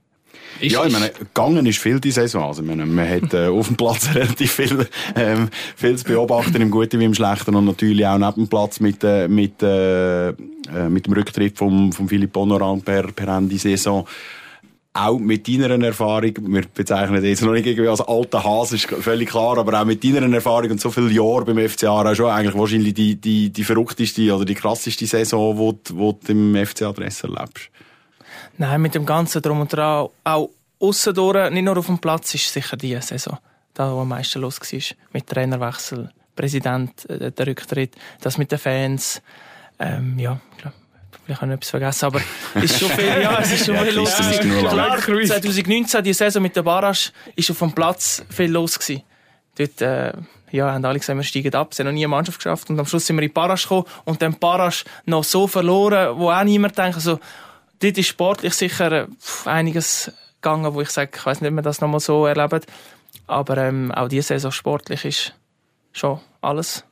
Ist, 0.61 0.73
ja, 0.73 0.85
ich 0.85 0.93
meine, 0.93 1.11
gegangen 1.11 1.67
ist 1.67 1.79
viel 1.79 2.01
die 2.01 2.11
Saison. 2.11 2.45
Also, 2.45 2.63
meine, 2.63 2.85
man 2.85 3.09
hat 3.09 3.33
äh, 3.35 3.47
auf 3.47 3.69
dem 3.69 3.77
Platz 3.77 4.09
relativ 4.15 4.53
viel, 4.53 4.87
ähm, 5.15 5.49
viel 5.77 5.97
zu 5.97 6.05
beobachten, 6.05 6.61
im 6.61 6.71
Guten 6.71 6.99
wie 7.01 7.05
im 7.05 7.15
Schlechten. 7.15 7.55
Und 7.55 7.65
natürlich 7.65 8.07
auch 8.07 8.19
neben 8.19 8.35
dem 8.35 8.49
Platz 8.49 8.81
mit, 8.81 9.05
äh, 9.05 9.29
mit, 9.29 9.63
äh, 9.63 10.31
äh 10.31 10.35
mit 10.89 11.07
dem 11.07 11.13
Rücktritt 11.13 11.57
von 11.57 11.93
vom 11.93 12.09
Philipp 12.09 12.35
Honoran 12.37 12.83
per, 12.83 13.13
per 13.13 13.29
Ende 13.37 13.57
Saison. 13.59 14.07
Auch 14.95 15.19
mit 15.19 15.47
deiner 15.47 15.81
Erfahrung, 15.85 16.33
wir 16.41 16.65
bezeichnen 16.75 17.25
jetzt 17.25 17.43
noch 17.43 17.53
nicht 17.53 17.67
irgendwie 17.67 17.89
als 17.89 18.01
alter 18.01 18.43
Hase, 18.43 18.75
ist 18.75 18.87
völlig 18.87 19.29
klar, 19.29 19.59
aber 19.59 19.81
auch 19.81 19.85
mit 19.85 20.03
deiner 20.03 20.35
Erfahrung 20.35 20.73
und 20.73 20.81
so 20.81 20.91
viele 20.91 21.11
Jahre 21.11 21.45
beim 21.45 21.69
FCA 21.69 22.03
auch 22.03 22.15
schon 22.17 22.31
eigentlich 22.31 22.57
wahrscheinlich 22.57 22.95
die, 22.95 23.15
die, 23.15 23.51
die 23.51 23.65
verrückteste 23.65 24.35
oder 24.35 24.45
die 24.45 24.55
krasseste 24.55 25.07
Saison, 25.07 25.57
die, 25.57 25.93
die 25.93 25.97
du 25.99 26.33
im 26.33 26.67
FCA 26.67 26.89
Adresse 26.89 27.29
erlebst. 27.29 27.71
Nein, 28.59 28.81
mit 28.83 28.95
dem 28.95 29.07
Ganzen 29.07 29.41
drum 29.41 29.61
und 29.61 29.73
dran, 29.73 30.09
auch 30.25 30.51
aussen 30.81 31.15
durch, 31.15 31.51
nicht 31.51 31.63
nur 31.63 31.79
auf 31.79 31.87
dem 31.87 31.99
Platz, 31.99 32.35
ist 32.35 32.53
sicher 32.53 32.77
die 32.77 33.01
Saison, 33.01 33.39
da 33.73 33.93
wo 33.93 34.01
am 34.01 34.09
meisten 34.09 34.41
los 34.41 34.61
war. 34.61 34.97
Mit 35.13 35.27
Trainerwechsel, 35.29 36.11
Präsident, 36.35 37.09
äh, 37.09 37.31
der 37.31 37.47
Rücktritt, 37.47 37.95
das 38.21 38.37
mit 38.37 38.51
den 38.51 38.59
Fans, 38.59 39.23
ähm, 39.79 40.19
ja, 40.19 40.41
klar. 40.59 40.73
Vielleicht 41.25 41.41
habe 41.43 41.53
ich 41.53 41.57
etwas 41.57 41.71
vergessen, 41.71 42.05
aber 42.07 42.21
es 42.55 42.65
ist 42.65 42.81
schon 42.81 42.91
viel, 42.91 43.23
ja, 43.23 43.39
es 43.39 43.53
ist 43.53 43.67
schon 43.67 43.77
viel 43.77 43.95
los 43.95 44.17
Klar, 44.17 44.99
2019, 44.99 46.03
die 46.03 46.13
Saison 46.13 46.43
mit 46.43 46.57
der 46.57 46.63
Barrage, 46.63 47.11
ist 47.37 47.51
auf 47.51 47.59
dem 47.59 47.73
Platz 47.73 48.25
viel 48.29 48.51
los 48.51 48.79
gewesen. 48.79 49.03
Dort, 49.57 49.81
äh, 49.83 50.13
ja, 50.51 50.73
haben 50.73 50.85
alle 50.85 50.99
gesagt, 50.99 51.17
wir 51.17 51.23
steigen 51.23 51.55
ab. 51.55 51.75
Sie 51.75 51.83
haben 51.83 51.89
noch 51.89 51.93
nie 51.93 52.05
eine 52.05 52.09
Mannschaft 52.09 52.39
geschafft. 52.39 52.71
Und 52.71 52.81
am 52.81 52.87
Schluss 52.87 53.07
sind 53.07 53.17
wir 53.17 53.23
in 53.23 53.33
Barrage 53.33 53.63
gekommen 53.63 53.85
und 54.05 54.23
dann 54.23 54.39
Barrage 54.39 54.85
noch 55.05 55.23
so 55.23 55.47
verloren, 55.47 56.17
wo 56.19 56.31
auch 56.31 56.45
niemand 56.45 56.79
denkt, 56.79 56.97
also, 56.97 57.21
dort 57.81 57.99
ist 57.99 58.09
sportlich 58.09 58.55
sicher 58.55 58.93
äh, 58.93 59.07
einiges 59.45 60.13
gegangen, 60.41 60.75
wo 60.75 60.81
ich 60.81 60.91
sage, 60.91 61.11
ich 61.15 61.27
weiß 61.27 61.41
nicht, 61.41 61.51
ob 61.51 61.57
wir 61.57 61.63
das 61.63 61.81
nochmal 61.81 62.01
so 62.01 62.27
erleben. 62.27 62.61
Aber 63.27 63.57
ähm, 63.59 63.93
auch 63.93 64.09
diese 64.09 64.29
Saison 64.29 64.53
sportlich 64.53 65.05
ist 65.05 65.35
schon 65.93 66.21
alles. 66.41 66.85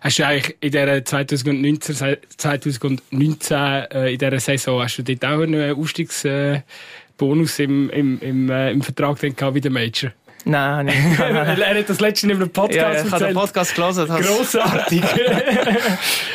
Hast 0.00 0.18
du 0.18 0.26
eigentlich 0.26 0.56
in 0.60 0.72
der 0.72 1.04
2019, 1.04 2.16
2019 2.36 3.56
äh, 3.58 4.12
in 4.12 4.18
dieser 4.18 4.40
Saison, 4.40 4.82
hast 4.82 4.96
du 4.98 5.02
dort 5.02 5.24
auch 5.24 5.42
einen 5.42 5.76
Aufstiegsbonus 5.76 7.58
im, 7.58 7.90
im, 7.90 8.20
im, 8.20 8.50
äh, 8.50 8.70
im 8.72 8.82
Vertrag 8.82 9.20
gehabt 9.20 9.54
wie 9.54 9.60
der 9.60 9.70
Major? 9.70 10.12
Nein, 10.48 10.86
nicht. 10.86 10.96
er 11.18 11.78
hat 11.78 11.88
das 11.88 11.98
letzte 11.98 12.28
in 12.28 12.36
einem 12.36 12.48
Podcast 12.50 12.76
ja, 12.76 13.04
ich 13.04 13.10
habe 13.10 13.24
den 13.24 13.34
Podcast 13.34 13.74
gelesen. 13.74 14.06
Grossartig. 14.06 15.02
äh, 15.14 15.80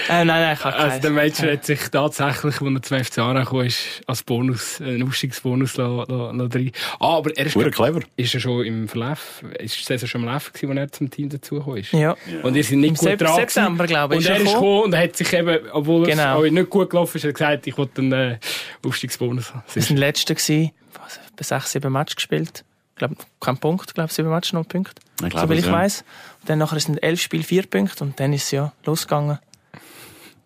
nein, 0.10 0.28
nein, 0.28 0.58
ich 0.58 0.66
habe 0.66 0.76
Also 0.76 1.00
der 1.00 1.12
Major 1.12 1.46
ja. 1.48 1.54
hat 1.54 1.66
sich 1.66 1.80
tatsächlich, 1.90 2.62
als 2.62 2.76
er 2.76 2.82
zum 2.82 3.04
FC 3.06 3.16
kam, 3.16 3.62
ist 3.62 4.02
als 4.08 4.24
Bonus, 4.24 4.82
einen 4.82 5.04
Aufstiegsbonus 5.04 5.78
noch 5.78 6.50
drin. 6.50 6.74
Ah, 7.00 7.18
aber 7.20 7.32
er 7.38 7.46
ist, 7.46 7.54
glaub, 7.54 7.72
clever. 7.72 8.02
ist 8.18 8.34
er 8.34 8.42
schon 8.42 8.66
im 8.66 8.90
Verlauf, 8.90 9.46
ist 9.60 9.86
Saison 9.86 10.10
schon 10.10 10.22
im 10.22 10.28
Verlauf 10.28 10.52
gewesen, 10.52 10.78
als 10.78 10.80
er 10.80 10.92
zum 10.92 11.10
Team 11.10 11.30
dazugekommen 11.30 11.80
ist. 11.80 11.94
Ja. 11.94 12.18
Und 12.44 12.56
ihr 12.56 12.66
seid 12.66 12.80
nicht 12.80 12.90
Im 12.90 12.96
gut 12.96 13.08
Sep 13.08 13.20
dran 13.20 13.36
September, 13.36 13.88
glaube 13.88 14.16
ich. 14.16 14.20
Und 14.20 14.36
er 14.36 14.42
ist 14.42 14.54
gekommen 14.54 14.84
und 14.84 14.98
hat 14.98 15.16
sich 15.16 15.32
eben, 15.32 15.58
obwohl 15.72 16.06
Genau. 16.06 16.44
es 16.44 16.52
nicht 16.52 16.70
gut 16.70 16.90
gelaufen 16.90 17.16
ist, 17.16 17.24
hat 17.24 17.34
gesagt, 17.34 17.68
ich 17.68 17.78
wollte 17.78 18.02
einen 18.02 18.12
äh, 18.12 18.38
Aufstiegsbonus 18.86 19.54
haben. 19.54 19.64
Wir 19.74 19.82
sind 19.82 19.96
Letzter 19.96 20.36
gewesen, 20.36 20.72
was, 21.02 21.18
bei 21.38 21.44
sechs, 21.44 21.72
sieben 21.72 21.94
Matches 21.94 22.18
gespielt. 22.18 22.66
Ich 23.02 23.08
glaube, 23.08 23.16
kein 23.40 23.58
Punkt, 23.58 23.96
glaube 23.96 24.14
sieben 24.14 24.30
Matches, 24.30 24.54
noch 24.54 24.68
Punkte. 24.68 25.02
Ich 25.26 25.34
wie 25.50 25.54
ich 25.56 25.66
ja. 25.66 25.72
weiss. 25.72 26.04
Und 26.42 26.50
dann 26.50 26.60
nachher 26.60 26.80
sind 26.80 27.02
elf 27.02 27.20
Spiele, 27.20 27.44
vier 27.44 27.64
Punkte 27.64 28.04
und 28.04 28.20
dann 28.20 28.32
ist 28.32 28.44
es 28.44 28.52
ja 28.52 28.74
losgegangen. 28.86 29.40
Ja, 29.74 29.80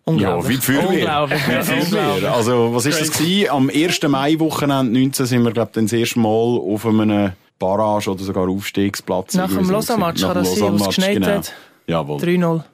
Unglaublich. 0.04 0.48
wie 0.48 0.54
die 0.54 0.62
Feuerwehr. 0.62 0.88
Unglaublich. 0.88 1.48
Ja, 1.48 1.60
unglaublich. 1.60 2.30
Also, 2.30 2.74
was 2.74 2.86
ist 2.86 3.00
das 3.00 3.10
gewesen? 3.10 3.50
Am 3.50 3.68
1. 3.68 4.02
Mai-Wochenende 4.08 4.98
19 4.98 5.26
sind 5.26 5.42
wir, 5.42 5.52
glaube 5.52 5.72
ich, 5.74 5.82
das 5.82 5.92
erste 5.92 6.18
Mal 6.18 6.28
auf 6.28 6.86
einem 6.86 7.32
Barrage 7.58 8.10
oder 8.10 8.24
sogar 8.24 8.48
Aufstiegsplatz. 8.48 9.34
Nach 9.34 9.50
dem 9.50 9.68
Lausanne-Match 9.68 10.20
sein, 10.22 10.34
wo 10.34 10.40
es 10.40 10.58
Lausanne-Match, 10.58 10.86
geschneit 10.86 11.14
genau. 11.14 11.26
hat. 11.26 11.52
Jawohl, 11.86 12.20
3-0. 12.20 12.64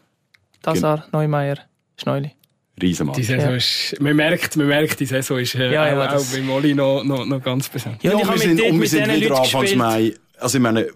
Tassar, 0.63 1.07
Neumeier, 1.11 1.57
Schneuli. 1.97 2.33
Riesenmatch. 2.81 3.17
Die 3.17 3.23
Saison 3.25 3.51
Ja. 3.51 3.57
ist, 3.57 3.97
man 4.01 4.17
merkt, 4.17 4.57
man 4.57 4.67
merkt, 4.67 4.99
die 5.01 5.07
Saison 5.07 5.39
ist 5.39 5.55
äh, 5.55 5.73
Ja, 5.73 5.87
ja, 5.89 6.05
auch, 6.07 6.13
das- 6.13 6.33
auch 6.33 6.37
bei 6.37 6.43
Molly 6.43 6.75
noch, 6.75 7.05
noch, 7.05 7.25
noch 7.27 7.43
ganz 7.43 7.69
besonders. 7.69 8.03
Ja, 8.03 8.15
und 8.17 8.29
wir 8.29 8.39
sind, 8.39 8.61
und 8.61 8.81
wir 8.81 8.89
sind 8.89 9.13
wieder 9.15 9.31
Anfangs 9.39 9.53
gespielt. 9.63 9.79
Mai. 9.79 10.15
Also 10.39 10.59
ich 10.59 10.63
meine, 10.63 10.89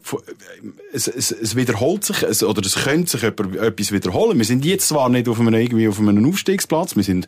es, 0.92 1.06
es, 1.06 1.30
es 1.30 1.54
wiederholt 1.54 2.04
sich, 2.04 2.23
es, 2.25 2.42
oder 2.42 2.62
es 2.66 2.75
könnte 2.75 3.11
sich 3.12 3.23
etwas 3.23 3.92
wiederholen. 3.92 4.37
Wir 4.38 4.45
sind 4.45 4.64
jetzt 4.64 4.88
zwar 4.88 5.09
nicht 5.09 5.28
auf 5.28 5.38
einem, 5.38 5.54
irgendwie 5.54 5.87
auf 5.87 6.00
einem 6.00 6.28
Aufstiegsplatz, 6.28 6.97
wir 6.97 7.04
sind 7.04 7.26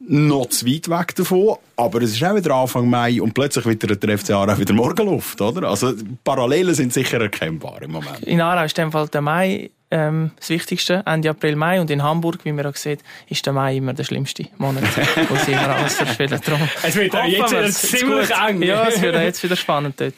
noch 0.00 0.46
zu 0.46 0.66
weit 0.66 0.88
weg 0.88 1.14
davon, 1.14 1.56
aber 1.76 2.00
es 2.02 2.12
ist 2.12 2.24
auch 2.24 2.34
wieder 2.34 2.54
Anfang 2.54 2.88
Mai 2.88 3.20
und 3.20 3.34
plötzlich 3.34 3.66
wieder 3.66 3.94
der 3.94 4.18
FC 4.18 4.30
Aarau 4.30 4.58
wieder 4.58 4.72
Morgenluft, 4.72 5.40
oder? 5.40 5.68
Also 5.68 5.92
Parallelen 6.24 6.74
sind 6.74 6.92
sicher 6.92 7.20
erkennbar 7.20 7.82
im 7.82 7.92
Moment. 7.92 8.20
In 8.24 8.40
Aarau 8.40 8.64
ist 8.64 8.76
in 8.78 8.86
dem 8.86 8.92
Fall 8.92 9.08
der 9.08 9.20
Mai 9.20 9.70
ähm, 9.92 10.32
das 10.38 10.48
Wichtigste, 10.48 11.02
Ende 11.06 11.30
April, 11.30 11.54
Mai. 11.54 11.80
Und 11.80 11.90
in 11.90 12.02
Hamburg, 12.02 12.40
wie 12.44 12.50
man 12.52 12.66
auch 12.66 12.74
sieht, 12.74 13.00
ist 13.28 13.46
der 13.46 13.52
Mai 13.52 13.76
immer 13.76 13.92
der 13.92 14.04
schlimmste 14.04 14.46
Monat, 14.58 14.82
wo 15.28 15.36
sie 15.36 15.52
immer 15.52 15.76
alles 15.76 15.94
verspielen. 15.94 16.40
Darum 16.44 16.68
Es 16.82 16.96
wird 16.96 17.14
auch 17.14 17.24
jetzt 17.24 17.52
wieder 17.52 17.70
ziemlich 17.70 18.30
eng. 18.30 18.62
Ja, 18.62 18.88
es 18.88 19.00
wird 19.00 19.14
auch 19.14 19.20
jetzt 19.20 19.42
wieder 19.44 19.54
spannend 19.56 20.00
dort. 20.00 20.14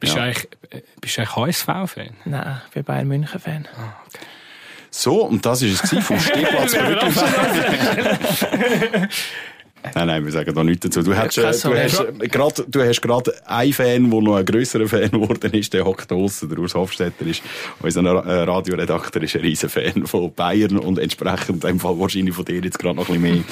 Bist, 0.00 0.14
Ja. 0.14 0.20
du 0.20 0.26
eigentlich, 0.26 0.48
äh, 0.70 0.82
bist 1.00 1.16
du 1.16 1.20
eigentlich 1.22 1.36
HSV-Fan? 1.36 2.10
Nein, 2.26 2.60
ich 2.66 2.74
bin 2.74 2.84
Bayern 2.84 3.08
München-Fan. 3.08 3.66
So, 4.90 5.24
und 5.26 5.44
das 5.44 5.62
ist 5.62 5.92
es 5.92 6.04
vom 6.04 6.18
Stehplatz 6.20 6.74
Nein, 9.94 10.06
nein, 10.06 10.24
wir 10.24 10.32
sagen 10.32 10.54
da 10.54 10.64
nichts 10.64 10.86
dazu. 10.86 11.02
Du 11.02 11.16
hast, 11.16 11.36
kein 11.36 11.44
äh, 11.44 11.50
du 11.50 11.74
hast 11.74 11.96
Sorge. 11.96 12.24
äh, 12.24 12.28
gerade, 12.28 12.64
du 12.66 12.82
hast 12.82 13.00
gerade 13.00 13.32
einen 13.46 13.72
Fan, 13.72 14.10
der 14.10 14.20
noch 14.20 14.36
ein 14.36 14.44
grösserer 14.44 14.86
Fan 14.86 15.10
geworden 15.10 15.52
ist, 15.52 15.72
der 15.72 15.84
hockt 15.84 16.10
draussen. 16.10 16.48
Der 16.48 16.58
Urs 16.58 16.74
Hofstetter 16.74 17.26
ist, 17.26 17.42
unser 17.80 18.02
äh, 18.02 18.42
Radioredakteur, 18.42 19.22
ist 19.22 19.36
ein 19.36 19.42
riesen 19.42 19.68
Fan 19.68 20.06
von 20.06 20.32
Bayern 20.32 20.78
und 20.78 20.98
entsprechend 20.98 21.64
in 21.64 21.70
dem 21.70 21.80
Fall 21.80 21.98
wahrscheinlich 21.98 22.34
von 22.34 22.44
dir 22.44 22.60
jetzt 22.60 22.78
gerade 22.78 22.96
noch 22.96 23.08
ein 23.08 23.20
bisschen 23.20 23.34
mehr. 23.36 23.44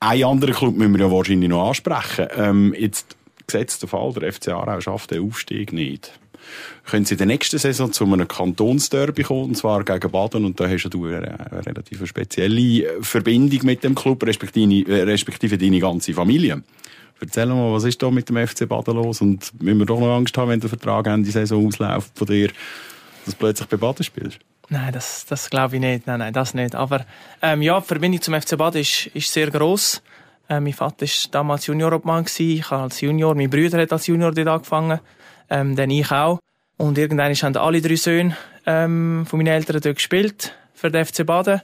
Ein 0.00 0.24
anderer 0.24 0.52
Club 0.52 0.76
müssen 0.76 0.92
wir 0.92 1.06
ja 1.06 1.10
wahrscheinlich 1.10 1.48
noch 1.48 1.68
ansprechen. 1.68 2.26
Ähm, 2.36 2.74
jetzt, 2.78 3.16
gesetzter 3.46 3.88
Fall, 3.88 4.12
der 4.12 4.32
FC 4.32 4.48
Aarau 4.48 4.80
schafft 4.80 5.10
den 5.10 5.26
Aufstieg 5.26 5.72
nicht. 5.72 6.12
Können 6.84 7.04
Sie 7.04 7.14
in 7.14 7.18
der 7.18 7.26
nächsten 7.26 7.58
Saison 7.58 7.92
zu 7.92 8.04
einem 8.04 8.28
Kantonsderby 8.28 9.24
kommen, 9.24 9.44
und 9.44 9.56
zwar 9.56 9.84
gegen 9.84 10.10
Baden, 10.10 10.44
und 10.44 10.58
da 10.60 10.68
hast 10.68 10.88
du 10.90 11.06
eine, 11.06 11.38
eine 11.50 11.66
relativ 11.66 12.06
spezielle 12.06 13.02
Verbindung 13.02 13.60
mit 13.64 13.84
dem 13.84 13.94
Club, 13.94 14.24
respektive, 14.24 14.90
äh, 14.90 15.02
respektive 15.02 15.58
deine 15.58 15.80
ganze 15.80 16.14
Familie. 16.14 16.62
Erzähl 17.20 17.46
mal, 17.46 17.72
was 17.72 17.84
ist 17.84 18.02
da 18.02 18.10
mit 18.10 18.28
dem 18.28 18.46
FC 18.46 18.68
Baden 18.68 18.94
los? 18.94 19.20
Und 19.20 19.50
müssen 19.62 19.78
wir 19.78 19.86
doch 19.86 20.00
noch 20.00 20.14
Angst 20.14 20.36
haben, 20.36 20.50
wenn 20.50 20.60
der 20.60 20.68
Vertrag 20.68 21.06
Ende 21.06 21.30
Saison 21.30 21.66
ausläuft 21.66 22.12
von 22.14 22.26
dir, 22.26 22.48
dass 23.24 23.34
du 23.34 23.38
plötzlich 23.38 23.68
bei 23.68 23.76
Baden 23.76 24.04
spielst? 24.04 24.38
Nein, 24.68 24.92
das, 24.92 25.24
das 25.26 25.48
glaube 25.48 25.76
ich 25.76 25.80
nicht. 25.80 26.06
Nein, 26.06 26.18
nein, 26.18 26.32
das 26.32 26.52
nicht. 26.52 26.74
Aber 26.74 27.06
ähm, 27.40 27.62
ja, 27.62 27.80
die 27.80 27.86
Verbindung 27.86 28.20
zum 28.20 28.40
FC 28.40 28.58
Bad 28.58 28.74
ist, 28.74 29.06
ist 29.08 29.32
sehr 29.32 29.50
gross. 29.50 30.02
Äh, 30.48 30.60
mein 30.60 30.72
Vater 30.72 31.06
war 31.06 31.30
damals 31.30 31.66
Juniorobmann. 31.66 32.26
Ich 32.38 32.70
habe 32.70 32.82
als 32.82 33.00
Junior, 33.00 33.34
mein 33.34 33.50
Bruder 33.50 33.80
hat 33.80 33.92
als 33.92 34.06
Junior 34.06 34.32
dort 34.32 34.48
angefangen. 34.48 35.00
Ähm, 35.50 35.76
dann 35.76 35.90
ich 35.90 36.10
auch. 36.10 36.40
Und 36.76 36.98
irgendwann 36.98 37.34
haben 37.34 37.56
alle 37.56 37.80
drei 37.80 37.96
Söhne 37.96 38.36
ähm, 38.66 39.24
von 39.26 39.38
meinen 39.38 39.48
Eltern 39.48 39.80
dort 39.80 39.96
gespielt 39.96 40.54
für 40.74 40.90
den 40.90 41.04
FC 41.04 41.24
Baden. 41.24 41.62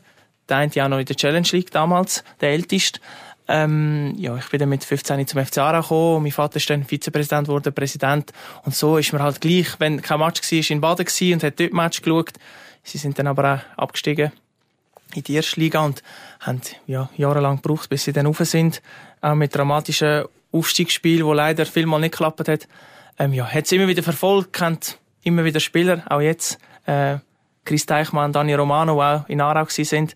Der 0.49 0.57
eine 0.57 0.71
auch 0.85 0.89
noch 0.89 0.99
in 0.99 1.05
der 1.05 1.17
Challenge 1.17 1.49
League 1.53 1.71
damals, 1.71 2.25
der 2.41 2.51
älteste. 2.51 3.01
Ähm, 3.49 4.15
ja, 4.17 4.37
ich 4.37 4.49
bin 4.49 4.61
dann 4.61 4.69
mit 4.69 4.85
15 4.85 5.27
zum 5.27 5.45
FC 5.45 5.59
Aarau 5.59 5.83
gekommen. 5.83 6.23
Mein 6.23 6.33
Vater 6.33 6.57
ist 6.57 6.71
dann 6.71 6.85
Vizepräsident 6.85 7.49
geworden, 7.49 7.75
Präsident. 7.75 8.33
Und 8.65 8.75
so 8.75 8.97
ist 8.97 9.13
man 9.13 9.23
halt 9.23 9.41
gleich, 9.41 9.79
wenn 9.79 10.01
kein 10.01 10.21
Match 10.21 10.41
war, 10.41 10.71
in 10.71 10.81
Baden 10.81 11.07
und 11.33 11.43
hat 11.43 11.61
dort 11.61 11.73
Match 11.73 12.03
geschaut. 12.03 12.33
Sie 12.83 12.99
sind 12.99 13.19
dann 13.19 13.27
aber 13.27 13.63
auch 13.77 13.79
abgestiegen 13.79 14.33
in 15.15 15.23
die 15.23 15.35
erste 15.35 15.61
Liga 15.61 15.85
und 15.85 16.03
haben 16.41 16.63
ja, 16.87 17.11
jahrelang 17.17 17.57
gebraucht, 17.57 17.89
bis 17.91 18.05
sie 18.05 18.13
dann 18.13 18.27
rauf 18.27 18.39
sind. 18.39 18.81
Auch 19.21 19.35
mit 19.35 19.55
dramatischen 19.55 20.25
Aufstiegsspielen, 20.53 21.27
die 21.27 21.35
leider 21.35 21.67
vielmal 21.67 22.01
nicht 22.01 22.13
geklappt 22.13 22.49
hat. 22.49 22.69
Ähm, 23.19 23.33
ja, 23.33 23.47
hat 23.47 23.65
es 23.65 23.73
immer 23.73 23.89
wieder 23.89 24.03
verfolgt, 24.03 24.53
kennt 24.53 24.99
immer 25.23 25.45
wieder 25.45 25.61
Spieler, 25.61 26.03
auch 26.09 26.21
jetzt. 26.21 26.59
Äh, 26.87 27.19
Chris 27.65 27.87
Teichmann, 27.87 28.33
Dani 28.33 28.55
Romano, 28.55 28.95
die 28.95 29.01
auch 29.01 29.29
in 29.29 29.41
Aarau 29.41 29.67
sind. 29.69 30.15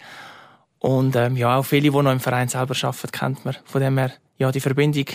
Und 0.81 1.17
ähm, 1.17 1.37
ja, 1.37 1.57
auch 1.57 1.63
viele, 1.63 1.83
die 1.83 1.91
noch 1.91 2.11
im 2.11 2.21
Verein 2.21 2.49
selber 2.49 2.75
arbeiten, 2.83 3.11
kennt 3.13 3.45
man. 3.45 3.57
Von 3.65 3.81
dem 3.81 3.99
her, 3.99 4.13
ja, 4.39 4.51
die 4.51 4.61
Verbindung 4.61 5.07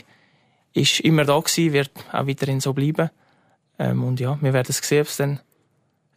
ist 0.73 1.01
immer 1.01 1.25
da 1.25 1.37
gewesen, 1.37 1.73
wird 1.73 1.91
auch 2.11 2.25
weiterhin 2.27 2.61
so 2.61 2.73
bleiben. 2.73 3.09
Ähm, 3.77 4.03
und 4.03 4.19
ja, 4.19 4.37
wir 4.41 4.53
werden 4.53 4.71
sehen, 4.71 5.01
ob 5.01 5.07
es 5.07 5.17
dann, 5.17 5.39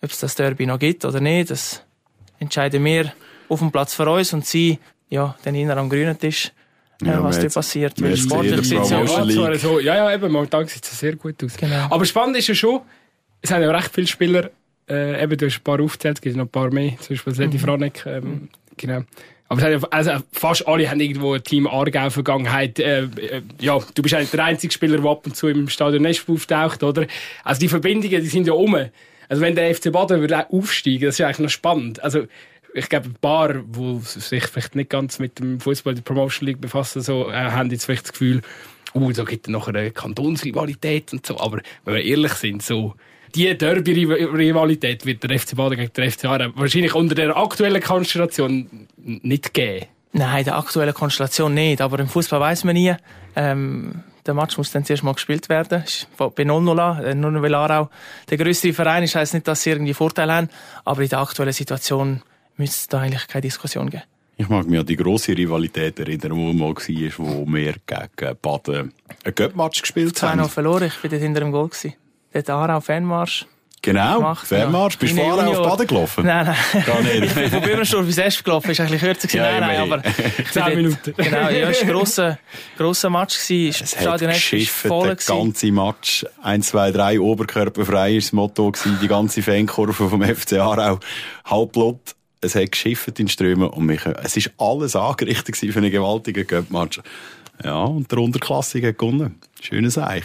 ob 0.03 0.11
es 0.11 0.21
das 0.21 0.35
Derby 0.35 0.67
noch 0.67 0.79
gibt 0.79 1.05
oder 1.05 1.21
nicht. 1.21 1.51
Das 1.51 1.83
entscheiden 2.39 2.85
wir 2.85 3.13
auf 3.49 3.59
dem 3.59 3.73
Platz 3.73 3.95
für 3.95 4.09
uns 4.09 4.33
und 4.33 4.47
sie, 4.47 4.79
ja, 5.09 5.37
dann 5.43 5.55
hinter 5.55 5.77
am 5.77 5.89
grünen 5.89 6.19
Tisch, 6.19 6.53
Ja, 7.03 7.23
was 7.23 7.43
jetzt- 7.43 7.55
passiert. 7.55 8.01
Weil 8.01 8.17
sportlich 8.17 8.55
den 8.55 8.65
sieht's 8.65 8.91
ja 8.91 9.05
zwar 9.07 9.55
so, 9.57 9.81
ja, 9.81 9.97
ja, 9.97 10.15
eben, 10.15 10.31
momentan 10.31 10.67
sieht 10.67 10.85
es 10.85 10.99
sehr 10.99 11.17
gut 11.17 11.43
aus. 11.45 11.57
Genau. 11.57 11.87
Aber 11.91 12.05
spannend 12.05 12.37
ist 12.37 12.49
ja 12.49 12.55
schon, 12.55 12.81
es 13.41 13.51
haben 13.51 13.63
ja 13.63 13.71
recht 13.71 13.91
viele 13.93 14.07
Spieler, 14.07 14.51
äh, 14.89 15.23
eben, 15.23 15.37
du 15.37 15.47
hast 15.47 15.59
ein 15.59 15.65
paar 15.65 15.81
aufgezählt, 15.81 16.19
es 16.19 16.23
gibt 16.23 16.37
noch 16.37 16.45
ein 16.45 16.49
paar 16.49 16.71
mehr, 16.71 16.93
zum 17.01 17.15
Beispiel 17.17 17.35
Sedi 17.35 17.59
Franek, 17.59 18.05
ähm, 18.07 18.49
genau. 18.77 19.03
Aber 19.49 19.61
es 19.71 19.83
ja, 19.83 19.89
also 19.91 20.11
fast 20.33 20.67
alle 20.67 20.91
haben 20.91 21.01
irgendwo 21.01 21.35
ein 21.35 21.43
Team 21.45 21.67
Aargau 21.67 22.09
Vergangenheit. 22.11 22.79
Äh, 22.79 23.03
äh, 23.05 23.43
ja, 23.61 23.79
du 23.95 24.03
bist 24.03 24.15
eigentlich 24.15 24.31
der 24.31 24.45
einzige 24.45 24.73
Spieler, 24.73 24.99
der 24.99 25.11
ab 25.11 25.27
und 25.27 25.37
zu 25.37 25.49
im 25.49 25.69
Stadion 25.69 26.03
Nest 26.03 26.25
auftaucht, 26.29 26.83
oder? 26.83 27.07
Also 27.45 27.61
die 27.61 27.69
Verbindungen, 27.69 28.21
die 28.23 28.27
sind 28.29 28.47
ja 28.47 28.55
um. 28.55 28.75
Also 29.29 29.43
wenn 29.43 29.55
der 29.55 29.75
FC 29.75 29.93
Baden 29.93 30.21
würde 30.21 30.39
auch 30.39 30.51
aufsteigen, 30.51 31.05
das 31.07 31.19
ist 31.19 31.25
eigentlich 31.25 31.39
noch 31.41 31.51
spannend. 31.51 32.03
Also 32.03 32.27
ich 32.75 32.89
glaube, 32.89 33.09
ein 33.09 33.15
paar, 33.21 33.55
die 33.55 33.99
sich 34.01 34.47
vielleicht 34.47 34.75
nicht 34.75 34.91
ganz 34.91 35.19
mit 35.21 35.39
dem 35.39 35.61
Fußball 35.61 35.95
der 35.95 36.03
Promotion 36.03 36.47
League 36.47 36.61
befassen, 36.61 37.03
so, 37.03 37.31
äh, 37.31 37.35
haben 37.35 37.71
jetzt 37.71 37.85
vielleicht 37.85 38.05
das 38.05 38.13
Gefühl, 38.13 38.43
uh, 38.95 39.13
da 39.13 39.23
gibt 39.23 39.47
es 39.47 39.53
noch 39.53 39.69
eine 39.69 39.93
Kantonsrivalität 39.93 41.13
und 41.13 41.25
so. 41.25 41.39
Aber 41.39 41.61
wenn 41.85 41.95
wir 41.95 42.05
ehrlich 42.05 42.33
sind, 42.33 42.63
so, 42.63 42.95
die 43.35 43.57
Derby-Rivalität 43.57 45.07
wird 45.07 45.23
der 45.23 45.39
FC 45.39 45.57
Baden 45.57 45.79
gegen 45.79 45.93
den 45.93 46.11
FC 46.11 46.25
Aarau 46.27 46.51
wahrscheinlich 46.55 46.95
unter 46.95 47.15
der 47.15 47.37
aktuellen 47.37 47.83
Konstellation 47.83 48.89
nicht 48.97 49.55
geben. 49.55 49.87
Nein, 50.13 50.39
in 50.39 50.45
der 50.45 50.57
aktuellen 50.57 50.95
Konstellation 50.95 51.55
nicht. 51.55 51.81
Aber 51.81 51.99
im 51.99 52.09
Fußball 52.09 52.39
weiß 52.41 52.65
man 52.65 52.75
nie. 52.75 52.95
Ähm, 53.35 54.05
der 54.27 54.35
Match 54.35 54.57
muss 54.57 54.71
dann 54.71 54.85
zuerst 54.85 55.03
mal 55.03 55.15
gespielt 55.15 55.49
werden. 55.49 55.83
Ist 55.83 56.07
bei 56.17 56.45
0-0 56.45 56.79
an. 56.79 57.05
Äh, 57.05 57.15
Nur 57.15 57.43
weil 57.43 57.89
der 58.31 58.39
größere 58.39 58.73
Verein 58.73 59.03
ist, 59.03 59.17
heisst 59.17 59.35
nicht, 59.35 59.49
dass 59.49 59.63
sie 59.63 59.71
irgendwie 59.71 59.95
Vorteile 59.95 60.33
haben. 60.33 60.49
Aber 60.85 61.03
in 61.03 61.09
der 61.09 61.19
aktuellen 61.19 61.53
Situation 61.53 62.23
müsste 62.57 62.77
es 62.77 62.89
da 62.89 63.01
eigentlich 63.01 63.27
keine 63.29 63.43
Diskussion 63.43 63.91
geben. 63.91 64.05
Ich 64.37 64.49
mag 64.49 64.67
mich 64.67 64.81
an 64.81 64.87
die 64.87 64.97
grosse 64.97 65.37
Rivalität 65.37 65.99
erinnern, 66.01 66.35
die 66.35 66.55
mal 66.55 66.75
war, 66.75 67.13
wo 67.19 67.47
wir 67.47 67.75
gegen 67.87 68.37
Baden 68.43 68.93
ein 69.25 69.35
Göttmatch 69.35 69.81
gespielt 69.83 70.17
2-0 70.17 70.23
haben. 70.23 70.49
verloren. 70.49 70.89
Ich 70.89 71.03
war 71.03 71.11
dort 71.11 71.23
hinter 71.23 71.41
dem 71.41 71.53
Goal. 71.53 71.71
Dort 72.33 72.51
Aarau 72.51 72.81
Fanmarsch. 72.81 73.47
Genau, 73.81 74.17
gemacht. 74.17 74.47
Fernmarsch. 74.47 74.97
Bist 74.97 75.13
du 75.15 75.21
vorher 75.21 75.47
auf 75.47 75.63
Baden 75.69 75.87
gelaufen? 75.87 76.25
Nein, 76.25 76.47
nein. 76.47 76.85
Gar 76.87 77.03
nicht. 77.03 77.31
Von 77.51 77.61
Bürgersdorf 77.61 78.07
bis 78.07 78.17
Esp 78.17 78.43
gelaufen, 78.43 78.71
ist 78.71 78.81
ein 78.81 78.87
bisschen 78.89 79.07
kürzer 79.07 79.29
gewesen. 79.29 79.45
Ja, 79.45 79.61
nein, 79.61 79.79
nein, 79.79 79.93
aber... 79.93 80.03
Zehn 80.53 80.77
Minuten. 80.77 81.15
Genau, 81.15 81.37
ja, 81.51 81.69
es 81.69 81.83
war 81.83 81.89
ein 81.89 81.93
grosser, 81.93 82.39
grosser 82.79 83.11
Match. 83.11 83.39
gewesen. 83.47 83.79
Das 83.79 83.93
Es 83.93 83.97
hat 83.97 84.03
Stadion 84.05 84.29
war 84.31 84.35
geschifft, 84.37 84.87
voll. 84.87 85.07
der 85.09 85.17
ganze 85.17 85.71
Match. 85.71 86.25
1, 86.43 86.67
2, 86.67 86.91
3, 86.93 87.21
oberkörperfrei 87.21 88.17
ist 88.17 88.29
das 88.29 88.33
Motto 88.33 88.71
gewesen. 88.73 88.99
Die 89.03 89.09
ganze 89.09 89.43
Fankurve 89.43 90.09
vom 90.09 90.23
FC 90.35 90.55
Aarau. 90.55 90.99
Halbblut. 91.45 92.15
Es 92.45 92.55
hat 92.55 92.73
geschifft 92.73 93.19
in 93.19 93.29
Strömen 93.29 93.69
und 93.69 93.87
mich, 93.87 94.05
es 94.23 94.37
ist 94.37 94.51
alles 94.59 94.95
angerichtet 94.95 95.57
für 95.57 95.79
einen 95.79 95.91
gewaltigen 95.91 96.47
Cup-Match. 96.47 97.01
Ja, 97.63 97.85
und 97.85 98.11
der 98.11 98.19
Unterklassige 98.19 98.89
hat 98.89 98.99
gewonnen. 98.99 99.41
Schönes 99.61 99.97
Eich. 99.97 100.25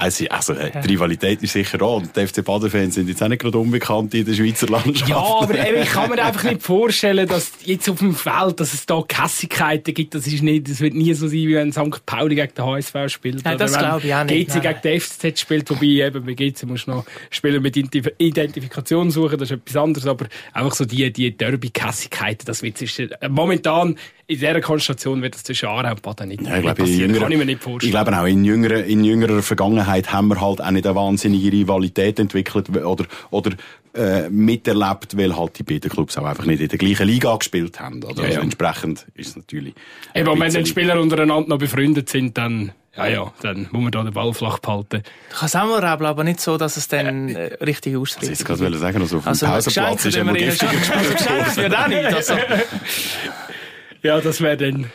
Also, 0.00 0.26
also 0.28 0.52
äh, 0.52 0.70
die 0.80 0.92
Rivalität 0.92 1.42
ist 1.42 1.52
sicher 1.54 1.76
da. 1.76 1.86
Und 1.86 2.16
die 2.16 2.24
FC 2.24 2.44
Baden-Fans 2.44 2.94
sind 2.94 3.08
jetzt 3.08 3.20
auch 3.20 3.26
nicht 3.26 3.42
gerade 3.42 3.58
unbekannt 3.58 4.14
in 4.14 4.24
der 4.24 4.32
Schweizer 4.32 4.68
Landschaft. 4.68 5.08
Ja, 5.10 5.16
aber 5.16 5.54
eben, 5.58 5.82
ich 5.82 5.90
kann 5.90 6.08
mir 6.08 6.22
einfach 6.24 6.44
nicht 6.44 6.62
vorstellen, 6.62 7.26
dass 7.28 7.50
jetzt 7.64 7.88
auf 7.90 7.98
dem 7.98 8.14
Feld, 8.14 8.60
dass 8.60 8.72
es 8.74 8.86
da 8.86 9.02
Kässigkeiten 9.06 9.92
gibt. 9.92 10.14
Das 10.14 10.24
ist 10.28 10.40
nicht, 10.42 10.70
das 10.70 10.80
wird 10.80 10.94
nie 10.94 11.12
so 11.14 11.26
sein, 11.26 11.36
wie 11.38 11.54
wenn 11.56 11.72
St. 11.72 12.06
Pauli 12.06 12.36
gegen 12.36 12.54
den 12.54 12.64
HSV 12.64 12.94
spielt. 13.08 13.44
Nein, 13.44 13.58
das 13.58 13.76
glaube 13.76 14.06
ich 14.06 14.14
auch 14.14 14.22
nicht. 14.22 14.48
GC 14.52 14.62
gegen 14.62 14.80
den 14.84 15.00
FCZ 15.00 15.40
spielt, 15.40 15.68
wobei 15.68 15.86
eben 15.86 16.24
bei 16.24 16.34
GC 16.34 16.62
musst 16.66 16.86
du 16.86 16.92
noch 16.92 17.04
Spieler 17.30 17.58
mit 17.58 17.74
Identif- 17.76 18.12
Identifikation 18.18 19.10
suchen, 19.10 19.36
das 19.36 19.50
ist 19.50 19.56
etwas 19.58 19.76
anderes, 19.82 20.06
aber 20.06 20.26
einfach 20.52 20.74
so 20.76 20.84
die, 20.84 21.12
die 21.12 21.36
Derby-Kässigkeiten, 21.36 22.46
das 22.46 22.62
wird 22.62 22.78
zwischen, 22.78 23.10
äh, 23.20 23.28
momentan 23.28 23.96
in 24.30 24.38
dieser 24.38 24.60
Konstellation 24.60 25.22
wird 25.22 25.34
das 25.34 25.42
zwischen 25.42 25.70
Aarau 25.70 25.90
und 25.92 26.02
Baden 26.02 26.28
nicht, 26.28 26.42
Ja, 26.42 26.56
ich 26.56 26.62
glaube, 26.62 26.82
passieren. 26.82 27.00
jüngerer, 27.00 27.22
Kann 27.22 27.32
ich 27.32 27.38
mir 27.38 27.44
nicht 27.46 27.56
ich 27.58 27.62
vorstellen. 27.64 27.92
glaube 27.92 28.18
auch 28.20 28.26
in 28.26 28.44
jüngerer, 28.44 28.84
in 28.84 29.02
jüngerer 29.02 29.42
Vergangenheit 29.42 29.87
haben 30.12 30.28
wir 30.28 30.40
halt 30.40 30.60
auch 30.60 30.70
nicht 30.70 30.86
eine 30.86 30.94
wahnsinnige 30.94 31.50
Rivalität 31.52 32.18
entwickelt 32.20 32.68
oder, 32.76 33.04
oder 33.30 33.50
äh, 33.94 34.28
miterlebt, 34.28 35.16
weil 35.16 35.36
halt 35.36 35.58
die 35.58 35.62
beiden 35.62 35.90
Clubs 35.90 36.16
auch 36.18 36.24
einfach 36.24 36.44
nicht 36.44 36.60
in 36.60 36.68
der 36.68 36.78
gleichen 36.78 37.06
Liga 37.06 37.34
gespielt 37.36 37.80
haben. 37.80 38.02
Oder? 38.04 38.16
Ja, 38.18 38.22
Also 38.24 38.34
ja. 38.38 38.40
entsprechend 38.42 39.06
ist 39.14 39.28
es 39.30 39.36
natürlich. 39.36 39.74
Eben, 40.14 40.28
wenn 40.28 40.38
bisschen- 40.38 40.66
Spieler 40.66 41.00
untereinander 41.00 41.48
noch 41.48 41.58
befreundet 41.58 42.08
sind, 42.08 42.36
dann, 42.38 42.72
ja, 42.96 43.06
ja, 43.06 43.32
dann 43.42 43.68
muss 43.72 43.82
man 43.82 43.90
da 43.90 44.02
den 44.04 44.12
Ball 44.12 44.32
flach 44.34 44.58
behalten. 44.58 45.02
Du 45.30 45.36
kannst 45.38 45.56
auch 45.56 45.66
mal 45.66 45.84
rebeln, 45.84 46.06
aber 46.08 46.22
nicht 46.24 46.40
so, 46.40 46.56
dass 46.58 46.76
es 46.76 46.86
dann 46.88 47.28
äh, 47.30 47.54
richtig 47.64 47.92
Ich 47.94 47.98
ausrichtet. 47.98 48.30
jetzt 48.30 48.44
gerade 48.44 48.60
wollen 48.60 48.78
sagen, 48.78 49.00
also 49.00 49.16
auf 49.18 49.22
dem 49.24 49.28
Also, 49.28 49.46
Pausenplatz 49.46 50.04
ist 50.04 50.16
immer 50.16 50.32
giftiger 50.34 50.70
Also, 50.96 51.56
wird 51.62 51.76
auch 51.76 51.88
nicht. 51.88 52.04
Also, 52.04 52.34
Ja, 54.02 54.20
das 54.20 54.40
wäre 54.40 54.56
dann, 54.56 54.90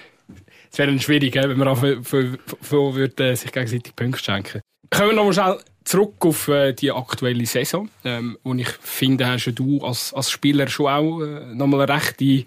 das 0.69 0.79
wäre 0.79 0.89
dann 0.89 0.99
schwierig, 0.99 1.35
wenn 1.35 1.57
man 1.57 1.67
auch 1.67 1.77
von, 1.77 2.03
von, 2.03 2.37
von 2.61 2.95
würde, 2.95 3.31
äh, 3.31 3.35
sich 3.35 3.51
gegenseitig 3.51 3.95
Punkte 3.95 4.23
schenken. 4.23 4.61
Kommen 4.93 5.09
wir 5.09 5.15
nochmal 5.15 5.33
schnell 5.33 5.57
zurück 5.85 6.13
auf 6.19 6.47
äh, 6.49 6.71
die 6.73 6.91
aktuelle 6.91 7.47
Saison, 7.47 7.89
ähm, 8.03 8.37
wo 8.43 8.53
ich 8.53 8.69
finde, 8.69 9.25
hast 9.25 9.51
du 9.55 9.83
als, 9.83 10.13
als 10.13 10.29
Spieler 10.29 10.67
schon 10.67 10.85
auch 10.85 11.21
äh, 11.21 11.55
nochmal 11.55 11.81
einen 11.81 11.97
rechten 11.97 12.45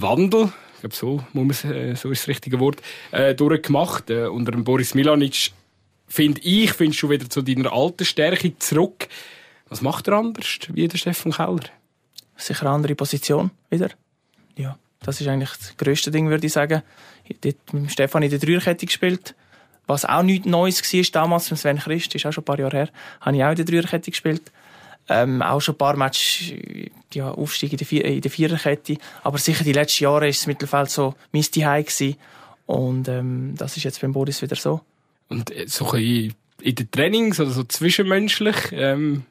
Wandel, 0.00 0.52
ich 0.74 0.80
glaube, 0.80 0.94
so, 0.94 1.24
muss 1.32 1.64
man, 1.64 1.72
äh, 1.74 1.96
so 1.96 2.12
ist 2.12 2.22
das 2.22 2.28
richtige 2.28 2.60
Wort, 2.60 2.80
äh, 3.10 3.34
durchgemacht. 3.34 4.08
Äh, 4.08 4.28
unter 4.28 4.52
dem 4.52 4.62
Boris 4.62 4.94
Milanic, 4.94 5.50
finde 6.06 6.40
ich, 6.42 6.72
findest 6.74 7.02
du 7.02 7.10
wieder 7.10 7.28
zu 7.28 7.42
deiner 7.42 7.72
alten 7.72 8.04
Stärke 8.04 8.56
zurück. 8.58 9.08
Was 9.68 9.82
macht 9.82 10.06
er 10.06 10.14
anders 10.14 10.58
wie 10.72 10.86
der 10.86 10.98
Stefan 10.98 11.32
Keller? 11.32 11.64
sicher 12.36 12.66
eine 12.66 12.70
andere 12.76 12.94
Position 12.94 13.50
wieder. 13.68 13.90
Ja, 14.56 14.78
das 15.00 15.20
ist 15.20 15.26
eigentlich 15.26 15.50
das 15.50 15.76
grösste 15.76 16.12
Ding, 16.12 16.28
würde 16.28 16.46
ich 16.46 16.52
sagen. 16.52 16.82
Ich 17.24 17.36
habe 17.44 17.80
mit 17.80 17.90
Stefan 17.90 18.22
in 18.22 18.30
der 18.30 18.38
Dreierkette 18.38 18.86
gespielt. 18.86 19.34
Was 19.92 20.04
auch 20.04 20.22
nichts 20.22 20.46
Neues 20.46 20.82
war 20.92 21.22
damals 21.22 21.50
mit 21.50 21.60
Sven 21.60 21.78
Christ, 21.78 22.14
ist 22.14 22.26
auch 22.26 22.32
schon 22.32 22.42
ein 22.42 22.44
paar 22.46 22.58
Jahre 22.58 22.76
her, 22.76 22.88
habe 23.20 23.36
ich 23.36 23.44
auch 23.44 23.50
in 23.50 23.56
der 23.56 23.64
Dreierkette 23.64 24.10
gespielt. 24.10 24.42
Ähm, 25.08 25.42
auch 25.42 25.60
schon 25.60 25.74
ein 25.74 25.78
paar 25.78 25.96
Matches, 25.96 26.52
ja, 27.12 27.30
Aufstieg 27.30 27.72
in 27.72 27.78
der, 27.78 27.86
Vier 27.86 28.04
in 28.04 28.20
der 28.20 28.30
Viererkette. 28.30 28.96
Aber 29.22 29.38
sicher 29.38 29.64
die 29.64 29.72
letzten 29.72 30.04
Jahre 30.04 30.28
ist 30.28 30.40
das 30.42 30.46
Mittelfeld 30.46 30.90
so 30.90 31.14
mein 31.32 31.42
Zuhause 31.42 31.82
gewesen. 31.84 32.16
Und 32.66 33.08
ähm, 33.08 33.54
das 33.56 33.76
ist 33.76 33.82
jetzt 33.82 34.00
beim 34.00 34.12
Boris 34.12 34.40
wieder 34.42 34.56
so. 34.56 34.80
Und 35.28 35.50
äh, 35.50 35.66
so 35.66 35.90
ein 35.90 36.34
in 36.60 36.74
den 36.76 36.90
Trainings 36.92 37.40
oder 37.40 37.50
so 37.50 37.64
zwischenmenschlich, 37.64 38.56
ähm, 38.70 39.24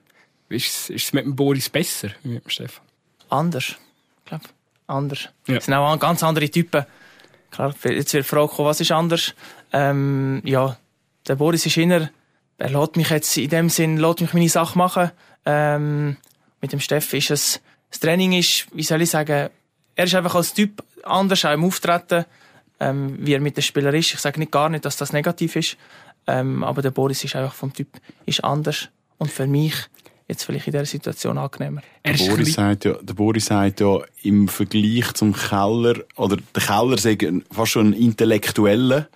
ist, 0.49 0.67
es- 0.67 0.89
ist 0.89 1.03
es 1.05 1.13
mit 1.13 1.23
dem 1.23 1.35
Boris 1.37 1.69
besser, 1.69 2.09
wie 2.23 2.29
mit 2.33 2.43
dem 2.43 2.49
Stefan? 2.49 2.83
anders. 3.29 3.69
Ich 3.69 4.25
glaube, 4.25 4.43
anders. 4.87 5.29
Ja. 5.47 5.55
Es 5.55 5.65
sind 5.65 5.73
auch 5.73 5.97
ganz 5.97 6.21
andere 6.23 6.49
Typen. 6.49 6.85
Klar, 7.51 7.75
jetzt 7.83 8.13
wird 8.13 8.13
die 8.13 8.23
Frage 8.23 8.47
kommen, 8.47 8.69
was 8.69 8.79
ist 8.79 8.91
anders? 8.91 9.35
Ähm, 9.73 10.41
ja, 10.45 10.77
der 11.27 11.35
Boris 11.35 11.65
ist 11.65 11.77
inner. 11.77 12.09
Er 12.57 12.69
lässt 12.69 12.95
mich 12.95 13.09
jetzt 13.09 13.37
in 13.37 13.49
dem 13.49 13.69
Sinn, 13.69 13.97
lässt 13.97 14.21
mich 14.21 14.33
meine 14.33 14.49
Sache 14.49 14.77
machen. 14.77 15.11
Ähm, 15.45 16.17
mit 16.61 16.71
dem 16.71 16.79
Steff 16.79 17.13
ist 17.13 17.31
es, 17.31 17.61
das 17.89 17.99
Training 17.99 18.33
ist, 18.33 18.67
wie 18.73 18.83
soll 18.83 19.01
ich 19.01 19.09
sagen, 19.09 19.49
er 19.95 20.03
ist 20.05 20.15
einfach 20.15 20.35
als 20.35 20.53
Typ 20.53 20.83
anders 21.03 21.43
auch 21.43 21.53
im 21.53 21.65
Auftreten, 21.65 22.25
ähm, 22.79 23.17
wie 23.19 23.33
er 23.33 23.41
mit 23.41 23.57
den 23.57 23.63
Spielern 23.63 23.95
ist. 23.95 24.13
Ich 24.13 24.19
sage 24.19 24.39
nicht 24.39 24.51
gar 24.51 24.69
nicht, 24.69 24.85
dass 24.85 24.97
das 24.97 25.11
negativ 25.11 25.55
ist, 25.55 25.77
ähm, 26.27 26.63
aber 26.63 26.81
der 26.81 26.91
Boris 26.91 27.23
ist 27.23 27.35
einfach 27.35 27.53
vom 27.53 27.73
Typ, 27.73 27.87
ist 28.25 28.43
anders. 28.43 28.89
Und 29.17 29.31
für 29.31 29.47
mich 29.47 29.75
jetzt 30.31 30.43
vielleicht 30.43 30.67
in 30.67 30.71
dieser 30.73 30.85
Situation 30.85 31.37
angenehmer. 31.37 31.81
Er 32.03 32.13
Der 32.13 32.25
Boris, 32.25 32.53
klein- 32.55 32.71
sagt 32.73 32.85
ja, 32.85 32.93
der 33.01 33.13
Boris 33.13 33.45
sagt 33.45 33.79
ja, 33.79 33.99
im 34.23 34.47
Vergleich 34.47 35.13
zum 35.13 35.33
Keller, 35.33 35.95
oder 36.15 36.37
der 36.37 36.63
Keller 36.63 36.97
sagt 36.97 37.23
fast 37.51 37.71
schon 37.71 37.89
ein 37.89 37.93
Intellektueller, 37.93 39.07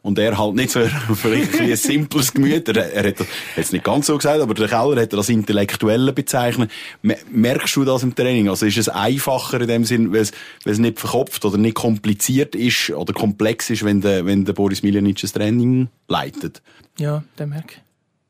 und 0.00 0.16
er 0.18 0.38
halt 0.38 0.54
nicht 0.54 0.70
so 0.70 0.80
vielleicht 1.14 1.58
ein, 1.60 1.70
ein 1.70 1.76
simples 1.76 2.32
Gemüt. 2.32 2.68
Er, 2.68 2.92
er 2.94 3.08
hat 3.08 3.18
das 3.20 3.26
jetzt 3.56 3.72
nicht 3.72 3.84
ganz 3.84 4.06
so 4.06 4.16
gesagt, 4.16 4.40
aber 4.40 4.54
der 4.54 4.68
Keller 4.68 5.02
hat 5.02 5.12
er 5.12 5.18
als 5.18 5.28
Intellektuelle 5.28 6.12
bezeichnet. 6.12 6.70
Me- 7.02 7.18
Merkst 7.30 7.74
du 7.76 7.84
das 7.84 8.04
im 8.04 8.14
Training? 8.14 8.48
Also 8.48 8.64
ist 8.64 8.78
es 8.78 8.88
einfacher 8.88 9.60
in 9.60 9.66
dem 9.66 9.84
Sinn, 9.84 10.12
weil 10.12 10.20
es, 10.20 10.30
weil 10.64 10.72
es 10.74 10.78
nicht 10.78 11.00
verkopft 11.00 11.44
oder 11.44 11.58
nicht 11.58 11.74
kompliziert 11.74 12.54
ist 12.54 12.90
oder 12.90 13.12
komplex 13.12 13.70
ist, 13.70 13.84
wenn 13.84 14.00
der, 14.00 14.24
wenn 14.24 14.44
der 14.44 14.52
Boris 14.52 14.84
Miljanic 14.84 15.20
das 15.20 15.32
Training 15.32 15.88
leitet? 16.06 16.62
Ja, 16.98 17.24
den 17.38 17.48
merke 17.48 17.74
ich. 17.74 17.80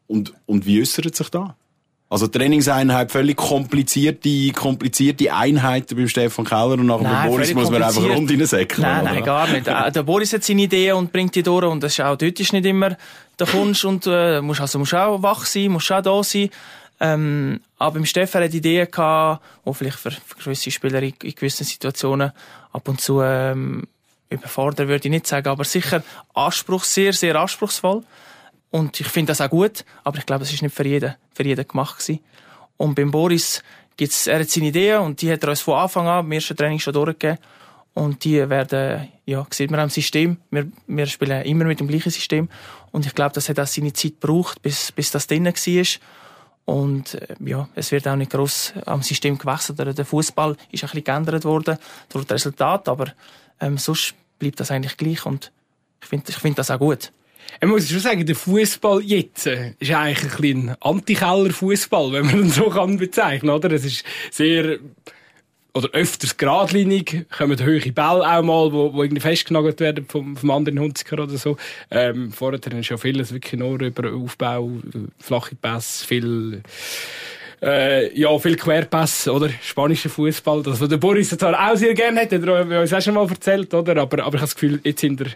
Und, 0.06 0.32
und 0.46 0.64
wie 0.64 0.80
äußert 0.80 1.14
sich 1.14 1.28
da? 1.28 1.54
Also 2.10 2.26
Trainingseinheit, 2.26 3.12
völlig 3.12 3.36
komplizierte, 3.36 4.50
komplizierte 4.52 5.34
Einheiten 5.34 5.94
beim 5.94 6.08
Stefan 6.08 6.46
Keller 6.46 6.72
und 6.72 6.86
nach 6.86 7.02
Nein, 7.02 7.28
Boris 7.28 7.52
muss 7.52 7.70
man 7.70 7.82
einfach 7.82 8.02
rund 8.02 8.30
reinsäckeln. 8.30 8.80
Nein, 8.80 9.02
oder? 9.02 9.12
nein, 9.12 9.24
gar 9.24 9.48
nicht. 9.48 9.68
Äh, 9.68 9.92
Der 9.92 10.02
Boris 10.04 10.32
hat 10.32 10.42
seine 10.42 10.62
Ideen 10.62 10.94
und 10.96 11.12
bringt 11.12 11.34
die 11.34 11.42
durch 11.42 11.66
und 11.66 11.82
das 11.82 11.92
ist 11.92 12.00
auch 12.00 12.16
dort 12.16 12.40
ist 12.40 12.54
nicht 12.54 12.64
immer 12.64 12.96
der 13.38 13.46
Kunst 13.46 13.84
und 13.84 14.06
äh, 14.06 14.40
musst 14.40 14.62
also 14.62 14.78
musst 14.78 14.94
auch 14.94 15.22
wach 15.22 15.44
sein, 15.44 15.70
musst 15.70 15.92
auch 15.92 16.00
da 16.00 16.22
sein. 16.22 16.48
Ähm, 17.00 17.60
aber 17.76 17.94
beim 17.94 18.06
Stefan 18.06 18.42
hat 18.42 18.54
Ideen 18.54 18.90
gehabt, 18.90 19.44
die 19.66 19.74
vielleicht 19.74 19.98
für, 19.98 20.10
für 20.10 20.36
gewisse 20.42 20.70
Spieler 20.70 21.02
in, 21.02 21.12
in 21.22 21.34
gewissen 21.34 21.64
Situationen 21.64 22.32
ab 22.72 22.88
und 22.88 23.02
zu 23.02 23.20
ähm, 23.20 23.84
überfordern 24.30 24.88
würde 24.88 25.08
ich 25.08 25.10
nicht 25.10 25.26
sagen, 25.26 25.48
aber 25.48 25.64
sicher 25.64 26.02
Anspruch, 26.34 26.84
sehr, 26.84 27.12
sehr 27.12 27.36
anspruchsvoll. 27.36 28.02
Und 28.70 29.00
ich 29.00 29.08
finde 29.08 29.30
das 29.30 29.40
auch 29.40 29.50
gut, 29.50 29.84
aber 30.04 30.18
ich 30.18 30.26
glaube, 30.26 30.44
es 30.44 30.52
ist 30.52 30.62
nicht 30.62 30.74
für 30.74 30.86
jeden, 30.86 31.14
für 31.32 31.44
jeden 31.44 31.66
gemacht 31.66 31.98
gewesen. 31.98 32.20
Und 32.76 32.94
beim 32.94 33.10
Boris 33.10 33.62
gibt's, 33.96 34.26
er 34.26 34.40
hat 34.40 34.50
seine 34.50 34.66
Ideen 34.66 35.00
und 35.00 35.22
die 35.22 35.32
hat 35.32 35.42
er 35.42 35.50
uns 35.50 35.60
von 35.60 35.78
Anfang 35.78 36.06
an 36.06 36.24
im 36.24 36.32
ersten 36.32 36.56
Training 36.56 36.78
schon 36.78 36.92
durchgegeben. 36.92 37.38
Und 37.94 38.24
die 38.24 38.48
werden, 38.48 39.08
ja, 39.26 39.44
sieht 39.50 39.70
man 39.70 39.80
am 39.80 39.90
System. 39.90 40.36
Wir, 40.50 40.70
wir 40.86 41.06
spielen 41.06 41.42
immer 41.42 41.64
mit 41.64 41.80
dem 41.80 41.88
gleichen 41.88 42.10
System. 42.10 42.48
Und 42.92 43.06
ich 43.06 43.14
glaube, 43.14 43.32
das 43.32 43.48
hat 43.48 43.58
auch 43.58 43.66
seine 43.66 43.92
Zeit 43.92 44.20
gebraucht, 44.20 44.62
bis, 44.62 44.92
bis 44.92 45.10
das 45.10 45.26
drinnen 45.26 45.52
war. 45.52 45.86
Und 46.64 47.14
äh, 47.14 47.34
ja, 47.44 47.68
es 47.74 47.90
wird 47.90 48.06
auch 48.06 48.14
nicht 48.14 48.30
gross 48.30 48.72
am 48.86 49.02
System 49.02 49.36
gewechselt. 49.36 49.80
Oder 49.80 49.94
Der 49.94 50.04
Fußball 50.04 50.52
ist 50.70 50.84
ein 50.84 50.90
bisschen 50.90 51.04
geändert 51.04 51.44
worden 51.44 51.78
durch 52.10 52.24
das 52.26 52.36
Resultat, 52.36 52.88
aber 52.88 53.06
ähm, 53.58 53.78
sonst 53.78 54.14
bleibt 54.38 54.60
das 54.60 54.70
eigentlich 54.70 54.96
gleich. 54.96 55.26
Und 55.26 55.50
ich 56.00 56.06
finde 56.06 56.26
ich 56.28 56.36
find 56.36 56.58
das 56.58 56.70
auch 56.70 56.78
gut. 56.78 57.10
Ich 57.60 57.68
muss 57.68 57.88
schon 57.88 57.98
sagen, 58.00 58.24
der 58.24 58.36
Fußball 58.36 59.02
jetzt 59.02 59.46
äh, 59.46 59.74
ist 59.78 59.90
eigentlich 59.92 60.56
ein 60.56 60.76
Anti-Keller-Fußball, 60.80 62.12
wenn 62.12 62.26
man 62.26 62.38
ihn 62.44 62.50
so 62.50 62.70
kann 62.70 62.96
bezeichnen, 62.98 63.50
oder? 63.50 63.70
Es 63.72 63.84
ist 63.84 64.04
sehr 64.30 64.78
oder 65.74 65.90
öfters 65.92 66.36
geradlinig, 66.36 67.26
kommen 67.36 67.58
hohe 67.60 67.80
Bälle 67.92 68.26
auch 68.26 68.42
mal, 68.42 68.72
wo, 68.72 68.92
wo 68.92 69.02
irgendwie 69.02 69.20
festgenagelt 69.20 69.78
werden 69.80 70.06
vom, 70.08 70.36
vom 70.36 70.50
anderen 70.50 70.80
Hunziker 70.80 71.22
oder 71.22 71.36
so. 71.36 71.56
Ähm, 71.90 72.32
vorher 72.32 72.60
ist 72.72 72.88
ja 72.88 72.96
vieles 72.96 73.32
wirklich 73.32 73.58
nur 73.58 73.80
über 73.80 74.12
Aufbau, 74.12 74.70
flache 75.18 75.54
Pässe, 75.54 76.06
viel 76.06 76.62
äh, 77.62 78.18
ja, 78.18 78.36
viel 78.38 78.56
Querpass, 78.56 79.28
oder? 79.28 79.50
Spanischer 79.62 80.10
Fußball. 80.10 80.62
Das, 80.62 80.80
was 80.80 80.88
der 80.88 80.96
Boris 80.96 81.30
zwar 81.30 81.70
auch 81.70 81.76
sehr 81.76 81.94
gerne 81.94 82.22
hat, 82.22 82.32
hat 82.32 82.42
er 82.42 82.80
uns 82.80 82.92
auch 82.92 83.00
schon 83.00 83.14
mal 83.14 83.28
erzählt, 83.28 83.72
oder? 83.74 83.96
Aber, 83.96 84.24
aber 84.24 84.36
ich 84.36 84.40
habe 84.40 84.40
das 84.40 84.54
Gefühl, 84.54 84.80
jetzt 84.84 85.00
sind 85.00 85.20
er, 85.20 85.28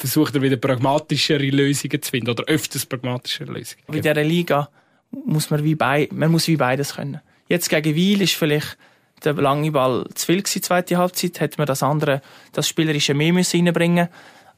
versucht 0.00 0.34
er 0.34 0.40
wieder 0.40 0.56
pragmatischere 0.56 1.50
Lösungen 1.50 2.00
zu 2.00 2.10
finden, 2.10 2.30
oder 2.30 2.44
öfters 2.44 2.86
pragmatischere 2.86 3.52
Lösungen. 3.52 3.84
In 3.88 4.00
dieser 4.00 4.14
Liga 4.14 4.70
muss 5.10 5.50
man 5.50 5.62
wie 5.62 5.74
bei, 5.74 6.08
man 6.10 6.30
muss 6.30 6.48
wie 6.48 6.56
beides 6.56 6.94
können. 6.94 7.20
Jetzt 7.48 7.68
gegen 7.68 7.94
Wiel 7.94 8.22
ist 8.22 8.34
vielleicht 8.34 8.78
der 9.24 9.34
lange 9.34 9.70
Ball 9.70 10.06
zu 10.14 10.26
viel 10.26 10.42
gewesen, 10.42 10.62
zweite 10.62 10.96
Halbzeit, 10.96 11.40
hätte 11.40 11.58
man 11.58 11.66
das 11.66 11.82
andere, 11.82 12.22
das 12.52 12.66
Spielerische 12.66 13.12
mehr 13.12 13.34
müssen 13.34 13.66
reinbringen 13.66 14.08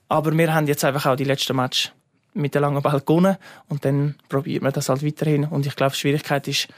Aber 0.09 0.33
wir 0.37 0.55
haben 0.55 0.68
jetzt 0.68 0.85
einfach 0.85 1.07
auch 1.07 1.16
die 1.16 1.24
letzten 1.24 1.57
Match 1.57 1.90
mit 2.35 2.55
der 2.55 2.61
langen 2.61 2.81
Ball 2.81 3.00
gewonnen 3.00 3.37
und 3.68 3.85
dann 3.85 4.14
probiert 4.28 4.62
man 4.62 4.72
das 4.72 4.88
halt 4.88 5.05
weiterhin. 5.05 5.44
Und 5.44 5.66
ich 5.66 5.74
glaube, 5.74 5.92
die 5.92 5.98
Schwierigkeit 5.98 6.46
ist, 6.46 6.68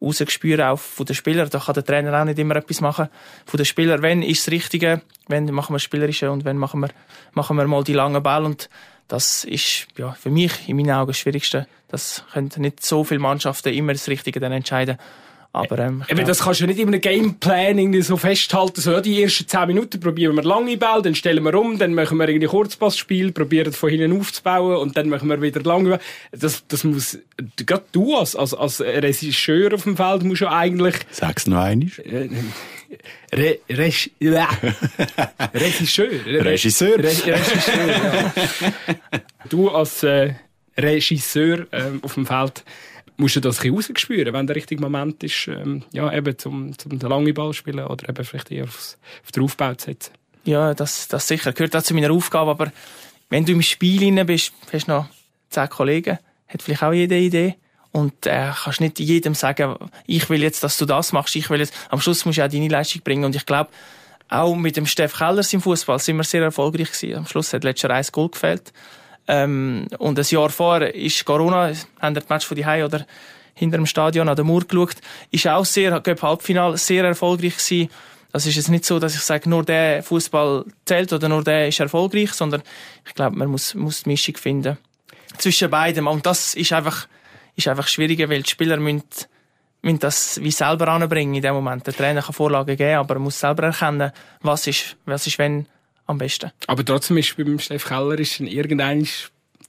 rausgespüren 0.00 0.64
auch 0.64 0.78
von 0.78 1.06
den 1.06 1.14
Spielern. 1.14 1.48
Da 1.50 1.58
kann 1.58 1.74
der 1.74 1.84
Trainer 1.84 2.20
auch 2.20 2.24
nicht 2.24 2.38
immer 2.38 2.56
etwas 2.56 2.80
machen. 2.80 3.08
Von 3.46 3.58
den 3.58 3.66
Spielern, 3.66 4.02
wenn 4.02 4.22
ist 4.22 4.46
das 4.46 4.52
Richtige, 4.52 5.02
wenn 5.28 5.46
machen 5.46 5.74
wir 5.74 5.78
Spielerische 5.78 6.30
und 6.30 6.44
wenn 6.44 6.56
machen 6.56 6.80
wir, 6.80 6.90
machen 7.32 7.56
wir 7.56 7.66
mal 7.66 7.84
die 7.84 7.92
langen 7.92 8.22
Ball 8.22 8.44
und 8.44 8.68
das 9.08 9.44
ist 9.44 9.88
ja, 9.98 10.12
für 10.12 10.30
mich 10.30 10.68
in 10.68 10.76
meinen 10.76 10.92
Augen 10.92 11.08
das 11.08 11.18
Schwierigste. 11.18 11.66
Das 11.88 12.24
können 12.32 12.50
nicht 12.58 12.84
so 12.84 13.02
viele 13.02 13.18
Mannschaften 13.20 13.74
immer 13.74 13.92
das 13.92 14.06
Richtige 14.08 14.38
dann 14.38 14.52
entscheiden. 14.52 14.98
Aber, 15.52 15.78
ähm, 15.80 16.04
Eben, 16.08 16.24
das 16.26 16.44
kannst 16.44 16.60
du 16.60 16.66
nicht 16.66 16.78
in 16.78 16.86
einem 16.86 17.00
Gameplan 17.00 17.76
irgendwie 17.76 18.02
so 18.02 18.16
festhalten, 18.16 18.80
so, 18.80 18.92
ja, 18.92 19.00
die 19.00 19.20
ersten 19.20 19.48
10 19.48 19.66
Minuten 19.66 19.98
probieren 19.98 20.36
wir 20.36 20.44
lange 20.44 20.76
Ball, 20.76 21.02
dann 21.02 21.16
stellen 21.16 21.42
wir 21.42 21.54
um, 21.54 21.76
dann 21.76 21.92
machen 21.92 22.18
wir 22.18 22.28
irgendwie 22.28 22.46
Kurzpassspiel, 22.46 23.32
probieren 23.32 23.72
von 23.72 23.90
hinten 23.90 24.18
aufzubauen 24.18 24.76
und 24.76 24.96
dann 24.96 25.08
machen 25.08 25.28
wir 25.28 25.42
wieder 25.42 25.60
lange 25.62 25.90
Ball. 25.90 26.00
Das, 26.30 26.64
das 26.68 26.84
muss, 26.84 27.18
gerade 27.56 27.84
du 27.90 28.16
als, 28.16 28.36
als, 28.36 28.54
als 28.54 28.80
Regisseur 28.80 29.74
auf 29.74 29.82
dem 29.82 29.96
Feld 29.96 30.22
musst 30.22 30.42
ja 30.42 30.52
eigentlich... 30.56 30.94
Sag's 31.10 31.48
noch 31.48 31.58
einmal. 31.58 31.90
Re, 33.32 33.58
Reg, 33.68 34.12
ja. 34.20 34.48
Regisseur. 35.52 36.10
Regisseur. 36.26 36.98
Re, 36.98 37.04
Regisseur, 37.04 37.86
ja. 37.88 38.32
Du 39.48 39.68
als 39.68 40.02
äh, 40.04 40.34
Regisseur 40.76 41.66
äh, 41.72 41.90
auf 42.02 42.14
dem 42.14 42.26
Feld 42.26 42.64
musst 43.20 43.36
du 43.36 43.40
das 43.40 43.60
ein 43.60 43.72
rausspüren, 43.72 44.32
wenn 44.32 44.46
der 44.46 44.56
richtige 44.56 44.80
Moment 44.80 45.22
ist, 45.22 45.46
ähm, 45.48 45.84
ja, 45.92 46.12
eben 46.12 46.36
zum, 46.38 46.76
zum 46.76 46.98
den 46.98 47.08
langen 47.08 47.32
Ball 47.34 47.52
spielen 47.52 47.86
oder 47.86 48.08
eben 48.08 48.24
vielleicht 48.24 48.50
eher 48.50 48.64
aufs, 48.64 48.98
auf 49.22 49.32
den 49.32 49.44
Aufbau 49.44 49.74
zu 49.74 49.86
setzen. 49.86 50.12
Ja, 50.44 50.74
das, 50.74 51.06
das 51.08 51.28
sicher. 51.28 51.52
Gehört 51.52 51.76
auch 51.76 51.82
zu 51.82 51.94
meiner 51.94 52.10
Aufgabe, 52.12 52.50
aber 52.50 52.72
wenn 53.28 53.44
du 53.44 53.52
im 53.52 53.62
Spiel 53.62 54.02
rein 54.04 54.26
bist, 54.26 54.52
hast 54.72 54.88
du 54.88 54.92
noch 54.92 55.06
zehn 55.50 55.68
Kollegen, 55.68 56.18
hat 56.48 56.62
vielleicht 56.62 56.82
auch 56.82 56.92
jede 56.92 57.16
Idee. 57.16 57.56
Und 57.92 58.26
äh, 58.26 58.52
kannst 58.54 58.80
nicht 58.80 59.00
jedem 59.00 59.34
sagen, 59.34 59.74
ich 60.06 60.30
will 60.30 60.42
jetzt, 60.42 60.62
dass 60.62 60.78
du 60.78 60.86
das 60.86 61.12
machst, 61.12 61.34
ich 61.34 61.50
will 61.50 61.58
jetzt. 61.58 61.74
Am 61.90 62.00
Schluss 62.00 62.24
musst 62.24 62.38
du 62.38 62.44
auch 62.44 62.48
deine 62.48 62.68
Leistung 62.68 63.02
bringen. 63.02 63.24
Und 63.24 63.34
ich 63.34 63.44
glaube, 63.46 63.70
auch 64.28 64.54
mit 64.54 64.76
dem 64.76 64.86
Steff 64.86 65.16
Kellers 65.18 65.52
im 65.52 65.60
Fußball 65.60 65.98
sind 65.98 66.16
wir 66.16 66.24
sehr 66.24 66.42
erfolgreich 66.42 66.92
gewesen. 66.92 67.18
Am 67.18 67.26
Schluss 67.26 67.52
hat 67.52 67.64
letztes 67.64 67.88
Jahr 67.88 67.98
ein 67.98 68.06
Goal 68.12 68.28
gefällt. 68.28 68.72
Ähm, 69.32 69.86
und 69.98 70.18
ein 70.18 70.24
Jahr 70.28 70.50
vorher 70.50 70.92
ist 70.92 71.24
Corona, 71.24 71.68
haben 72.00 72.16
wir 72.16 72.20
das 72.20 72.28
Match 72.28 72.46
von 72.46 72.56
die 72.56 72.66
Hai 72.66 72.84
oder 72.84 73.06
hinter 73.54 73.76
dem 73.76 73.86
Stadion 73.86 74.28
an 74.28 74.34
der 74.34 74.44
Mauer 74.44 74.64
geschaut, 74.64 74.96
ist 75.30 75.46
auch 75.46 75.64
sehr, 75.64 76.00
Göpp 76.00 76.20
Halbfinal 76.20 76.76
sehr 76.76 77.04
erfolgreich 77.04 77.56
gewesen. 77.56 77.90
Das 78.32 78.44
ist 78.46 78.56
jetzt 78.56 78.70
nicht 78.70 78.84
so, 78.84 78.98
dass 78.98 79.14
ich 79.14 79.20
sage, 79.20 79.48
nur 79.48 79.64
der 79.64 80.02
Fußball 80.02 80.64
zählt 80.84 81.12
oder 81.12 81.28
nur 81.28 81.44
der 81.44 81.68
ist 81.68 81.78
erfolgreich, 81.78 82.32
sondern 82.32 82.62
ich 83.06 83.14
glaube, 83.14 83.36
man 83.36 83.48
muss, 83.48 83.74
muss 83.74 84.02
die 84.02 84.08
Mischung 84.08 84.36
finden 84.36 84.78
zwischen 85.38 85.70
beidem. 85.70 86.08
Und 86.08 86.26
das 86.26 86.54
ist 86.54 86.72
einfach, 86.72 87.06
ist 87.54 87.68
einfach 87.68 87.86
schwieriger, 87.86 88.28
weil 88.28 88.42
die 88.42 88.50
Spieler 88.50 88.78
müssen, 88.78 89.04
müssen 89.82 90.00
das 90.00 90.42
wie 90.42 90.50
selber 90.50 90.88
anbringen 90.88 91.36
in 91.36 91.42
dem 91.42 91.54
Moment. 91.54 91.86
Der 91.86 91.94
Trainer 91.94 92.22
kann 92.22 92.34
Vorlagen 92.34 92.76
geben, 92.76 92.98
aber 92.98 93.14
er 93.14 93.20
muss 93.20 93.38
selber 93.38 93.62
erkennen, 93.62 94.10
was 94.40 94.66
ist, 94.66 94.96
was 95.04 95.28
ist 95.28 95.38
wenn 95.38 95.66
am 96.10 96.18
besten. 96.18 96.50
Aber 96.66 96.84
trotzdem 96.84 97.16
ist 97.16 97.36
beim 97.36 97.58
Steff 97.58 97.86
Keller 97.86 98.18
ist 98.18 98.40
irgendein 98.40 99.06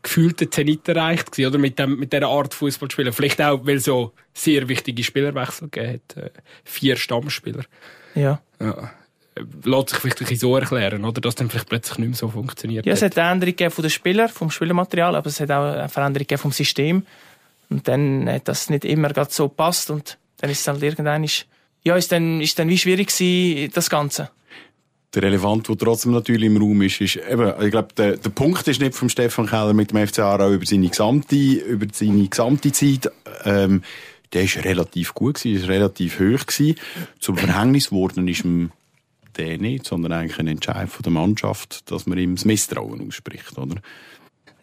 gefühlte 0.03 0.49
Zenit 0.49 0.87
erreicht 0.87 1.31
gewesen, 1.31 1.49
oder 1.49 1.59
mit 1.59 1.77
dem 1.79 1.99
mit 1.99 2.11
dieser 2.11 2.27
Art 2.27 2.53
Fußball 2.53 2.89
spielen. 2.89 3.13
Vielleicht 3.13 3.41
auch, 3.41 3.65
weil 3.65 3.79
so 3.79 4.13
sehr 4.33 4.67
wichtige 4.67 5.03
Spielerwechsel 5.03 5.69
gegeben 5.69 6.01
hat. 6.15 6.23
Äh, 6.23 6.29
vier 6.63 6.95
Stammspieler. 6.95 7.63
Ja. 8.15 8.41
ja. 8.59 8.91
Lässt 9.63 9.89
sich 9.89 9.99
vielleicht 9.99 10.17
ein 10.17 10.25
bisschen 10.25 10.39
so 10.39 10.57
erklären, 10.57 11.05
oder? 11.05 11.21
Dass 11.21 11.35
dann 11.35 11.49
vielleicht 11.49 11.69
plötzlich 11.69 11.99
nicht 11.99 12.09
mehr 12.09 12.17
so 12.17 12.29
funktioniert. 12.29 12.85
Ja, 12.85 12.93
es 12.93 13.01
hat 13.01 13.17
eine 13.17 13.31
Änderung 13.31 13.71
von 13.71 13.81
den 13.81 13.91
Spielern, 13.91 14.29
vom 14.29 14.51
Spielermaterial, 14.51 15.15
aber 15.15 15.27
es 15.27 15.39
hat 15.39 15.51
auch 15.51 15.63
eine 15.63 15.89
Veränderung 15.89 16.37
vom 16.37 16.51
System. 16.51 17.05
Und 17.69 17.87
dann 17.87 18.29
hat 18.29 18.47
das 18.47 18.69
nicht 18.69 18.83
immer 18.83 19.09
gerade 19.09 19.31
so 19.31 19.47
passt 19.47 19.89
und 19.89 20.17
dann 20.37 20.49
ist 20.49 20.59
es 20.59 20.67
halt 20.67 20.83
irgendwann, 20.83 21.25
ja, 21.83 21.95
ist 21.95 22.11
dann, 22.11 22.41
ist 22.41 22.59
dann 22.59 22.67
wie 22.67 22.77
schwierig 22.77 23.07
gewesen, 23.07 23.71
das 23.73 23.89
Ganze 23.89 24.29
der 25.13 25.23
Relevant, 25.23 25.67
der 25.67 25.77
trotzdem 25.77 26.13
natürlich 26.13 26.47
im 26.47 26.57
Raum 26.57 26.81
ist, 26.81 27.01
ist 27.01 27.17
eben, 27.17 27.53
ich 27.61 27.71
glaube, 27.71 27.89
der, 27.97 28.17
der 28.17 28.29
Punkt 28.29 28.67
ist 28.67 28.79
nicht 28.79 28.95
vom 28.95 29.09
Stefan 29.09 29.47
Keller 29.47 29.73
mit 29.73 29.91
dem 29.91 30.07
FC 30.07 30.19
Aarau 30.19 30.51
über 30.53 30.65
seine 30.65 30.87
gesamte, 30.87 31.35
über 31.35 31.85
seine 31.91 32.27
gesamte 32.27 32.71
Zeit, 32.71 33.11
ähm, 33.43 33.83
der 34.31 34.43
ist 34.43 34.63
relativ 34.63 35.13
gut 35.13 35.35
gewesen, 35.35 35.61
ist 35.61 35.67
relativ 35.67 36.19
hoch 36.19 36.45
gewesen. 36.45 36.75
Zum 37.19 37.37
Verhängnis 37.37 37.89
geworden 37.89 38.27
ist 38.27 38.45
ihm 38.45 38.71
der 39.37 39.57
nicht, 39.57 39.85
sondern 39.85 40.13
eigentlich 40.13 40.39
ein 40.39 40.47
Entscheid 40.47 40.89
von 40.89 41.03
der 41.03 41.11
Mannschaft, 41.11 41.89
dass 41.91 42.05
man 42.05 42.17
ihm 42.17 42.35
das 42.35 42.45
Misstrauen 42.45 43.07
ausspricht, 43.07 43.57
oder? 43.57 43.75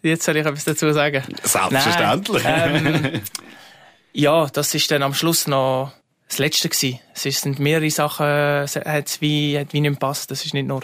Jetzt 0.02 0.24
soll 0.24 0.36
ich 0.36 0.46
etwas 0.46 0.64
dazu 0.64 0.92
sagen. 0.92 1.22
Selbstverständlich. 1.42 2.42
ähm, 2.46 3.20
ja, 4.12 4.46
das 4.46 4.74
ist 4.74 4.90
dann 4.90 5.02
am 5.02 5.14
Schluss 5.14 5.46
noch 5.46 5.92
das 6.28 6.38
Letzte 6.38 6.68
gewesen. 6.68 7.00
Es 7.14 7.22
sind 7.22 7.58
mehrere 7.58 7.90
Sachen, 7.90 8.26
es 8.26 9.20
wie, 9.20 9.58
hat 9.58 9.72
wie 9.72 9.80
nicht 9.80 9.94
gepasst. 9.94 10.30
Das 10.30 10.44
ist 10.44 10.54
nicht 10.54 10.66
nur, 10.66 10.82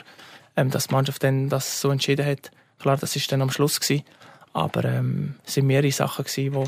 ähm, 0.56 0.70
dass 0.70 0.88
die 0.88 0.94
Mannschaft 0.94 1.22
dann 1.22 1.48
das 1.48 1.80
so 1.80 1.90
entschieden 1.90 2.26
hat. 2.26 2.50
Klar, 2.78 2.96
das 2.96 3.16
ist 3.16 3.30
dann 3.30 3.42
am 3.42 3.50
Schluss 3.50 3.80
gewesen. 3.80 4.04
Aber, 4.52 4.84
ähm, 4.84 5.36
es 5.44 5.54
sind 5.54 5.66
mehrere 5.66 5.92
Sachen 5.92 6.24
gewesen, 6.24 6.54
wo, 6.54 6.64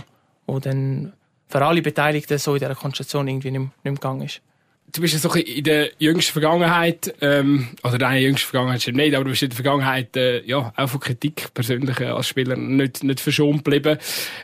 wo 0.46 0.58
dann 0.58 1.12
für 1.48 1.64
alle 1.64 1.82
Beteiligten 1.82 2.38
so 2.38 2.54
in 2.54 2.60
dieser 2.60 2.74
Konstellation 2.74 3.28
irgendwie 3.28 3.50
nicht, 3.50 3.70
nicht 3.84 4.00
gegangen 4.00 4.22
ist 4.22 4.40
du 4.96 5.02
bist 5.02 5.14
ja 5.14 5.20
so 5.20 5.32
in 5.34 5.64
der 5.64 5.90
jüngsten 5.98 6.32
Vergangenheit, 6.32 7.14
ähm, 7.20 7.68
oder 7.84 7.98
nein, 7.98 8.22
jüngsten 8.22 8.48
Vergangenheit 8.48 8.82
stimmt 8.82 8.98
nicht, 8.98 9.14
aber 9.14 9.24
du 9.24 9.30
bist 9.30 9.42
in 9.42 9.50
der 9.50 9.56
Vergangenheit, 9.56 10.16
äh, 10.16 10.42
ja, 10.44 10.72
auch 10.76 10.88
von 10.88 11.00
Kritik 11.00 11.52
persönlich 11.54 12.00
äh, 12.00 12.06
als 12.06 12.28
Spieler 12.28 12.56
nicht, 12.56 13.04
nicht 13.04 13.20
verschont 13.20 13.64
geblieben. 13.64 13.98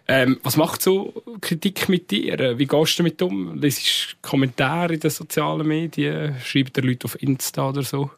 Ähm, 0.06 0.38
was 0.42 0.56
macht 0.56 0.82
so 0.82 1.22
Kritik 1.40 1.88
mit 1.88 2.10
dir? 2.10 2.38
Äh, 2.38 2.58
wie 2.58 2.66
gehst 2.66 2.98
du 2.98 3.02
damit 3.02 3.22
um? 3.22 3.60
Liest 3.60 4.16
Kommentare 4.22 4.94
in 4.94 5.00
den 5.00 5.10
sozialen 5.10 5.66
Medien? 5.66 6.36
Schreibt 6.44 6.76
dir 6.76 6.82
Leute 6.82 7.06
auf 7.06 7.20
Insta 7.22 7.68
oder 7.68 7.82
so? 7.82 8.10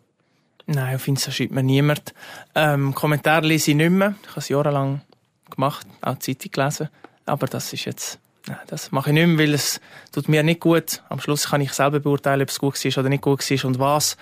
Nein, 0.66 0.96
auf 0.96 1.06
Insta 1.06 1.30
schreibt 1.30 1.52
mir 1.52 1.62
niemand. 1.62 2.14
Ähm, 2.54 2.94
Kommentare 2.94 3.46
lese 3.46 3.72
ich 3.72 3.76
nicht 3.76 3.90
mehr. 3.90 4.14
Ich 4.22 4.28
habe 4.30 4.40
es 4.40 4.48
jahrelang 4.48 5.02
gemacht, 5.50 5.86
auch 6.00 6.14
die 6.16 6.36
Zeitung 6.36 6.52
gelesen. 6.52 6.88
Aber 7.26 7.46
das 7.46 7.72
ist 7.72 7.84
jetzt 7.84 8.18
das 8.66 8.92
mache 8.92 9.10
ich 9.10 9.14
nicht 9.14 9.26
mehr, 9.26 9.38
weil 9.38 9.54
es 9.54 9.80
tut 10.12 10.28
mir 10.28 10.42
nicht 10.42 10.60
gut. 10.60 11.02
Am 11.08 11.20
Schluss 11.20 11.48
kann 11.48 11.60
ich 11.60 11.72
selber 11.72 12.00
beurteilen, 12.00 12.42
ob 12.42 12.48
es 12.48 12.58
gut 12.58 12.82
war 12.84 12.98
oder 12.98 13.08
nicht 13.08 13.22
gut 13.22 13.50
war 13.50 13.64
und 13.64 13.78
was. 13.78 14.16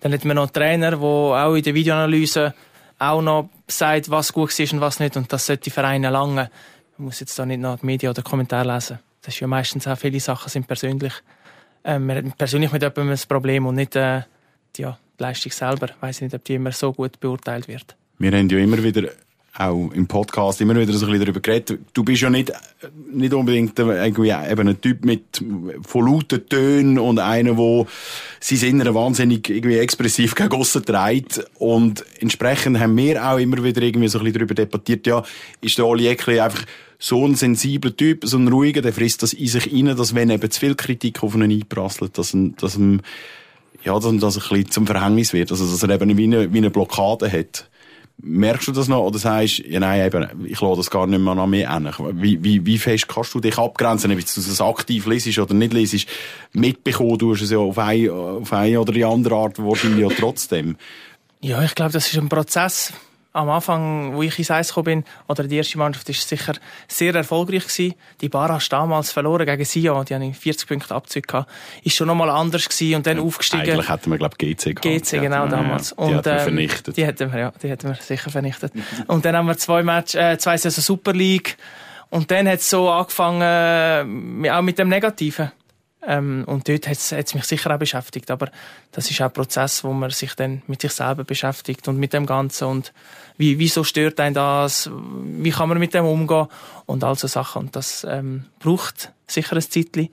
Dann 0.00 0.12
hat 0.12 0.24
man 0.24 0.36
noch 0.36 0.44
einen 0.44 0.52
Trainer, 0.52 0.90
der 0.92 1.00
auch 1.00 1.54
in 1.54 1.62
der 1.62 1.74
Videoanalyse 1.74 2.54
auch 2.98 3.22
noch 3.22 3.50
sagt, 3.68 4.10
was 4.10 4.32
gut 4.32 4.56
war 4.58 4.72
und 4.72 4.80
was 4.80 5.00
nicht. 5.00 5.16
Und 5.16 5.32
das 5.32 5.46
sollte 5.46 5.64
die 5.64 5.70
Vereine 5.70 6.10
lange. 6.10 6.50
Man 6.96 7.06
muss 7.06 7.20
jetzt 7.20 7.38
da 7.38 7.46
nicht 7.46 7.60
noch 7.60 7.78
die 7.78 7.86
Medien 7.86 8.10
oder 8.10 8.22
Kommentare 8.22 8.74
lesen. 8.74 8.98
Das 9.22 9.34
ist 9.34 9.40
ja 9.40 9.46
meistens 9.46 9.86
auch 9.86 9.98
viele 9.98 10.20
Sachen 10.20 10.48
sind 10.48 10.66
persönlich. 10.66 11.12
Ähm, 11.84 12.06
man 12.06 12.16
hat 12.16 12.38
persönlich 12.38 12.72
mit 12.72 12.82
jemandem 12.82 13.10
ein 13.10 13.18
Problem 13.28 13.66
und 13.66 13.76
nicht 13.76 13.94
äh, 13.94 14.22
ja, 14.76 14.98
die 15.18 15.22
Leistung 15.22 15.52
selber. 15.52 15.86
Ich 15.90 16.02
weiss 16.02 16.20
nicht, 16.20 16.34
ob 16.34 16.44
die 16.44 16.54
immer 16.54 16.72
so 16.72 16.92
gut 16.92 17.20
beurteilt 17.20 17.68
wird. 17.68 17.96
Wir 18.18 18.32
haben 18.32 18.48
ja 18.48 18.58
immer 18.58 18.82
wieder 18.82 19.10
auch 19.58 19.90
im 19.92 20.06
Podcast 20.06 20.60
immer 20.60 20.76
wieder 20.76 20.92
so 20.92 21.04
ein 21.04 21.10
bisschen 21.10 21.26
darüber 21.26 21.40
geredet. 21.40 21.80
Du 21.92 22.04
bist 22.04 22.22
ja 22.22 22.30
nicht, 22.30 22.52
nicht 23.10 23.34
unbedingt 23.34 23.76
irgendwie 23.76 24.30
eben 24.30 24.68
ein 24.68 24.80
Typ 24.80 25.04
mit, 25.04 25.44
von 25.84 26.06
lauten 26.06 26.48
Tönen 26.48 26.98
und 26.98 27.18
einer, 27.18 27.54
der 27.54 27.86
sein 28.38 28.70
Innere 28.70 28.94
wahnsinnig 28.94 29.50
irgendwie 29.50 29.78
expressiv 29.78 30.36
gegen 30.36 30.52
aussen 30.52 30.84
trägt. 30.84 31.44
Und 31.58 32.04
entsprechend 32.20 32.78
haben 32.78 32.96
wir 32.96 33.28
auch 33.28 33.38
immer 33.38 33.64
wieder 33.64 33.82
irgendwie 33.82 34.06
so 34.06 34.18
ein 34.18 34.24
bisschen 34.24 34.38
darüber 34.38 34.54
debattiert, 34.54 35.08
ja, 35.08 35.24
ist 35.60 35.76
der 35.76 35.86
Oli 35.86 36.06
Eckli 36.06 36.38
einfach 36.38 36.64
so 37.00 37.26
ein 37.26 37.34
sensibler 37.34 37.96
Typ, 37.96 38.24
so 38.26 38.38
ein 38.38 38.46
ruhiger, 38.46 38.80
der 38.80 38.92
frisst 38.92 39.24
das 39.24 39.32
in 39.32 39.48
sich 39.48 39.72
rein, 39.72 39.96
dass 39.96 40.14
wenn 40.14 40.30
eben 40.30 40.50
zu 40.50 40.60
viel 40.60 40.76
Kritik 40.76 41.22
auf 41.24 41.34
ihn 41.34 41.42
einprasselt, 41.42 42.16
dass, 42.16 42.32
ihm, 42.32 42.54
dass 42.56 42.76
ihm, 42.76 43.00
ja, 43.82 43.94
dass, 43.94 44.16
dass 44.18 44.36
ein 44.36 44.48
bisschen 44.48 44.70
zum 44.70 44.86
Verhängnis 44.86 45.32
wird, 45.32 45.50
also 45.50 45.66
dass 45.66 45.82
er 45.82 45.90
eben 45.90 46.16
wie 46.16 46.24
eine, 46.24 46.52
wie 46.52 46.58
eine 46.58 46.70
Blockade 46.70 47.30
hat. 47.30 47.68
Merkst 48.20 48.66
du 48.66 48.72
das 48.72 48.88
noch 48.88 49.04
oder 49.04 49.18
sagst 49.18 49.58
ja 49.60 49.78
nein, 49.78 50.04
eben, 50.04 50.44
ich 50.46 50.60
lasse 50.60 50.76
das 50.76 50.90
gar 50.90 51.06
nicht 51.06 51.20
mehr 51.20 51.36
an 51.36 51.50
mir 51.50 51.72
hin? 51.72 51.88
Wie, 52.14 52.42
wie, 52.42 52.66
wie 52.66 52.78
fest 52.78 53.06
kannst 53.06 53.32
du 53.34 53.40
dich 53.40 53.56
abgrenzen, 53.58 54.10
ob 54.10 54.18
du 54.18 54.24
es 54.24 54.60
aktiv 54.60 55.06
lesest 55.06 55.38
oder 55.38 55.54
nicht 55.54 55.72
lesest? 55.72 56.08
Mitbekommen 56.52 57.16
du 57.18 57.32
es 57.32 57.50
ja 57.50 57.58
auf 57.58 57.78
eine, 57.78 58.12
auf 58.12 58.52
eine 58.52 58.80
oder 58.80 58.92
die 58.92 59.04
andere 59.04 59.36
Art 59.36 59.58
wahrscheinlich 59.58 60.00
ja 60.00 60.08
trotzdem. 60.08 60.76
Ja, 61.40 61.62
ich 61.62 61.76
glaube, 61.76 61.92
das 61.92 62.08
ist 62.08 62.18
ein 62.18 62.28
Prozess 62.28 62.92
am 63.32 63.50
Anfang, 63.50 64.14
wo 64.14 64.22
ich 64.22 64.38
ins 64.38 64.50
Eis 64.50 64.68
gekommen 64.68 64.84
bin, 64.84 65.04
oder 65.28 65.44
die 65.44 65.56
erste 65.56 65.78
Mannschaft, 65.78 66.08
ist 66.08 66.28
sicher 66.28 66.54
sehr 66.88 67.14
erfolgreich 67.14 67.66
gewesen. 67.66 67.94
Die 68.20 68.28
Bar 68.28 68.48
hast 68.48 68.70
damals 68.70 69.12
verloren 69.12 69.46
gegen 69.46 69.64
Sion, 69.64 70.04
die 70.04 70.14
haben 70.14 70.34
40 70.34 70.68
Punkte 70.68 70.94
Abzug 70.94 71.26
gehabt. 71.26 71.50
Ist 71.84 71.96
schon 71.96 72.06
nochmal 72.06 72.30
anders 72.30 72.68
gewesen 72.68 72.96
und 72.96 73.06
dann 73.06 73.18
ja, 73.18 73.22
aufgestiegen. 73.22 73.70
Eigentlich 73.70 73.88
hätten 73.88 74.10
wir, 74.10 74.18
glaube 74.18 74.34
ich, 74.38 74.56
GC 74.56 74.76
gehabt. 74.76 75.04
GC, 75.04 75.20
genau, 75.20 75.44
wir, 75.44 75.50
damals. 75.50 75.94
Ja, 75.98 76.06
die 76.06 76.14
und, 76.14 76.26
ähm, 76.26 76.38
vernichtet. 76.40 76.96
Die 76.96 77.06
hätten 77.06 77.32
wir, 77.32 77.38
ja, 77.38 77.52
die 77.62 77.68
hätten 77.68 77.88
wir 77.88 77.94
sicher 77.96 78.30
vernichtet. 78.30 78.72
und 79.06 79.24
dann 79.24 79.36
haben 79.36 79.46
wir 79.46 79.56
zwei 79.58 79.82
Match, 79.82 80.14
äh, 80.14 80.38
zwei 80.38 80.56
Saison 80.56 80.82
Super 80.82 81.12
League. 81.12 81.56
Und 82.10 82.30
dann 82.30 82.48
hat 82.48 82.60
es 82.60 82.70
so 82.70 82.88
angefangen, 82.88 83.42
äh, 83.42 84.50
auch 84.50 84.62
mit 84.62 84.78
dem 84.78 84.88
Negativen. 84.88 85.52
Ähm, 86.06 86.44
und 86.46 86.68
dort 86.68 86.86
hat 86.86 86.96
es 86.96 87.34
mich 87.34 87.44
sicher 87.44 87.74
auch 87.74 87.78
beschäftigt. 87.78 88.30
Aber 88.30 88.50
das 88.92 89.10
ist 89.10 89.20
auch 89.20 89.26
ein 89.26 89.32
Prozess, 89.32 89.82
wo 89.84 89.92
man 89.92 90.10
sich 90.10 90.34
dann 90.34 90.62
mit 90.66 90.80
sich 90.80 90.92
selber 90.92 91.24
beschäftigt 91.24 91.88
und 91.88 91.98
mit 91.98 92.12
dem 92.12 92.26
Ganzen 92.26 92.68
und 92.68 92.92
wie, 93.36 93.58
wieso 93.58 93.84
stört 93.84 94.20
einen 94.20 94.34
das, 94.34 94.90
wie 94.92 95.50
kann 95.50 95.68
man 95.68 95.78
mit 95.78 95.94
dem 95.94 96.04
umgehen 96.04 96.46
und 96.86 97.04
all 97.04 97.16
so 97.16 97.26
Sachen. 97.26 97.66
Und 97.66 97.76
das 97.76 98.06
ähm, 98.08 98.46
braucht 98.60 99.12
sicher 99.26 99.56
ein 99.56 99.62
Zeitchen. 99.62 100.08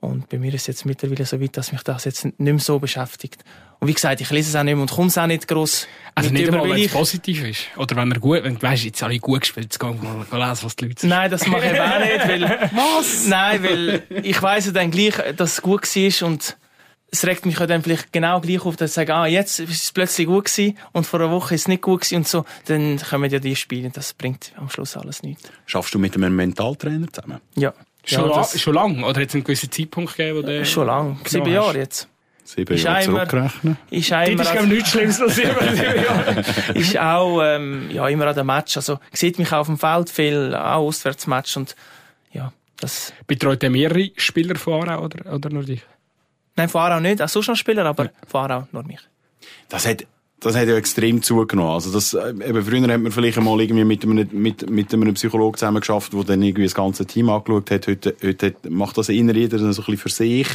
Und 0.00 0.28
bei 0.28 0.38
mir 0.38 0.54
ist 0.54 0.62
es 0.62 0.66
jetzt 0.68 0.86
mittlerweile 0.86 1.26
so 1.26 1.40
weit, 1.40 1.56
dass 1.56 1.72
mich 1.72 1.82
das 1.82 2.04
jetzt 2.04 2.24
nicht 2.24 2.38
mehr 2.38 2.58
so 2.58 2.78
beschäftigt. 2.78 3.44
Und 3.80 3.88
wie 3.88 3.94
gesagt, 3.94 4.20
ich 4.20 4.30
lese 4.30 4.50
es 4.50 4.56
auch 4.56 4.62
nicht 4.62 4.74
mehr 4.74 4.82
und 4.82 4.90
komme 4.90 5.08
es 5.08 5.18
auch 5.18 5.26
nicht 5.26 5.48
gross 5.48 5.88
Also 6.14 6.30
nicht 6.30 6.48
einmal, 6.48 6.68
wenn 6.68 6.84
es 6.84 6.92
positiv 6.92 7.44
ist. 7.44 7.66
Oder 7.76 7.96
wenn 7.96 8.10
er 8.12 8.20
gut, 8.20 8.44
wenn 8.44 8.54
du 8.54 8.62
weißt, 8.62 8.84
jetzt 8.84 9.02
habe 9.02 9.14
ich 9.14 9.20
gut 9.20 9.40
gespielt, 9.40 9.66
jetzt 9.66 9.78
geh 9.78 9.86
mal 9.86 10.26
mal 10.30 10.48
lesen, 10.48 10.64
was 10.64 10.76
die 10.76 10.84
Leute 10.84 11.00
sagen. 11.00 11.10
Nein, 11.10 11.30
das 11.30 11.46
mache 11.46 11.66
ich 11.66 11.80
auch 11.80 11.98
nicht, 11.98 12.28
weil... 12.28 12.70
Was? 12.98 13.26
Nein, 13.26 13.62
weil 13.62 14.02
ich 14.22 14.40
weiss 14.40 14.66
ja 14.66 14.72
dann 14.72 14.90
gleich, 14.90 15.14
dass 15.36 15.54
es 15.54 15.62
gut 15.62 15.82
war 15.82 16.28
und 16.28 16.56
es 17.10 17.26
regt 17.26 17.46
mich 17.46 17.58
ja 17.58 17.66
dann 17.66 17.82
vielleicht 17.82 18.12
genau 18.12 18.40
gleich 18.40 18.64
auf, 18.64 18.76
dass 18.76 18.90
ich 18.90 18.94
sage, 18.94 19.14
ah, 19.14 19.26
jetzt 19.26 19.60
ist 19.60 19.82
es 19.82 19.92
plötzlich 19.92 20.26
gut 20.26 20.44
gewesen 20.44 20.76
und 20.92 21.06
vor 21.06 21.20
einer 21.20 21.30
Woche 21.30 21.54
ist 21.54 21.62
es 21.62 21.68
nicht 21.68 21.82
gut 21.82 22.02
gewesen 22.02 22.16
und 22.16 22.28
so. 22.28 22.44
Dann 22.66 22.98
kommen 22.98 23.30
ja 23.30 23.38
die 23.38 23.56
Spiele, 23.56 23.90
das 23.90 24.12
bringt 24.12 24.52
am 24.56 24.68
Schluss 24.68 24.96
alles 24.96 25.22
nichts. 25.22 25.50
Schaffst 25.66 25.94
du 25.94 25.98
mit 25.98 26.14
einem 26.14 26.36
Mentaltrainer 26.36 27.10
zusammen? 27.12 27.40
Ja. 27.56 27.72
Schon, 28.08 28.30
ja, 28.30 28.44
schon 28.44 28.74
lang? 28.74 29.04
Oder 29.04 29.20
hat 29.20 29.28
es 29.28 29.34
einen 29.34 29.44
gewissen 29.44 29.70
Zeitpunkt 29.70 30.16
gegeben, 30.16 30.38
wo 30.38 30.42
der... 30.42 30.64
schon 30.64 30.86
lang. 30.86 31.18
Sieben 31.26 31.44
hast. 31.44 31.52
Jahre 31.52 31.78
jetzt. 31.78 32.08
Sieben 32.44 32.74
Ist 32.74 32.84
Jahre 32.84 33.02
zurückrechnen. 33.02 33.76
Ist 33.90 34.12
auch 34.12 34.20
Das 34.20 34.28
immer, 34.30 34.42
ist, 34.42 34.52
glaube 34.52 34.66
ich, 34.66 34.72
nichts 34.72 34.90
Schlimmes 34.90 35.18
passiert. 35.18 35.56
ist 36.74 36.98
auch 36.98 37.42
ähm, 37.42 37.90
ja, 37.90 38.08
immer 38.08 38.26
an 38.26 38.34
dem 38.34 38.46
Match. 38.46 38.76
Also, 38.76 38.98
sieht 39.12 39.38
mich 39.38 39.52
auch 39.52 39.58
auf 39.58 39.66
dem 39.66 39.76
Feld 39.76 40.08
viel, 40.08 40.54
auch 40.54 40.86
Auswärtsmatch 40.86 41.58
und 41.58 41.76
ja, 42.32 42.52
das... 42.80 43.12
Betreut 43.26 43.62
er 43.62 43.68
mehrere 43.68 44.10
Spieler 44.16 44.56
von 44.56 44.88
Aarau 44.88 45.04
oder, 45.04 45.34
oder 45.34 45.50
nur 45.50 45.64
dich? 45.64 45.82
Nein, 46.56 46.70
von 46.70 46.80
Aarau 46.80 47.00
nicht, 47.00 47.20
auch 47.20 47.28
sonst 47.28 47.48
noch 47.48 47.56
Spieler, 47.56 47.84
aber 47.84 48.10
von 48.26 48.50
Aarau 48.50 48.68
nur 48.72 48.84
mich. 48.84 49.00
Das 49.68 49.86
hat, 49.86 50.06
das 50.40 50.56
hat 50.56 50.68
ja 50.68 50.76
extrem 50.76 51.22
zugenommen. 51.22 51.72
Also 51.72 51.92
das, 51.92 52.14
äh, 52.14 52.30
eben 52.30 52.62
früher 52.62 52.82
hat 52.82 53.00
man 53.00 53.12
vielleicht 53.12 53.38
einmal 53.38 53.60
irgendwie 53.60 53.84
mit 53.84 54.04
einem, 54.04 54.28
mit, 54.32 54.70
mit 54.70 54.94
einem 54.94 55.14
Psychologen 55.14 55.58
zusammen 55.58 55.82
der 55.82 56.24
dann 56.24 56.42
irgendwie 56.42 56.64
das 56.64 56.74
ganze 56.74 57.06
Team 57.06 57.28
angeschaut 57.28 57.70
hat. 57.70 57.88
Heute, 57.88 58.14
heute 58.22 58.54
macht 58.68 58.98
das 58.98 59.08
inner 59.08 59.34
jeder 59.34 59.58
so 59.58 59.64
ein 59.64 59.70
bisschen 59.70 59.96
für 59.96 60.08
sich. 60.08 60.48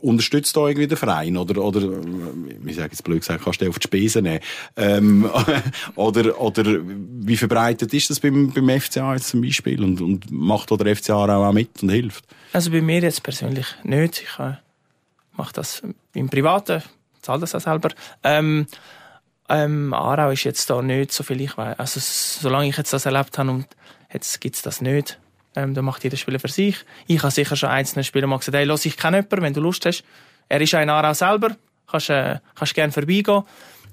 Unterstützt 0.00 0.56
da 0.56 0.66
irgendwie 0.66 0.88
den 0.88 0.96
Verein? 0.96 1.36
Oder, 1.36 1.62
oder, 1.62 1.82
wie 1.82 2.72
sage 2.72 2.86
ich 2.86 2.92
jetzt 2.92 3.04
blöd 3.04 3.20
gesagt, 3.20 3.44
kannst 3.44 3.60
du 3.60 3.68
auf 3.68 3.78
die 3.78 3.84
Spesen 3.84 4.24
nehmen? 4.24 4.40
Ähm, 4.76 5.30
oder, 5.94 6.40
oder, 6.40 6.64
wie 6.66 7.36
verbreitet 7.36 7.92
ist 7.92 8.08
das 8.08 8.18
beim, 8.18 8.50
beim 8.52 8.80
FCA 8.80 9.14
jetzt 9.14 9.28
zum 9.28 9.42
Beispiel? 9.42 9.84
Und, 9.84 10.00
und 10.00 10.30
macht 10.32 10.70
da 10.70 10.76
der 10.76 10.96
FCA 10.96 11.26
auch 11.26 11.52
mit 11.52 11.82
und 11.82 11.90
hilft? 11.90 12.24
Also 12.54 12.70
bei 12.70 12.80
mir 12.80 13.00
jetzt 13.00 13.22
persönlich 13.22 13.66
nicht. 13.84 14.22
Ich 14.22 14.38
äh, 14.38 14.54
mache 15.36 15.52
das 15.52 15.82
im 16.14 16.30
Privaten, 16.30 16.82
zahle 17.28 17.40
das 17.40 17.54
auch 17.54 17.60
selber. 17.60 17.90
Ähm, 18.24 18.66
ähm, 19.48 19.94
Aarau 19.94 20.30
ist 20.30 20.44
jetzt 20.44 20.68
da 20.70 20.82
nicht 20.82 21.12
so 21.12 21.22
viel 21.22 21.40
ich 21.40 21.56
weiß. 21.56 21.78
Also 21.78 22.00
solange 22.00 22.68
ich 22.68 22.76
jetzt 22.76 22.92
das 22.92 23.06
erlebt 23.06 23.38
habe 23.38 23.50
und 23.50 23.66
jetzt 24.12 24.40
gibt's 24.40 24.62
das 24.62 24.80
nicht. 24.80 25.18
Ähm, 25.54 25.74
da 25.74 25.82
macht 25.82 26.04
jeder 26.04 26.16
Spieler 26.16 26.38
für 26.38 26.48
sich. 26.48 26.76
Ich 27.06 27.22
habe 27.22 27.32
sicher 27.32 27.56
schon 27.56 27.70
einzelne 27.70 28.04
Spieler 28.04 28.26
mal 28.26 28.38
gesagt, 28.38 28.56
hey, 28.56 28.64
los, 28.64 28.84
ich 28.84 28.96
kenne 28.96 29.18
jemanden, 29.18 29.42
wenn 29.42 29.54
du 29.54 29.60
Lust 29.60 29.86
hast. 29.86 30.04
Er 30.48 30.60
ist 30.60 30.74
auch 30.74 30.80
in 30.80 30.90
Aarau 30.90 31.12
selber, 31.12 31.56
kannst, 31.86 32.10
äh, 32.10 32.38
kannst 32.54 32.74
gerne 32.74 32.92
vorbeigehen. 32.92 33.42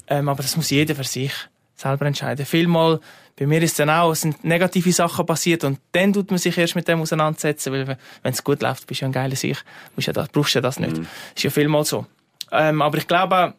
Ähm, 0.07 0.29
aber 0.29 0.43
das 0.43 0.55
muss 0.55 0.69
jeder 0.69 0.95
für 0.95 1.03
sich 1.03 1.33
selber 1.75 2.05
entscheiden. 2.05 2.45
Vielmal, 2.45 2.99
bei 3.37 3.45
mir 3.45 3.61
ist 3.61 3.79
dann 3.79 3.89
auch, 3.89 4.11
es 4.11 4.21
sind 4.21 4.43
negative 4.43 4.93
Sachen 4.93 5.25
passiert 5.25 5.63
und 5.65 5.79
dann 5.91 6.13
tut 6.13 6.29
man 6.29 6.37
sich 6.37 6.57
erst 6.57 6.75
mit 6.75 6.87
dem 6.87 7.01
auseinandersetzen, 7.01 7.73
weil 7.73 7.97
wenn 8.23 8.33
es 8.33 8.43
gut 8.43 8.61
läuft, 8.61 8.87
bist 8.87 9.01
du 9.01 9.05
ja 9.05 9.09
ein 9.09 9.11
geiler 9.11 9.35
Sich, 9.35 9.57
musst 9.95 10.07
ja 10.07 10.13
das, 10.13 10.29
brauchst 10.29 10.55
ja 10.55 10.61
das 10.61 10.79
nicht. 10.79 11.01
Ist 11.35 11.43
ja 11.43 11.49
vielmal 11.49 11.83
so. 11.83 12.05
Ähm, 12.51 12.81
aber 12.81 12.97
ich 12.97 13.07
glaube 13.07 13.35
auch, 13.35 13.53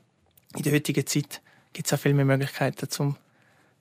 in 0.57 0.63
der 0.63 0.73
heutigen 0.73 1.07
Zeit 1.07 1.41
gibt 1.73 1.87
es 1.87 1.93
auch 1.93 1.99
viel 1.99 2.15
mehr 2.15 2.25
Möglichkeiten, 2.25 2.89
um 2.99 3.17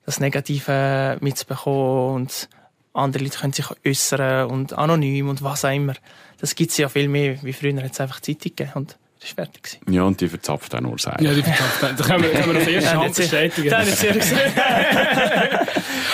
das 0.06 0.20
Negative 0.20 1.18
mitzubekommen 1.22 2.16
und 2.16 2.50
andere 2.94 3.24
Leute 3.24 3.40
können 3.40 3.54
sich 3.54 3.66
äußern 3.86 4.50
und 4.50 4.74
anonym 4.74 5.30
und 5.30 5.44
was 5.44 5.66
auch 5.66 5.74
immer. 5.74 5.94
Das 6.40 6.56
gibt 6.56 6.72
es 6.72 6.78
ja 6.78 6.90
viel 6.90 7.08
mehr, 7.08 7.42
wie 7.44 7.54
früher 7.54 7.76
hat 7.82 7.92
es 7.92 8.00
einfach 8.00 8.20
Zeitung 8.22 8.56
gegeben 8.56 8.72
und 8.76 8.98
das 9.20 9.30
ist 9.30 9.36
fertig 9.36 9.64
gewesen. 9.64 9.94
Ja, 9.94 10.04
und 10.04 10.20
die 10.22 10.28
verzapft 10.28 10.76
auch 10.76 10.82
nur 10.82 11.00
sein. 11.00 11.18
Ja, 11.20 11.34
die 11.34 11.42
verzapft. 11.42 12.00
Da 12.00 12.04
können 12.04 12.24
wir, 12.24 12.32
können 12.32 12.54
wir 12.54 12.60
das 12.60 12.68
erste 12.68 12.94
Hand 13.00 13.16
bestätigen. 13.16 13.70
Das 13.70 14.04
habe 14.04 14.18
ich 14.18 14.24
sehr. 14.24 14.52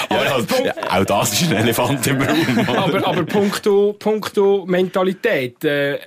Ja, 0.09 0.17
also, 0.33 0.63
ja, 0.63 0.73
auch 0.89 1.05
das 1.05 1.33
ist 1.33 1.43
ein 1.49 1.57
Elefant 1.57 2.07
im 2.07 2.21
Raum. 2.21 2.59
aber, 2.67 3.07
aber 3.07 3.23
puncto, 3.25 3.93
puncto 3.97 4.65
Mentalität, 4.65 5.63
äh, 5.63 5.99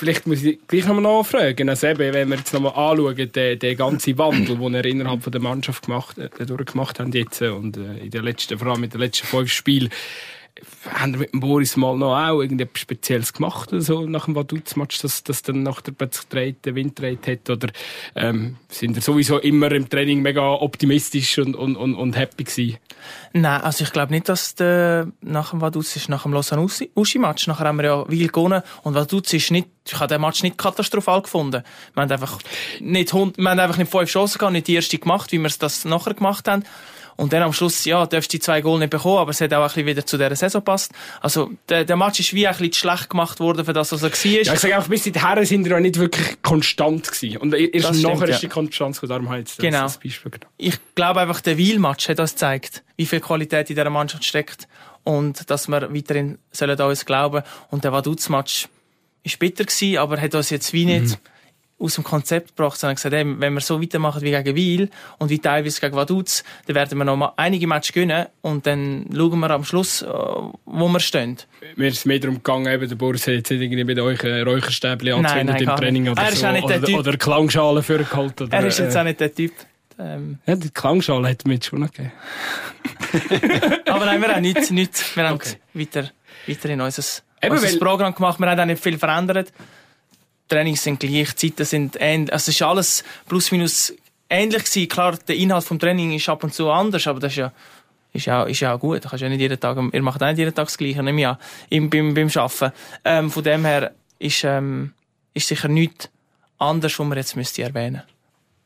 vielleicht 0.00 0.26
muss 0.26 0.42
ich 0.42 0.58
gleich 0.66 0.86
noch 0.86 0.98
mal 0.98 1.02
nachfragen. 1.02 1.68
Also 1.68 1.86
eben, 1.86 2.14
wenn 2.14 2.30
wir 2.30 2.38
jetzt 2.38 2.54
noch 2.54 2.60
mal 2.60 2.70
anschauen, 2.70 3.30
den, 3.32 3.58
den 3.58 3.76
ganzen 3.76 4.18
Wandel, 4.18 4.56
den 4.56 4.74
er 4.74 4.84
innerhalb 4.86 5.22
von 5.22 5.30
der 5.30 5.42
Mannschaft 5.42 5.84
gemacht, 5.84 6.16
äh, 6.18 6.46
durchgemacht 6.46 6.98
haben 6.98 7.12
jetzt, 7.12 7.42
äh, 7.42 7.48
und 7.48 7.76
äh, 7.76 7.98
in 7.98 8.10
den 8.10 8.24
letzten, 8.24 8.58
vor 8.58 8.68
allem 8.68 8.84
in 8.84 8.90
den 8.90 9.00
letzten 9.00 9.26
fünf 9.26 9.52
Spielen, 9.52 9.90
haben 10.92 11.12
wir 11.12 11.20
mit 11.20 11.32
dem 11.32 11.40
Boris 11.40 11.76
mal 11.76 11.96
noch 11.96 12.16
auch 12.16 12.40
irgendetwas 12.40 12.80
Spezielles 12.80 13.32
gemacht, 13.32 13.70
so 13.72 14.06
nach 14.06 14.26
dem 14.26 14.34
Vaduz-Match, 14.34 15.00
dass 15.00 15.22
das 15.24 15.42
dann 15.42 15.62
nach 15.62 15.80
der 15.80 15.92
plötzlich 15.92 16.56
den 16.64 16.74
Wind 16.74 16.98
dreht 16.98 17.26
hat? 17.26 17.50
Oder 17.50 17.68
ähm, 18.14 18.56
sind 18.68 18.96
ihr 18.96 19.02
sowieso 19.02 19.38
immer 19.38 19.70
im 19.72 19.88
Training 19.88 20.22
mega 20.22 20.42
optimistisch 20.42 21.38
und, 21.38 21.56
und, 21.56 21.76
und, 21.76 21.94
und 21.94 22.16
happy 22.16 22.44
gewesen? 22.44 22.78
Nein, 23.32 23.60
also 23.60 23.84
ich 23.84 23.92
glaube 23.92 24.12
nicht, 24.12 24.28
dass 24.28 24.54
der, 24.54 25.08
nach 25.20 25.50
dem 25.50 25.60
Vaduz 25.60 25.96
ist, 25.96 26.08
nach 26.08 26.24
dem 26.24 26.32
Lausanne-Uschi-Match, 26.32 27.46
nachher 27.46 27.66
haben 27.66 27.78
wir 27.78 27.84
ja 27.84 28.08
Wil 28.08 28.28
gewonnen 28.28 28.62
und 28.82 28.94
Vaduz 28.94 29.32
ist 29.32 29.50
nicht, 29.50 29.68
ich 29.86 29.94
habe 29.94 30.08
den 30.08 30.20
Match 30.20 30.42
nicht 30.42 30.58
katastrophal 30.58 31.22
gefunden. 31.22 31.62
Wir 31.94 32.02
haben 32.02 32.12
einfach 32.12 32.38
nicht, 32.80 33.12
wir 33.12 33.20
haben 33.20 33.60
einfach 33.60 33.78
nicht 33.78 33.90
fünf 33.90 34.10
Chancen 34.10 34.38
gehabt, 34.38 34.52
nicht 34.52 34.66
die 34.66 34.74
erste 34.74 34.98
gemacht, 34.98 35.32
wie 35.32 35.38
wir 35.38 35.46
es 35.46 35.58
das 35.58 35.84
nachher 35.84 36.14
gemacht 36.14 36.46
haben. 36.48 36.64
Und 37.20 37.34
dann 37.34 37.42
am 37.42 37.52
Schluss, 37.52 37.84
ja, 37.84 38.06
darfst 38.06 38.32
du 38.32 38.38
die 38.38 38.40
zwei 38.40 38.62
Goal 38.62 38.78
nicht 38.78 38.88
bekommen, 38.88 39.18
aber 39.18 39.30
es 39.30 39.42
hat 39.42 39.52
auch 39.52 39.60
ein 39.60 39.66
bisschen 39.66 39.84
wieder 39.84 40.06
zu 40.06 40.16
dieser 40.16 40.34
Saison 40.34 40.64
passt. 40.64 40.92
Also, 41.20 41.50
der, 41.68 41.84
der 41.84 41.96
Match 41.96 42.18
ist 42.18 42.32
wie 42.32 42.46
ein 42.46 42.56
bisschen 42.56 42.72
schlecht 42.72 43.10
gemacht 43.10 43.40
worden 43.40 43.66
für 43.66 43.74
das, 43.74 43.92
was 43.92 44.02
er 44.02 44.10
war. 44.10 44.30
Ja, 44.30 44.54
ich 44.54 44.58
sage 44.58 44.74
einfach, 44.74 44.88
bis 44.88 45.04
dahin 45.04 45.44
sind 45.44 45.66
wir 45.66 45.76
auch 45.76 45.80
nicht 45.80 45.98
wirklich 45.98 46.40
konstant 46.40 47.12
gewesen. 47.12 47.36
Und 47.36 47.52
erst 47.52 47.74
Das 47.74 47.98
stimmt, 47.98 48.14
nachher 48.14 48.28
ja. 48.28 48.34
ist 48.36 48.42
die 48.42 48.48
Konstanz 48.48 49.00
gekommen, 49.02 49.10
darum 49.10 49.28
habe 49.28 49.38
ich 49.40 49.48
jetzt 49.48 49.58
das 49.58 49.62
Genau. 49.62 49.82
als 49.82 49.98
Beispiel 49.98 50.30
genommen. 50.30 50.54
ich 50.56 50.78
glaube 50.94 51.20
einfach, 51.20 51.42
der 51.42 51.58
Wiel-Match 51.58 52.08
hat 52.08 52.20
uns 52.20 52.30
gezeigt, 52.32 52.82
wie 52.96 53.04
viel 53.04 53.20
Qualität 53.20 53.68
in 53.68 53.76
dieser 53.76 53.90
Mannschaft 53.90 54.24
steckt 54.24 54.66
und 55.04 55.50
dass 55.50 55.68
wir 55.68 55.94
weiterhin 55.94 56.38
sollen 56.52 56.80
an 56.80 56.88
uns 56.88 57.04
glauben. 57.04 57.42
Und 57.70 57.84
der 57.84 57.92
Vaduz-Match 57.92 58.68
ist 59.24 59.38
bitter 59.38 59.64
gewesen, 59.64 59.98
aber 59.98 60.18
hat 60.18 60.34
uns 60.34 60.48
jetzt 60.48 60.72
wie 60.72 60.86
nicht 60.86 61.18
aus 61.80 61.94
dem 61.94 62.04
Konzept 62.04 62.54
gebracht, 62.56 62.78
sondern 62.78 62.96
gesagt, 62.96 63.14
hey, 63.14 63.24
wenn 63.26 63.54
wir 63.54 63.60
so 63.60 63.80
weitermachen 63.80 64.20
wie 64.22 64.30
gegen 64.30 64.54
Wiel 64.54 64.90
und 65.18 65.30
wie 65.30 65.38
teilweise 65.38 65.80
gegen 65.80 65.96
Vaduz, 65.96 66.44
dann 66.66 66.76
werden 66.76 66.98
wir 66.98 67.04
noch 67.06 67.16
mal 67.16 67.32
einige 67.36 67.66
Matches 67.66 67.92
gewinnen 67.94 68.26
und 68.42 68.66
dann 68.66 69.06
schauen 69.14 69.40
wir 69.40 69.50
am 69.50 69.64
Schluss, 69.64 70.02
äh, 70.02 70.06
wo 70.06 70.88
wir 70.88 71.00
stehen. 71.00 71.38
Mir 71.76 71.88
ist 71.88 71.98
es 71.98 72.04
mehr 72.04 72.18
darum 72.18 72.36
gegangen, 72.36 72.66
eben, 72.72 72.88
der 72.88 72.96
Boris 72.96 73.22
hat 73.26 73.34
jetzt 73.34 73.50
nicht 73.50 73.62
irgendwie 73.62 73.84
mit 73.84 73.98
euch 73.98 74.22
ein 74.24 74.42
Räucherstäbchen 74.42 75.14
angezündet 75.14 75.60
im 75.62 75.68
Training 75.76 76.02
nicht. 76.04 76.12
oder 76.12 76.22
Er 76.22 76.28
ist 76.32 76.40
so. 76.40 76.46
auch 76.46 76.52
nicht 76.52 76.68
der 76.68 76.78
oder, 76.78 76.86
Typ. 76.86 76.98
oder 76.98 77.16
Klangschale 77.16 77.82
vorgeholt. 77.82 78.40
Oder, 78.42 78.52
Er 78.58 78.66
ist 78.66 78.78
jetzt 78.78 78.94
äh, 78.94 78.98
auch 78.98 79.04
nicht 79.04 79.20
der 79.20 79.34
Typ. 79.34 79.52
Ähm, 79.98 80.38
Ja, 80.46 80.56
die 80.56 80.70
Klangschale 80.70 81.28
hat 81.30 81.46
mir 81.46 81.54
jetzt 81.54 81.66
schon 81.66 81.80
gegeben. 81.80 82.12
aber 83.86 84.06
nein, 84.06 84.20
wir 84.20 84.28
haben 84.28 84.42
nichts, 84.42 84.70
nichts. 84.70 85.16
Wir 85.16 85.28
haben 85.28 85.34
Okay. 85.36 85.56
weiter, 85.74 86.10
weiter 86.46 86.68
in 86.68 86.80
unser, 86.80 87.02
Eben, 87.42 87.52
unser 87.56 87.78
Programm 87.78 88.14
gemacht. 88.14 88.38
Wir 88.38 88.48
haben 88.50 88.60
auch 88.60 88.64
nicht 88.66 88.82
viel 88.82 88.98
verändert. 88.98 89.52
Trainings 90.50 90.82
sind 90.82 91.00
gleich, 91.00 91.34
die 91.34 91.54
Zeiten 91.54 91.64
sind 91.64 91.96
ähnlich. 91.98 92.32
Also 92.32 92.50
es 92.50 92.56
ist 92.56 92.62
alles 92.62 93.04
plus 93.26 93.50
minus 93.52 93.94
ähnlich 94.28 94.64
gewesen. 94.64 94.88
Klar, 94.88 95.18
der 95.26 95.36
Inhalt 95.36 95.64
vom 95.64 95.78
Training 95.78 96.12
ist 96.12 96.28
ab 96.28 96.44
und 96.44 96.52
zu 96.52 96.70
anders, 96.70 97.06
aber 97.06 97.20
das 97.20 97.32
ist 97.32 97.38
ja, 97.38 97.52
ist 98.12 98.26
ja, 98.26 98.42
ist 98.44 98.60
ja 98.60 98.74
auch 98.74 98.80
gut. 98.80 99.04
Du 99.04 99.16
ja 99.16 99.28
nicht 99.28 99.40
jeden 99.40 99.58
Tag, 99.58 99.78
ihr 99.92 100.02
macht 100.02 100.22
auch 100.22 100.28
nicht 100.28 100.38
jeden 100.38 100.54
Tag 100.54 100.66
das 100.66 100.76
Gleiche, 100.76 101.02
nehme 101.02 101.38
ich 101.70 101.76
im, 101.76 101.88
beim, 101.88 102.14
beim 102.14 102.28
Arbeiten. 102.34 102.72
Ähm, 103.04 103.30
von 103.30 103.42
dem 103.42 103.64
her 103.64 103.92
ist, 104.18 104.44
ähm, 104.44 104.92
ist 105.32 105.48
sicher 105.48 105.68
nichts 105.68 106.10
anders, 106.58 106.98
was 106.98 107.06
man 107.06 107.16
jetzt 107.16 107.36
müsste 107.36 107.62
erwähnen. 107.62 108.02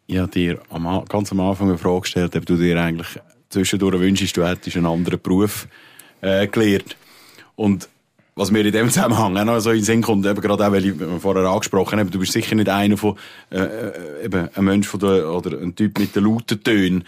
Ich 0.07 0.18
habe 0.18 0.31
dir 0.31 0.61
am, 0.70 1.05
ganz 1.09 1.33
am 1.33 1.40
Anfang 1.40 1.68
eine 1.68 1.79
Frage 1.79 2.01
gestellt, 2.03 2.37
ob 2.37 2.44
du 2.44 2.57
dir 2.57 2.81
eigentlich 2.81 3.09
zwischendurch 3.49 3.99
wünschst, 4.01 4.37
du 4.37 4.47
hättest 4.47 4.77
einen 4.77 4.87
anderen 4.87 5.20
Beruf 5.20 5.68
äh, 6.20 6.47
gelernt. 6.47 6.97
Und 7.57 7.88
was 8.37 8.51
mir 8.51 8.64
in 8.64 8.73
dem 8.73 8.90
Zusammenhang 8.90 9.37
auch 9.37 9.44
noch 9.44 9.61
so 9.61 9.70
in 9.70 9.79
den 9.79 9.85
Sinn 9.85 10.03
kommt, 10.03 10.27
eben 10.27 10.40
gerade 10.40 10.66
auch, 10.66 10.73
weil 10.73 10.85
ich 10.85 10.94
vorher 11.20 11.44
angesprochen 11.44 11.99
habe, 11.99 12.11
du 12.11 12.18
bist 12.18 12.33
sicher 12.33 12.55
nicht 12.55 12.68
einer 12.68 12.97
von, 12.97 13.16
äh, 13.51 13.59
äh, 13.59 14.25
eben 14.25 14.49
ein 14.55 14.64
Mensch 14.64 14.88
von 14.88 15.01
der, 15.01 15.31
oder 15.31 15.61
ein 15.61 15.75
Typ 15.75 15.99
mit 15.99 16.16
den 16.16 16.25
lauten 16.25 16.62
Tönen. 16.62 17.05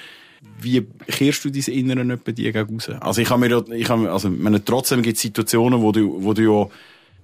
Wie 0.60 0.86
kehrst 1.06 1.44
du 1.44 1.50
dein 1.50 1.74
Inneren 1.74 2.08
nicht 2.08 2.24
bei 2.24 2.32
dir 2.32 2.54
raus? 2.54 2.90
Also 3.00 3.20
ich 3.20 3.30
habe 3.30 3.40
mir, 3.40 3.64
ich 3.74 3.88
habe, 3.90 4.10
also, 4.10 4.30
meine, 4.30 4.64
trotzdem 4.64 5.02
gibt 5.02 5.16
es 5.16 5.22
Situationen, 5.22 5.82
wo 5.82 5.92
du, 5.92 6.22
wo 6.22 6.32
du 6.32 6.42
ja 6.42 6.68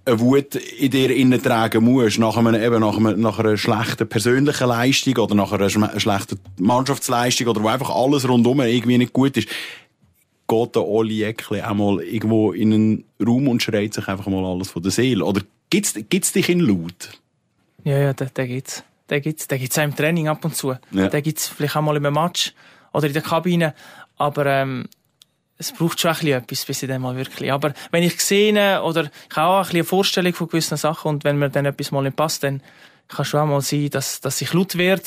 eine 0.05 0.21
Wut 0.21 0.57
in 0.57 0.91
dir 0.91 1.11
innen 1.15 1.41
tragen 1.41 1.85
musst, 1.85 2.19
nach, 2.19 2.37
einem, 2.37 2.61
eben 2.61 2.81
nach, 2.81 2.97
einem, 2.97 3.21
nach 3.21 3.39
einer 3.39 3.57
schlechten 3.57 4.09
persönlichen 4.09 4.67
Leistung 4.67 5.17
oder 5.17 5.35
nach 5.35 5.53
einer 5.53 5.71
schlechten 5.71 6.41
Mannschaftsleistung 6.59 7.47
oder 7.47 7.63
wo 7.63 7.69
einfach 7.69 7.91
alles 7.91 8.29
rundum 8.29 8.61
irgendwie 8.61 8.99
nicht 8.99 9.13
gut 9.13 9.37
ist, 9.37 9.49
geht 10.53 10.75
der 10.75 10.85
Oli 10.85 11.23
Eckli 11.23 11.63
auch 11.63 11.75
mal 11.75 12.03
irgendwo 12.03 12.53
in 12.53 12.73
einen 12.73 13.05
Raum 13.25 13.49
und 13.49 13.63
schreit 13.63 13.95
sich 13.95 14.07
einfach 14.09 14.27
mal 14.27 14.45
alles 14.45 14.71
von 14.71 14.83
der 14.83 14.93
Seele? 14.93 15.25
Oder 15.25 15.43
Gibt's, 15.73 15.95
gibt's 15.95 16.33
dich 16.33 16.51
in 16.51 16.61
laut? 16.61 17.19
Ja, 17.83 17.97
ja, 17.97 18.13
den, 18.13 18.29
den 18.37 18.47
gibt's. 18.47 18.85
Den 19.09 19.23
gibt's, 19.23 19.49
den 19.49 19.59
gibt's 19.59 19.79
auch 19.79 19.85
im 19.85 19.97
Training 19.97 20.29
ab 20.29 20.45
und 20.45 20.55
zu. 20.55 20.75
Ja. 20.91 21.09
Den 21.09 21.23
gibt's 21.23 21.49
vielleicht 21.49 21.77
auch 21.77 21.81
mal 21.81 21.97
im 21.97 22.13
Match 22.13 22.53
oder 22.93 23.07
in 23.07 23.15
der 23.15 23.23
Kabine. 23.23 23.75
Aber, 24.19 24.45
ähm, 24.45 24.85
es 25.57 25.73
braucht 25.73 25.99
schon 25.99 26.11
ein 26.11 26.15
bisschen 26.17 26.43
etwas, 26.43 26.65
bis 26.67 26.83
ich 26.83 26.89
dann 26.91 27.01
mal 27.01 27.17
wirklich. 27.17 27.51
Aber 27.51 27.73
wenn 27.91 28.03
ich 28.03 28.21
sehe, 28.21 28.83
oder 28.83 29.05
ich 29.05 29.37
habe 29.37 29.49
auch 29.49 29.57
ein 29.57 29.63
bisschen 29.63 29.77
eine 29.77 29.85
Vorstellung 29.85 30.35
von 30.35 30.49
gewissen 30.49 30.77
Sachen 30.77 31.09
und 31.09 31.25
wenn 31.25 31.39
mir 31.39 31.49
dann 31.49 31.65
etwas 31.65 31.91
mal 31.91 32.03
nicht 32.03 32.17
passt, 32.17 32.43
dann 32.43 32.63
kann 33.09 33.25
schon 33.25 33.41
auch 33.41 33.47
mal 33.47 33.63
sein, 33.63 33.89
dass, 33.89 34.21
dass 34.21 34.43
ich 34.43 34.53
laut 34.53 34.77
werde. 34.77 35.05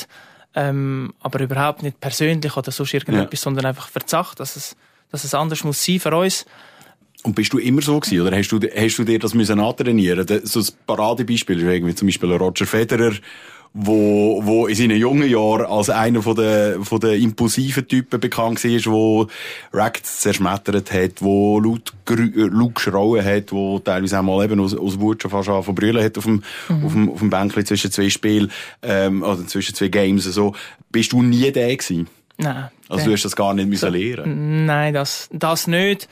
Ähm, 0.55 1.13
aber 1.19 1.41
überhaupt 1.41 1.83
nicht 1.83 1.99
persönlich 1.99 2.57
oder 2.57 2.71
sonst 2.71 2.93
irgendetwas, 2.95 3.41
sondern 3.41 3.67
einfach 3.67 3.89
verzacht, 3.89 4.39
dass 4.39 4.55
es, 4.55 4.75
dass 5.11 5.23
es 5.23 5.33
anders 5.33 5.63
muss 5.63 5.83
sein 5.83 5.99
für 5.99 6.15
uns. 6.15 6.45
Und 7.23 7.33
bist 7.33 7.53
du 7.53 7.57
immer 7.57 7.81
so 7.81 7.99
gewesen, 7.99 8.21
oder 8.21 8.37
hast 8.37 8.49
du, 8.49 8.59
hast 8.59 8.97
du 8.97 9.03
dir 9.03 9.17
das 9.17 9.33
müssen 9.33 9.59
antrainieren? 9.59 10.27
So 10.43 10.59
ein 10.59 10.67
Paradebeispiel 10.85 11.57
ist 11.57 11.63
irgendwie 11.63 11.95
zum 11.95 12.07
Beispiel 12.07 12.31
Roger 12.31 12.67
Federer, 12.67 13.13
wo, 13.77 14.39
wo 14.45 14.67
in 14.67 14.75
seinen 14.75 14.97
jungen 14.97 15.29
Jahren 15.29 15.65
als 15.65 15.89
einer 15.89 16.21
von 16.21 16.35
der, 16.35 16.79
von 16.81 16.99
der 16.99 17.17
impulsiven 17.17 17.85
Typen 17.85 18.21
bekannt 18.21 18.63
war, 18.63 18.93
wo 18.93 19.27
Racks 19.73 20.21
zerschmettert 20.21 20.93
hat, 20.93 21.21
wo 21.21 21.59
laut, 21.59 21.91
äh, 22.09 22.29
laut 22.35 22.75
geschrauen 22.75 23.25
hat, 23.25 23.51
wo 23.51 23.79
teilweise 23.79 24.19
auch 24.19 24.23
mal 24.23 24.45
eben 24.45 24.61
aus, 24.61 24.73
aus 24.73 24.99
Wut 24.99 25.21
schon 25.21 25.31
fast 25.31 25.49
angefangen 25.49 25.75
zu 25.75 25.81
brüllen 25.81 26.03
hat 26.03 26.17
auf 26.17 26.23
dem, 26.23 26.41
auf 26.69 26.93
dem, 26.93 27.09
auf 27.09 27.19
dem 27.19 27.29
Bänkchen 27.29 27.65
zwischen 27.65 27.91
zwei 27.91 28.09
Spielen, 28.09 28.49
ähm, 28.81 29.23
oder 29.23 29.45
zwischen 29.45 29.75
zwei 29.75 29.89
Games, 29.89 30.23
so. 30.23 30.55
Bist 30.89 31.11
du 31.11 31.21
nie 31.21 31.51
der 31.51 31.75
gewesen? 31.75 32.07
Nein. 32.37 32.69
Also 32.89 33.05
du 33.05 33.11
hast 33.13 33.25
das 33.25 33.35
gar 33.35 33.53
nicht 33.53 33.67
müssen 33.67 33.91
lernen. 33.93 34.65
Nein, 34.65 34.93
das, 34.93 35.29
das 35.31 35.67
nicht. 35.67 36.07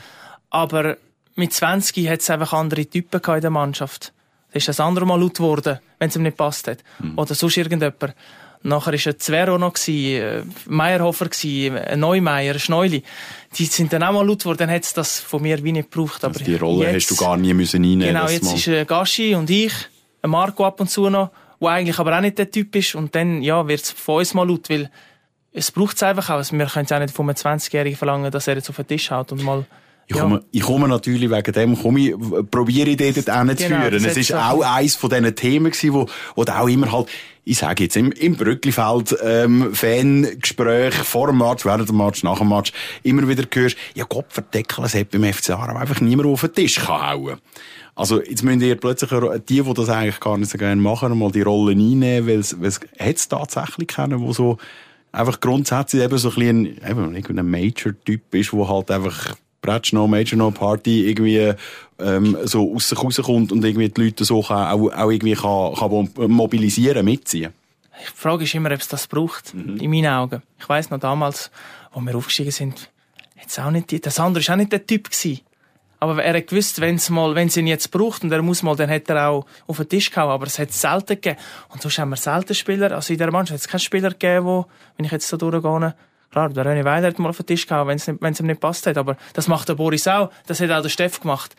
Aber 0.49 0.97
mit 1.35 1.53
20 1.53 2.07
hat 2.09 2.21
es 2.21 2.29
einfach 2.29 2.53
andere 2.53 2.85
Typen 2.85 3.21
in 3.35 3.41
der 3.41 3.49
Mannschaft. 3.49 4.13
Da 4.51 4.57
ist 4.57 4.67
das 4.67 4.79
andere 4.79 5.05
Mal 5.05 5.19
laut 5.19 5.35
geworden, 5.35 5.79
wenn 5.99 6.09
es 6.09 6.15
ihm 6.15 6.23
nicht 6.23 6.37
passt 6.37 6.67
hat. 6.67 6.79
Oder 7.15 7.33
sonst 7.35 7.57
irgendjemand. 7.57 8.13
Nachher 8.65 8.93
war 8.93 9.11
ein 9.13 9.19
Zwerro 9.19 9.57
noch, 9.57 9.73
äh, 9.89 10.41
Meyerhofer, 10.67 11.27
gsi, 11.27 11.69
ein 11.69 11.99
Neumeier, 11.99 12.53
ein 12.53 12.59
Schneuli. 12.59 13.03
Die 13.57 13.65
sind 13.65 13.91
dann 13.91 14.03
auch 14.03 14.13
mal 14.13 14.25
laut 14.25 14.39
geworden, 14.39 14.59
dann 14.59 14.71
hat 14.71 14.83
es 14.83 14.93
das 14.93 15.19
von 15.19 15.41
mir 15.41 15.61
wie 15.65 15.73
nicht 15.73 15.91
gebraucht. 15.91 16.23
Aber 16.23 16.33
Also 16.35 16.45
die 16.45 16.55
Rolle 16.55 16.85
jetzt, 16.93 17.09
hast 17.09 17.19
du 17.19 17.23
gar 17.25 17.35
nie 17.35 17.53
müssen 17.53 17.83
reinnehmen 17.83 18.07
Genau, 18.13 18.27
jetzt 18.29 18.45
mal- 18.45 18.55
ist 18.55 18.67
äh, 18.69 18.85
Gaschi 18.85 19.35
und 19.35 19.49
ich, 19.49 19.73
ein 20.21 20.29
Marco 20.29 20.65
ab 20.65 20.79
und 20.79 20.89
zu 20.89 21.09
noch, 21.09 21.31
der 21.59 21.69
eigentlich 21.69 21.99
aber 21.99 22.15
auch 22.15 22.21
nicht 22.21 22.37
der 22.37 22.49
Typ 22.49 22.73
ist. 22.77 22.95
Und 22.95 23.13
dann, 23.15 23.41
ja, 23.41 23.67
wird 23.67 23.81
es 23.81 23.91
von 23.91 24.19
uns 24.19 24.33
mal 24.33 24.47
laut, 24.47 24.69
weil 24.69 24.89
es 25.53 25.71
braucht 25.71 25.95
es 25.95 26.03
einfach 26.03 26.29
auch. 26.29 26.35
Also 26.35 26.57
wir 26.57 26.65
können 26.65 26.85
es 26.85 26.91
auch 26.91 26.99
nicht 26.99 27.13
von 27.13 27.29
einem 27.29 27.35
20-Jährigen 27.35 27.97
verlangen, 27.97 28.31
dass 28.31 28.47
er 28.47 28.55
jetzt 28.55 28.69
auf 28.69 28.75
den 28.75 28.87
Tisch 28.87 29.11
haut 29.11 29.31
und 29.31 29.43
mal... 29.43 29.65
Ich 30.05 30.17
komme, 30.17 30.43
ich 30.51 30.61
komme 30.61 30.89
natürlich 30.89 31.31
wegen 31.31 31.53
dem, 31.53 31.81
komme 31.81 31.99
ich, 32.01 32.13
probiere 32.51 32.89
ich 32.89 32.97
dort 32.97 33.15
zu 33.15 33.21
Genau, 33.23 33.81
führen. 33.83 33.93
das 33.93 34.03
Es 34.03 34.17
ist 34.17 34.27
so- 34.27 34.35
auch 34.35 34.61
eins 34.61 34.97
von 34.97 35.09
diesen 35.09 35.33
Themen 35.33 35.71
gewesen, 35.71 35.93
wo, 35.93 36.07
wo 36.35 36.43
auch 36.43 36.67
immer 36.67 36.91
halt, 36.91 37.07
ich 37.45 37.57
sage 37.57 37.83
jetzt, 37.85 37.95
im, 37.95 38.11
im 38.11 38.35
Brücklifeld, 38.35 39.15
ähm, 39.23 39.73
Fangespräch, 39.73 40.93
vor 40.95 41.27
dem 41.27 41.37
Match, 41.37 41.63
während 41.65 41.87
dem 41.87 41.97
Match, 41.97 42.21
nach 42.23 42.39
dem 42.39 42.49
Match, 42.49 42.73
immer 43.03 43.25
wieder 43.29 43.43
hörst, 43.53 43.77
ja 43.95 44.03
Gott 44.07 44.25
verdeckeln, 44.27 44.85
es 44.85 44.93
hat 44.93 45.09
beim 45.11 45.23
FC 45.23 45.51
Aarau 45.51 45.77
einfach 45.77 46.01
niemand 46.01 46.27
auf 46.27 46.41
den 46.41 46.53
Tisch 46.53 46.75
kann 46.81 47.01
hauen. 47.11 47.37
Also, 47.95 48.21
jetzt 48.21 48.43
müsst 48.43 48.61
ihr 48.61 48.75
plötzlich, 48.75 49.09
die, 49.47 49.61
die 49.61 49.73
das 49.73 49.89
eigentlich 49.89 50.19
gar 50.19 50.37
nicht 50.37 50.51
so 50.51 50.57
gerne 50.57 50.81
machen, 50.81 51.17
mal 51.17 51.31
die 51.31 51.43
Rollen 51.43 51.79
einnehmen, 51.79 52.27
weil 52.27 52.39
es, 52.39 52.59
weil 52.59 52.67
es, 52.67 52.79
hat 52.99 53.15
es 53.15 53.27
tatsächlich 53.29 53.87
keinen, 53.87 54.19
wo 54.19 54.33
so, 54.33 54.57
einfach 55.13 55.39
grundsätzlich 55.39 56.03
eben 56.03 56.17
so 56.17 56.29
ein 56.31 56.35
bisschen, 56.83 57.39
ein 57.39 57.49
Major-Typ 57.49 58.35
ist, 58.35 58.51
wo 58.51 58.67
halt 58.67 58.91
einfach 58.91 59.35
Bretsch 59.61 59.93
noch, 59.93 60.07
Major 60.07 60.37
noch, 60.37 60.53
Party 60.53 61.07
irgendwie, 61.09 61.53
ähm, 61.99 62.37
so 62.43 62.75
aus 62.75 62.89
sich 62.89 63.01
rauskommt 63.01 63.53
und 63.53 63.63
irgendwie 63.63 63.87
die 63.87 64.01
Leute 64.01 64.25
so 64.25 64.41
kann, 64.41 64.67
auch, 64.67 64.91
auch 64.91 65.09
irgendwie 65.09 65.35
kann, 65.35 65.73
kann 65.75 66.09
mobilisieren, 66.29 67.05
mitziehen. 67.05 67.53
Die 68.01 68.11
Frage 68.19 68.43
ist 68.43 68.53
immer, 68.55 68.71
ob 68.71 68.81
es 68.81 68.89
das 68.89 69.07
braucht, 69.07 69.53
Mhm. 69.53 69.77
in 69.77 69.89
meinen 69.89 70.07
Augen. 70.07 70.41
Ich 70.59 70.67
weiss 70.67 70.89
noch 70.89 70.99
damals, 70.99 71.49
wo 71.93 72.01
wir 72.01 72.15
aufgestiegen 72.15 72.51
sind, 72.51 72.89
hat's 73.37 73.57
auch 73.59 73.71
nicht, 73.71 73.91
die- 73.91 74.01
das 74.01 74.19
andere 74.19 74.45
war 74.45 74.55
auch 74.55 74.57
nicht 74.57 74.71
der 74.73 74.85
Typ 74.85 75.09
gewesen. 75.09 75.39
Aber 76.03 76.21
er 76.21 76.35
hat 76.35 76.47
gewusst, 76.47 76.81
wenn's 76.81 77.09
mal, 77.09 77.33
wenn's 77.33 77.55
ihn 77.55 77.65
jetzt 77.67 77.89
braucht 77.89 78.23
und 78.23 78.31
er 78.31 78.41
muss 78.41 78.61
mal, 78.61 78.75
dann 78.75 78.89
hat 78.89 79.09
er 79.09 79.29
auch 79.29 79.45
auf 79.67 79.77
den 79.77 79.87
Tisch 79.87 80.11
gehauen. 80.11 80.31
Aber 80.31 80.45
es 80.45 80.59
hat 80.59 80.73
selten 80.73 81.15
gegeben. 81.15 81.37
Und 81.69 81.81
sonst 81.81 81.97
haben 81.97 82.09
wir 82.09 82.17
selten 82.17 82.53
Spieler, 82.53 82.91
also 82.91 83.13
in 83.13 83.19
der 83.19 83.31
Mannschaft 83.31 83.53
hat 83.53 83.61
es 83.61 83.67
keinen 83.69 83.79
Spieler 83.79 84.09
gegeben, 84.09 84.45
wo, 84.45 84.65
wenn 84.97 85.05
ich 85.05 85.11
jetzt 85.13 85.29
so 85.29 85.37
durchgehe, 85.37 85.95
klar, 86.29 86.49
der 86.49 86.65
René 86.65 86.83
Weiler 86.83 87.07
hat 87.07 87.19
mal 87.19 87.29
auf 87.29 87.37
den 87.37 87.45
Tisch 87.45 87.65
gehauen, 87.65 87.87
wenn's 87.87 88.05
nicht, 88.05 88.21
wenn's 88.21 88.39
ihm 88.41 88.47
nicht 88.47 88.59
passt 88.59 88.85
hat. 88.85 88.97
Aber 88.97 89.15
das 89.33 89.47
macht 89.47 89.69
der 89.69 89.75
Boris 89.75 90.05
auch. 90.07 90.29
Das 90.45 90.59
hat 90.59 90.71
auch 90.71 90.81
der 90.81 90.89
Steff 90.89 91.21
gemacht. 91.21 91.55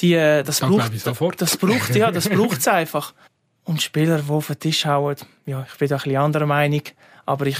Die, 0.00 0.14
äh, 0.14 0.42
das 0.42 0.60
Das 1.04 1.18
braucht, 1.18 1.40
das 1.40 1.56
braucht, 1.56 1.94
ja, 1.94 2.10
das 2.10 2.28
braucht's 2.28 2.66
einfach. 2.66 3.14
Und 3.62 3.80
Spieler, 3.80 4.18
die 4.18 4.30
auf 4.30 4.48
den 4.48 4.58
Tisch 4.58 4.84
hauen, 4.86 5.16
ja, 5.46 5.64
ich 5.70 5.78
bin 5.78 5.88
da 5.88 5.96
ein 5.96 6.02
bisschen 6.02 6.16
anderer 6.16 6.46
Meinung, 6.46 6.82
aber 7.26 7.46
ich 7.46 7.58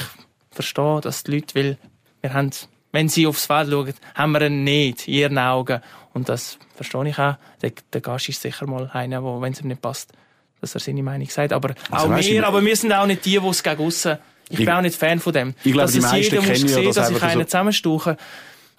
verstehe, 0.50 1.00
dass 1.00 1.22
die 1.22 1.32
Leute, 1.32 1.54
weil 1.54 1.78
wir 2.20 2.34
haben, 2.34 2.50
wenn 2.92 3.08
sie 3.08 3.26
aufs 3.26 3.46
Feld 3.46 3.70
schauen, 3.70 3.94
haben 4.14 4.32
wir 4.32 4.42
ihn 4.42 4.64
nicht 4.64 5.08
in 5.08 5.14
ihren 5.14 5.38
Augen. 5.38 5.80
Und 6.14 6.28
das 6.28 6.58
verstehe 6.76 7.08
ich 7.08 7.18
auch. 7.18 7.34
Der, 7.60 7.72
der 7.92 8.00
Gast 8.00 8.28
ist 8.28 8.40
sicher 8.40 8.66
mal 8.66 8.88
einer, 8.92 9.22
wo, 9.22 9.40
wenn 9.40 9.52
es 9.52 9.60
ihm 9.60 9.68
nicht 9.68 9.82
passt, 9.82 10.12
dass 10.60 10.74
er 10.74 10.80
seine 10.80 11.02
Meinung 11.02 11.28
sagt. 11.28 11.52
Aber 11.52 11.74
Also 11.90 12.06
auch 12.06 12.16
wir, 12.16 12.46
aber 12.46 12.64
wir 12.64 12.76
sind 12.76 12.92
auch 12.92 13.06
nicht 13.06 13.24
die, 13.24 13.38
die 13.38 13.46
es 13.48 13.62
gegen 13.62 13.84
aussen. 13.84 14.18
Ich, 14.48 14.60
Ich- 14.60 14.64
bin 14.66 14.74
auch 14.74 14.80
nicht 14.80 14.96
Fan 14.96 15.18
von 15.20 15.32
dem. 15.32 15.54
Ich 15.64 15.72
glaube, 15.72 15.82
dass 15.82 15.92
die 15.92 15.98
es 15.98 16.04
meisten 16.04 16.34
jeder 16.36 16.36
muss 16.46 16.60
sehen, 16.60 16.84
das 16.86 16.94
dass 16.94 17.10
ich 17.10 17.22
einen 17.22 17.40
so- 17.40 17.44
zusammenstauche. 17.44 18.16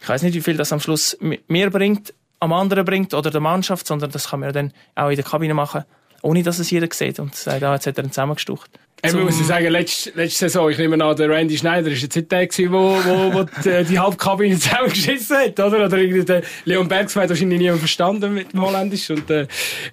Ich 0.02 0.10
weiß 0.10 0.22
nicht, 0.24 0.34
wie 0.36 0.42
viel 0.42 0.56
das 0.58 0.72
am 0.72 0.80
Schluss 0.80 1.18
mi- 1.20 1.40
mir 1.48 1.70
bringt, 1.70 2.14
am 2.40 2.54
anderen 2.54 2.86
bringt 2.86 3.14
oder 3.14 3.32
der 3.32 3.42
Mannschaft, 3.42 3.86
sondern 3.88 4.12
das 4.12 4.30
kann 4.30 4.40
man 4.42 4.54
dann 4.54 4.74
auch 4.96 5.10
in 5.10 5.16
der 5.16 5.26
Kabine 5.26 5.54
machen, 5.54 5.84
ohne 6.22 6.44
dass 6.44 6.60
es 6.60 6.70
jeder 6.70 6.88
sieht 6.94 7.20
und 7.20 7.36
sagt, 7.36 7.64
ah, 7.64 7.74
jetzt 7.74 7.88
hat 7.88 7.98
er 7.98 8.04
ihn 8.04 8.12
zusammengestucht. 8.12 8.70
Eben 9.10 9.24
muss 9.24 9.40
ich 9.40 9.48
sagen, 9.48 9.68
letzte, 9.68 10.12
letzte 10.12 10.40
Saison, 10.50 10.70
ich 10.70 10.78
nehme 10.78 11.04
an, 11.04 11.16
der 11.16 11.30
Randy 11.30 11.58
Schneider 11.58 11.90
ist 11.92 12.02
jetzt 12.02 12.16
nicht 12.16 12.32
der 12.32 12.48
gewesen, 12.48 12.72
wo, 12.72 12.96
wo, 13.04 13.34
wo 13.34 13.44
die, 13.44 13.84
die 13.86 14.00
Halbkabine 14.00 14.56
zusammengeschissen 14.60 15.38
hat, 15.38 15.60
oder? 15.60 15.86
Oder 15.86 15.98
irgendwie 15.98 16.26
der 16.26 16.42
Leon 16.66 16.88
Bergs 16.88 17.16
hat 17.16 17.30
wahrscheinlich 17.30 17.60
niemand 17.60 17.80
verstanden 17.80 18.34
mit 18.34 18.54
dem 18.54 18.62
Holländisch 18.62 19.10
und 19.10 19.30
der, 19.30 19.48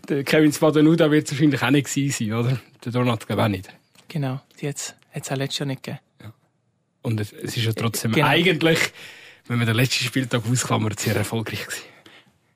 der 0.09 0.25
Kevin 0.25 0.53
Spadenuda 0.53 1.11
wird 1.11 1.27
es 1.27 1.33
wahrscheinlich 1.33 1.63
auch 1.63 1.71
nicht 1.71 1.89
gewesen 1.93 2.31
sein, 2.31 2.39
oder? 2.39 2.61
Der 2.85 2.93
Donat 2.93 3.27
glaube 3.27 3.43
ich 3.43 3.47
auch 3.47 3.51
nicht. 3.51 3.69
Genau, 4.09 4.41
die 4.61 4.69
hat 4.69 4.77
es 5.13 5.31
auch 5.31 5.37
letztes 5.37 5.59
Jahr 5.61 5.67
nicht 5.67 5.83
gegeben. 5.83 6.01
Und 7.03 7.21
es, 7.21 7.33
ist 7.33 7.57
ja 7.57 7.73
trotzdem 7.73 8.13
Genau. 8.13 8.29
eigentlich, 8.29 8.79
wenn 9.49 9.59
man 9.59 9.67
den 9.67 9.75
letzten 9.77 10.05
Spieltag 10.05 10.43
ausklammert, 10.51 11.01
sehr 11.01 11.17
erfolgreich 11.17 11.65
gewesen. 11.67 11.83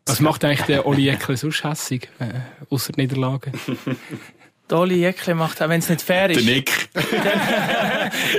Was 0.06 0.20
macht 0.20 0.44
eigentlich 0.44 0.62
der 0.66 0.86
Oli 0.86 1.08
Eckle 1.08 1.36
sonst 1.36 1.64
hässig, 1.64 2.08
äh, 2.20 2.26
ausser 2.70 2.92
Niederlagen? 2.96 3.52
Dolly 4.68 4.96
Jäckle 4.96 5.34
macht, 5.34 5.62
auch 5.62 5.68
wenn 5.68 5.78
es 5.78 5.88
nicht 5.88 6.02
fair 6.02 6.28
Der 6.28 6.38
ist. 6.38 6.44
Nick. 6.44 6.70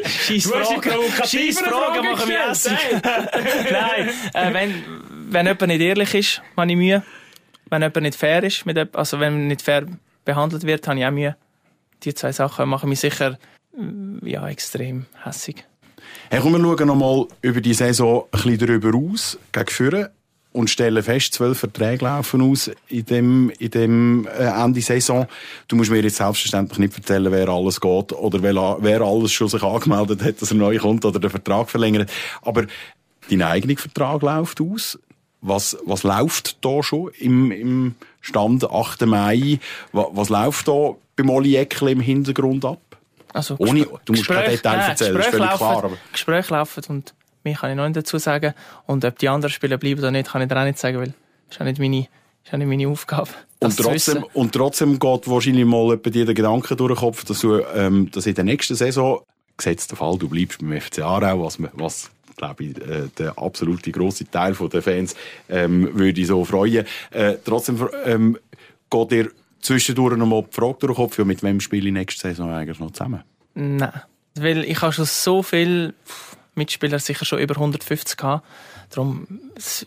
Scheiß 0.06 0.44
Du 0.44 0.56
hast 0.56 0.72
die 0.72 0.76
Fragen, 0.76 0.82
provokativere 0.82 1.26
Scheiß 1.26 1.60
Fragen 1.60 1.72
Frage 1.72 2.02
machen 2.04 2.28
mich 2.28 2.50
gestellt, 2.50 3.06
hässlich. 3.06 3.72
Nein, 3.72 4.10
äh, 4.34 4.54
wenn, 4.54 4.84
wenn 5.30 5.46
jemand 5.46 5.68
nicht 5.68 5.82
ehrlich 5.82 6.14
ist, 6.14 6.42
habe 6.58 6.70
ich 6.70 6.78
Mühe. 6.78 7.04
Wenn 7.70 7.82
jemand 7.82 8.02
nicht 8.02 8.16
fair 8.16 8.44
ist, 8.44 8.66
mit, 8.66 8.96
also 8.96 9.20
wenn 9.20 9.34
man 9.34 9.48
nicht 9.48 9.62
fair 9.62 9.86
behandelt 10.26 10.64
wird, 10.64 10.88
habe 10.88 11.00
ich 11.00 11.06
auch 11.06 11.12
Mühe. 11.12 11.38
Die 12.04 12.14
zwei 12.14 12.32
Sachen 12.32 12.68
machen 12.68 12.90
mich 12.90 13.00
sicher 13.00 13.38
äh, 13.78 14.30
ja, 14.30 14.48
extrem 14.50 15.06
hässig. 15.24 15.66
Hey, 16.30 16.42
komm, 16.42 16.54
wir 16.54 16.60
schauen 16.60 16.88
noch 16.88 16.96
mal 16.96 17.28
über 17.42 17.62
die 17.62 17.74
Saison 17.74 18.26
ein 18.26 18.30
bisschen 18.32 18.58
darüber 18.60 18.98
aus, 18.98 19.38
gegen 19.52 19.68
Führen, 19.68 20.10
und 20.54 20.70
stellen 20.70 21.04
fest, 21.04 21.34
zwölf 21.34 21.60
Verträge 21.60 22.06
laufen 22.06 22.42
aus 22.42 22.72
in 22.88 23.06
dem, 23.06 23.50
in 23.60 23.70
dem 23.72 24.28
äh, 24.28 24.46
Ende 24.46 24.82
Saison. 24.82 25.28
Du 25.68 25.76
musst 25.76 25.92
mir 25.92 26.02
jetzt 26.02 26.16
selbstverständlich 26.18 26.80
nicht 26.80 26.98
erzählen, 26.98 27.32
wer 27.32 27.48
alles 27.50 27.80
geht 27.80 28.14
oder 28.14 28.42
wer, 28.42 28.78
wer 28.80 29.02
alles 29.02 29.32
schon 29.34 29.50
sich 29.50 29.62
angemeldet 29.62 30.24
hat, 30.24 30.42
dass 30.42 30.52
er 30.52 30.58
neu 30.58 30.78
kommt 30.80 31.06
oder 31.06 31.20
den 31.20 31.30
Vertrag 31.30 31.70
verlängert. 31.70 32.12
Aber 32.42 32.66
dein 33.30 33.42
eigener 33.44 33.78
Vertrag 33.78 34.22
läuft 34.24 34.60
aus. 34.62 34.98
Was, 35.42 35.78
was 35.86 36.02
läuft 36.02 36.58
da 36.66 36.82
schon 36.82 37.12
im, 37.20 37.52
im 37.52 37.96
Stand 38.22 38.64
8. 38.70 39.06
Mai? 39.06 39.60
Was, 39.92 40.08
was 40.12 40.30
läuft 40.30 40.68
da 40.68 40.96
beim 41.16 41.30
Oli 41.30 41.56
Eckle 41.56 41.92
im 41.92 42.00
Hintergrund 42.00 42.66
ab? 42.66 42.82
Also, 43.34 43.56
Ohne- 43.60 43.82
du 44.06 44.14
musst 44.14 44.24
Gespräche- 44.28 44.50
Details 44.52 44.64
nein, 44.64 44.90
erzählen, 44.90 45.14
das 45.14 45.26
ist 45.28 45.32
Gespräche 45.32 45.38
völlig 45.38 45.58
klar, 45.58 45.74
laufen- 45.74 45.86
aber- 45.86 45.98
Gespräche 46.12 46.54
laufen 46.56 46.84
und 46.90 47.14
mehr 47.48 47.58
kann 47.58 47.70
ich 47.72 47.76
noch 47.78 47.86
nicht 47.86 47.98
dazu 47.98 48.18
sagen. 48.18 48.54
Und 48.86 49.04
ob 49.06 49.18
die 49.20 49.30
anderen 49.30 49.52
Spieler 49.52 49.78
bleiben 49.78 50.00
oder 50.00 50.12
nicht, 50.12 50.30
kann 50.32 50.42
ich 50.42 50.48
dir 50.48 50.60
auch 50.60 50.66
nicht 50.66 50.80
sagen, 50.80 50.98
weil 51.00 51.14
das 51.48 51.56
ist 51.58 51.62
auch 51.62 51.66
nicht 51.66 51.80
meine, 51.80 52.00
ist 52.46 52.54
auch 52.54 52.58
nicht 52.58 52.68
meine 52.68 52.88
Aufgabe. 52.88 53.30
Und 53.60 53.76
trotzdem, 53.78 54.24
und 54.34 54.52
trotzdem 54.54 55.00
geht 55.00 55.28
wahrscheinlich 55.28 55.66
mal 55.66 55.94
etwa 55.94 56.10
dir 56.10 56.26
der 56.26 56.36
Gedanke 56.36 56.76
durch 56.76 56.94
den 56.94 56.98
Kopf, 57.00 57.24
dass 57.26 57.40
du, 57.40 57.60
ähm, 57.74 58.10
dass 58.12 58.26
in 58.26 58.36
der 58.36 58.44
nächsten 58.44 58.76
Saison, 58.76 59.22
gesetzt 59.58 59.90
der 59.92 59.98
Fall, 59.98 60.18
du 60.18 60.30
bleibst 60.30 60.60
beim 60.60 60.80
FC 60.80 61.00
Aarau, 61.02 61.44
was, 61.46 61.58
man- 61.58 61.72
was 61.74 62.12
glaube 62.36 62.66
ich, 62.66 62.78
äh, 62.78 63.08
der 63.18 63.36
absolute 63.40 63.92
grosse 63.92 64.30
Teil 64.30 64.54
der 64.54 64.82
Fans 64.84 65.16
ähm, 65.50 65.90
würde 65.98 66.24
so 66.24 66.46
freuen. 66.46 66.86
Äh, 67.10 67.38
trotzdem 67.44 67.90
ähm, 68.06 68.38
geht 68.92 69.12
dir 69.12 69.32
zwischendurch 69.60 70.16
noch 70.18 70.28
mal 70.28 70.44
die 70.44 70.54
Frage 70.54 70.76
durch 70.82 70.92
den 70.94 70.96
Kopf, 70.96 71.18
ja, 71.18 71.26
mit 71.26 71.42
wem 71.42 71.60
spiele 71.60 71.88
ich 71.88 71.94
nächste 71.94 72.22
Saison 72.28 72.52
eigentlich 72.52 72.80
noch 72.80 72.92
zusammen? 72.92 73.24
Nein. 73.56 73.92
Weil 74.36 74.64
ich 74.66 74.80
habe 74.84 74.94
schon 74.94 75.06
so 75.06 75.42
viele 75.42 75.96
Mitspieler, 76.58 77.00
sicher 77.00 77.26
schon 77.26 77.40
über 77.40 77.56
150 77.56 78.18
gehabt. 78.18 78.46
Darum, 78.90 79.28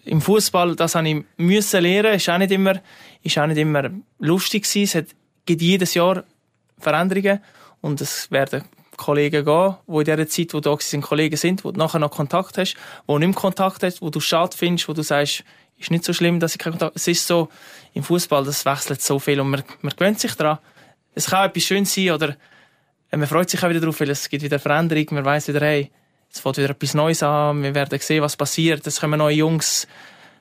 im 0.05 0.21
Fußball, 0.21 0.77
das 0.77 0.95
habe 0.95 1.09
ich 1.09 1.25
müssen 1.37 1.83
lernen. 1.83 2.15
Ist 2.15 2.29
auch 2.29 2.39
nicht 2.39 2.53
immer, 2.53 2.81
ist 3.23 3.39
auch 3.39 3.47
nicht 3.47 3.59
immer 3.59 3.91
lustig 4.19 4.65
gewesen. 4.65 4.83
Es 4.85 4.95
hat 4.95 5.07
gibt 5.47 5.63
jedes 5.63 5.95
Jahr 5.95 6.25
Veränderungen 6.79 7.41
und 7.81 8.01
es 8.01 8.31
werden 8.31 8.65
Kollegen 8.97 9.45
gehen, 9.45 9.77
die 9.87 9.93
in 9.93 10.05
dieser 10.05 10.29
Zeit, 10.29 10.55
wo 10.55 10.61
du 10.61 10.71
da 10.71 10.77
sind, 10.79 11.03
Kollegen 11.03 11.37
sind, 11.37 11.65
wo 11.65 11.73
du 11.73 11.79
nachher 11.79 11.99
noch 11.99 12.11
Kontakt 12.11 12.59
hast, 12.59 12.77
wo 13.07 13.15
du 13.15 13.21
nicht 13.21 13.29
mehr 13.29 13.41
Kontakt 13.41 13.83
hast, 13.83 14.03
wo 14.03 14.11
du 14.11 14.21
schade 14.21 14.57
findest, 14.57 14.89
wo 14.89 14.93
du 14.93 15.03
sagst, 15.03 15.45
ist 15.79 15.91
nicht 15.91 16.05
so 16.05 16.13
schlimm, 16.13 16.39
dass 16.39 16.53
ich 16.53 16.59
keinen 16.59 16.73
Kontakt 16.73 16.97
Es 16.97 17.09
ist 17.09 17.27
so, 17.27 17.49
im 17.95 18.03
Fußball, 18.03 18.45
das 18.45 18.67
wechselt 18.67 19.01
so 19.01 19.19
viel 19.19 19.41
und 19.41 19.51
man, 19.51 19.65
man 19.81 19.93
gewöhnt 19.97 20.21
sich 20.21 20.35
daran. 20.35 20.59
Es 21.15 21.27
kann 21.27 21.49
etwas 21.49 21.63
schön 21.63 21.87
sein 21.87 22.11
oder 22.11 22.37
man 23.11 23.27
freut 23.27 23.51
sich 23.51 23.63
auch 23.63 23.71
wieder 23.71 23.81
darauf, 23.81 23.99
weil 24.01 24.11
es 24.11 24.29
gibt 24.29 24.45
wieder 24.45 24.59
Veränderung, 24.59 25.07
man 25.13 25.25
weiß 25.25 25.49
wieder, 25.49 25.61
hey, 25.61 25.91
es 26.33 26.41
fängt 26.41 26.59
wieder 26.59 26.71
etwas 26.71 26.95
Neues 26.95 27.23
an, 27.23 27.63
wir 27.63 27.75
werden 27.75 27.99
sehen, 28.01 28.23
was 28.23 28.37
passiert, 28.37 28.87
es 28.87 29.01
kommen 29.01 29.19
neue 29.19 29.37
Jungs, 29.37 29.87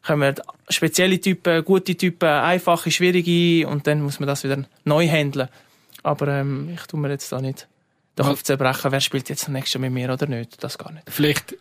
kommen 0.06 0.36
spezielle 0.70 1.20
Typen, 1.20 1.64
gute 1.66 1.96
Typen, 1.96 2.30
einfache, 2.30 2.92
schwierige 2.92 3.68
und 3.68 3.88
dann 3.88 4.02
muss 4.02 4.20
man 4.20 4.28
das 4.28 4.44
wieder 4.44 4.64
neu 4.84 5.08
handeln. 5.08 5.50
Aber 6.04 6.28
ähm, 6.28 6.72
ich 6.74 6.82
tue 6.88 7.00
mir 7.00 7.10
jetzt 7.10 7.32
da 7.32 7.42
nicht 7.42 7.68
den 8.18 8.26
Kopf 8.26 8.44
zerbrechen, 8.44 8.92
wer 8.92 9.02
spielt 9.02 9.30
jetzt 9.30 9.48
am 9.48 9.54
nächsten 9.54 9.82
mit 9.82 9.92
mir 9.92 10.12
oder 10.12 10.28
nicht, 10.28 10.64
das 10.64 10.78
gar 10.78 10.92
nicht. 10.92 11.04
Vielleicht, 11.10 11.56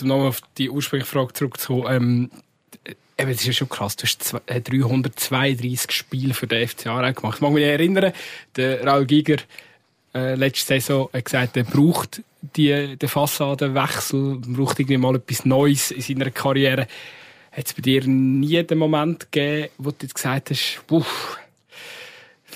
um 0.00 0.08
nochmal 0.08 0.28
auf 0.28 0.40
die 0.58 0.70
ursprüngliche 0.70 1.10
Frage 1.10 1.32
zurückzukommen, 1.32 1.86
ähm, 1.88 2.30
Eben, 3.18 3.30
das 3.30 3.40
ist 3.40 3.46
ja 3.46 3.52
schon 3.54 3.70
krass. 3.70 3.96
Du 3.96 4.04
hast 4.04 4.34
332 4.46 5.88
äh, 5.88 5.92
Spiele 5.92 6.34
für 6.34 6.46
den 6.46 6.68
FC 6.68 6.86
Aarau 6.86 7.12
gemacht. 7.14 7.36
Ich 7.36 7.40
mag 7.40 7.52
mich 7.52 7.64
erinnern, 7.64 8.12
der 8.56 8.84
Raul 8.84 9.06
Giger 9.06 9.38
äh, 10.16 10.34
letzte 10.34 10.66
Saison 10.66 11.10
hat 11.12 11.24
gesagt, 11.24 11.56
er 11.56 11.64
braucht 11.64 12.22
die, 12.40 12.96
den 12.96 13.08
Fassadenwechsel, 13.08 14.38
braucht 14.38 14.80
irgendwie 14.80 14.96
mal 14.96 15.16
etwas 15.16 15.44
Neues 15.44 15.90
in 15.90 16.00
seiner 16.00 16.30
Karriere. 16.30 16.86
Hat 17.52 17.66
es 17.66 17.74
bei 17.74 17.82
dir 17.82 18.06
nie 18.06 18.62
den 18.62 18.78
Moment 18.78 19.30
gegeben, 19.30 19.68
wo 19.78 19.90
du 19.90 19.96
jetzt 20.02 20.14
gesagt 20.14 20.50
hast, 20.50 20.80
puh, 20.86 21.04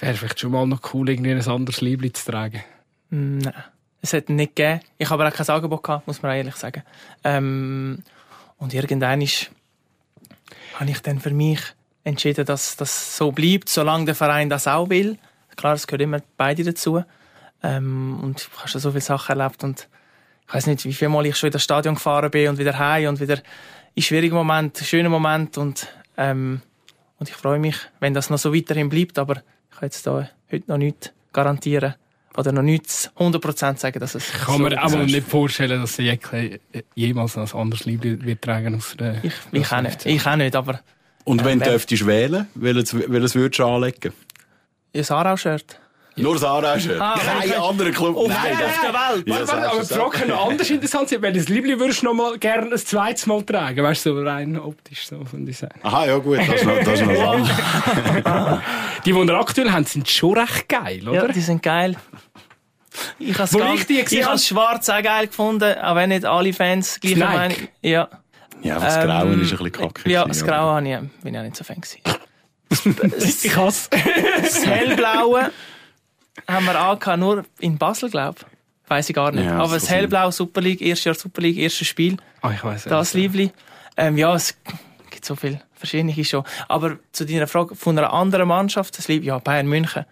wäre 0.01 0.15
vielleicht 0.15 0.41
schon 0.41 0.53
mal 0.53 0.67
noch 0.67 0.95
cool, 0.95 1.11
irgendwie 1.11 1.33
ein 1.33 1.47
anderes 1.47 1.81
Liebling 1.81 2.15
zu 2.15 2.31
tragen? 2.31 2.63
Nein, 3.11 3.53
es 4.01 4.13
hat 4.13 4.29
nicht 4.29 4.57
gegeben. 4.57 4.81
Ich 4.99 5.11
habe 5.11 5.23
aber 5.23 5.33
auch 5.33 5.37
kein 5.37 5.55
Angebot 5.55 5.83
gehabt, 5.83 6.07
muss 6.07 6.23
man 6.23 6.37
ehrlich 6.37 6.57
sagen. 6.57 6.83
Ähm, 7.25 8.03
und 8.59 8.75
irgendwann 8.75 9.21
ist 9.21 9.51
habe 10.75 10.91
ich 10.91 11.01
dann 11.01 11.21
für 11.21 11.31
mich 11.31 11.61
entschieden, 12.05 12.47
dass 12.47 12.77
das 12.77 13.17
so 13.19 13.33
bleibt, 13.33 13.69
solange 13.69 14.07
der 14.07 14.15
Verein 14.15 14.49
das 14.49 14.67
auch 14.67 14.89
will. 14.89 15.19
Klar, 15.57 15.75
es 15.75 15.87
gehört 15.87 16.01
immer 16.01 16.23
beide 16.39 16.65
dazu. 16.65 17.05
Ähm, 17.63 18.19
und 18.23 18.41
ich 18.41 18.59
habe 18.59 18.69
schon 18.69 18.81
so 18.81 18.91
viele 18.91 19.03
Sachen 19.03 19.39
erlebt 19.39 19.63
und 19.65 19.89
ich 20.49 20.55
weiß 20.55 20.67
nicht, 20.67 20.85
wie 20.85 20.93
viele 20.93 21.11
Mal 21.11 21.27
ich 21.27 21.37
schon 21.37 21.49
in 21.49 21.53
das 21.53 21.63
Stadion 21.63 21.95
gefahren 21.95 22.31
bin 22.31 22.49
und 22.49 22.59
wieder 22.59 22.79
heim 22.79 23.09
und 23.09 23.21
wieder 23.21 23.39
in 23.95 24.03
schwierigen 24.03 24.35
Momenten, 24.35 24.85
schönen 24.85 25.11
Moment 25.11 25.59
und 25.59 25.87
ähm, 26.17 26.63
und 27.21 27.29
ich 27.29 27.37
freue 27.37 27.59
mich, 27.59 27.77
wenn 28.01 28.15
das 28.15 28.31
noch 28.31 28.39
so 28.39 28.55
weiterhin 28.55 28.89
bleibt, 28.89 29.19
aber 29.19 29.37
ich 29.71 29.77
kann 29.77 29.87
jetzt 29.87 30.07
da 30.07 30.29
heute 30.51 30.71
noch 30.71 30.79
nichts 30.79 31.13
garantieren 31.33 31.95
oder 32.37 32.51
noch 32.51 32.63
nichts 32.63 33.11
100% 33.17 33.79
sagen, 33.79 34.01
dass 34.01 34.15
es 34.15 34.27
Ich 34.27 34.41
kann 34.41 34.57
so 34.57 34.63
mir 34.63 34.81
aber 34.81 34.97
nicht 34.99 35.29
vorstellen, 35.29 35.83
dass 35.83 35.97
der 35.97 36.07
Jäckle 36.07 36.61
jemals 36.95 37.37
noch 37.37 37.53
ein 37.53 37.61
anderes 37.61 37.85
Liebling 37.85 38.25
wird 38.25 38.43
tragen 38.43 38.75
aus 38.75 38.97
der 38.99 39.23
Ich, 39.23 39.35
ich 39.53 39.71
auch 39.71 39.83
nicht, 39.83 40.07
ich 40.07 40.27
auch 40.27 40.37
nicht, 40.37 40.57
aber... 40.57 40.81
Und 41.25 41.45
wenn 41.45 41.61
äh, 41.61 41.65
du 41.65 41.71
dürftest 41.71 42.07
wählen, 42.07 42.47
welches, 42.55 42.95
welches 42.95 43.35
würdest 43.35 43.59
du 43.59 43.67
anlegen? 43.67 44.15
Ein 44.95 45.05
Sarau-Shirt. 46.17 46.25
Nur 46.25 46.35
das 46.35 46.45
Aarau-Shirt. 46.45 47.01
Ah, 47.01 47.19
Kein 47.19 47.53
anderer 47.53 47.91
Club. 47.91 48.17
Auf 48.17 48.29
Nein, 48.29 48.57
der, 48.59 48.67
auf 48.67 48.81
der 48.81 48.93
Welt. 48.93 49.29
Ja, 49.29 49.49
warte, 49.49 49.71
aber 49.71 49.81
die 49.81 49.95
Frage 49.95 50.19
kann 50.19 50.29
noch 50.29 50.49
anders 50.49 50.71
interessant 50.71 51.09
sein. 51.09 51.23
Wenn 51.23 51.35
du 51.35 51.41
das 51.41 51.49
Liebling 51.49 51.79
würdest 51.79 52.03
noch 52.03 52.15
mal 52.15 52.39
gerne 52.39 52.71
ein 52.71 52.79
zweites 52.79 53.27
Mal 53.27 53.43
tragen, 53.43 53.83
weißt 53.83 54.07
du, 54.07 54.15
so 54.15 54.23
rein 54.23 54.59
optisch 54.59 55.07
so 55.07 55.25
von 55.25 55.47
ich 55.47 55.59
sagen. 55.59 55.81
Aha, 55.83 56.07
ja 56.07 56.19
gut, 56.19 56.39
das 56.39 56.49
ist 56.49 56.65
noch, 56.65 56.79
das 56.79 57.01
ist 57.01 57.07
noch 57.07 58.61
Die, 59.05 59.13
die 59.13 59.15
wir 59.15 59.35
aktuell 59.35 59.71
haben, 59.71 59.85
sind 59.85 60.09
schon 60.09 60.39
recht 60.39 60.69
geil, 60.69 61.09
oder? 61.09 61.27
Ja, 61.27 61.29
die 61.29 61.41
sind 61.41 61.63
geil. 61.63 61.97
Ich 63.19 63.39
habe 63.39 63.45
es 63.45 64.13
ich 64.13 64.47
schwarz 64.49 64.89
auch 64.89 65.03
geil 65.03 65.29
gefunden, 65.29 65.79
auch 65.79 65.95
wenn 65.95 66.09
nicht 66.09 66.25
alle 66.25 66.53
Fans 66.53 66.99
gleich 67.01 67.17
Meinung. 67.17 67.57
Ja. 67.83 68.09
Ja, 68.63 68.77
aber 68.77 68.85
das 68.85 68.97
ähm, 68.97 69.03
Graue 69.05 69.27
ist 69.27 69.53
ein 69.53 69.59
bisschen 69.59 69.73
kacke. 69.73 70.11
Ja, 70.11 70.25
das 70.27 70.45
Graue 70.45 70.83
ich, 70.83 71.23
bin 71.23 71.35
ich 71.35 71.41
auch 71.41 71.45
nicht 71.45 71.57
so 71.57 71.65
Fan 71.65 71.81
ich 73.19 73.57
hasse 73.57 73.89
Das 74.43 74.65
Hellblaue 74.65 75.51
haben 76.49 76.66
wir 76.66 76.78
angehabt, 76.78 77.18
nur 77.18 77.45
in 77.59 77.78
Basel, 77.78 78.11
glaube 78.11 78.39
ich. 78.41 78.47
Weiss 78.89 79.09
ich 79.09 79.14
gar 79.14 79.31
nicht. 79.31 79.45
Ja, 79.45 79.59
aber 79.59 79.74
das 79.74 79.89
Hellblau, 79.89 80.31
Super 80.33 80.61
League, 80.61 80.81
erstes 80.81 81.05
Jahr 81.05 81.14
Super 81.14 81.43
League, 81.43 81.59
erstes 81.59 81.87
Spiel. 81.87 82.16
Ah, 82.43 82.51
ich 82.53 82.64
weiss. 82.64 82.85
Das 82.85 83.14
Liebli. 83.14 83.53
Ähm, 83.97 84.16
ja, 84.16 84.35
es 84.35 84.57
gibt 85.11 85.24
so 85.24 85.37
viel 85.37 85.61
verschiedene 85.74 86.24
schon. 86.24 86.45
Aber 86.68 86.99
zu 87.12 87.24
deiner 87.24 87.47
Frage 87.47 87.76
von 87.76 87.97
einer 87.97 88.12
anderen 88.12 88.49
Mannschaft, 88.49 88.99
das 88.99 89.07
Liebli, 89.07 89.28
ja, 89.28 89.39
Bayern 89.39 89.68
München 89.68 90.05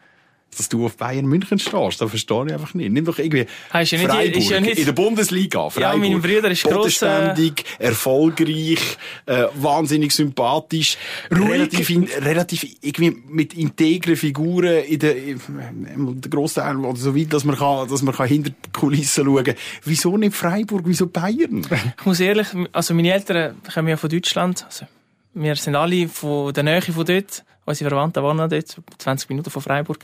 dass 0.56 0.68
du 0.68 0.86
auf 0.86 0.96
Bayern 0.96 1.26
München 1.26 1.58
stehst. 1.58 2.00
Das 2.00 2.10
verstehe 2.10 2.46
ich 2.46 2.52
einfach 2.52 2.74
nicht. 2.74 2.90
Nimm 2.90 3.04
doch 3.04 3.18
irgendwie 3.18 3.46
ja 3.72 3.80
nicht, 3.80 3.94
Freiburg 4.00 4.50
ja 4.50 4.60
nicht... 4.60 4.78
in 4.78 4.84
der 4.86 4.92
Bundesliga. 4.92 5.70
Freiburg, 5.70 5.92
ja, 5.92 5.96
mein 5.96 6.20
Bruder 6.20 6.50
ist 6.50 6.64
gross... 6.64 7.02
Äh... 7.02 7.34
erfolgreich, 7.78 8.98
äh, 9.26 9.44
wahnsinnig 9.54 10.12
sympathisch, 10.12 10.96
relativ, 11.30 11.90
in, 11.90 12.04
relativ 12.04 12.66
irgendwie 12.80 13.16
mit 13.28 13.54
integren 13.54 14.16
Figuren 14.16 14.84
in 14.84 14.98
der, 14.98 15.16
in 15.16 16.20
der 16.20 16.30
Großteil 16.30 16.76
oder 16.76 16.98
so 16.98 17.16
weit, 17.16 17.32
dass 17.32 17.44
man 17.44 17.56
kann, 17.56 17.88
dass 17.88 18.02
man 18.02 18.14
kann 18.14 18.28
hinter 18.28 18.50
die 18.50 18.70
Kulissen 18.72 19.24
schauen 19.24 19.44
kann. 19.44 19.54
Wieso 19.84 20.16
nicht 20.16 20.34
Freiburg? 20.34 20.82
Wieso 20.86 21.06
Bayern? 21.06 21.66
Ich 21.98 22.06
muss 22.06 22.20
ehrlich, 22.20 22.48
also 22.72 22.94
meine 22.94 23.12
Eltern 23.12 23.56
kommen 23.72 23.88
ja 23.88 23.96
von 23.96 24.10
Deutschland. 24.10 24.64
Also 24.64 24.86
wir 25.34 25.56
sind 25.56 25.76
alle 25.76 26.08
von 26.08 26.52
der 26.52 26.64
Nähe 26.64 26.82
von 26.82 27.04
dort. 27.04 27.44
Unsere 27.64 27.90
Verwandten 27.90 28.22
wohnen 28.22 28.48
dort, 28.48 28.76
20 28.98 29.28
Minuten 29.28 29.50
von 29.50 29.62
Freiburg. 29.62 29.98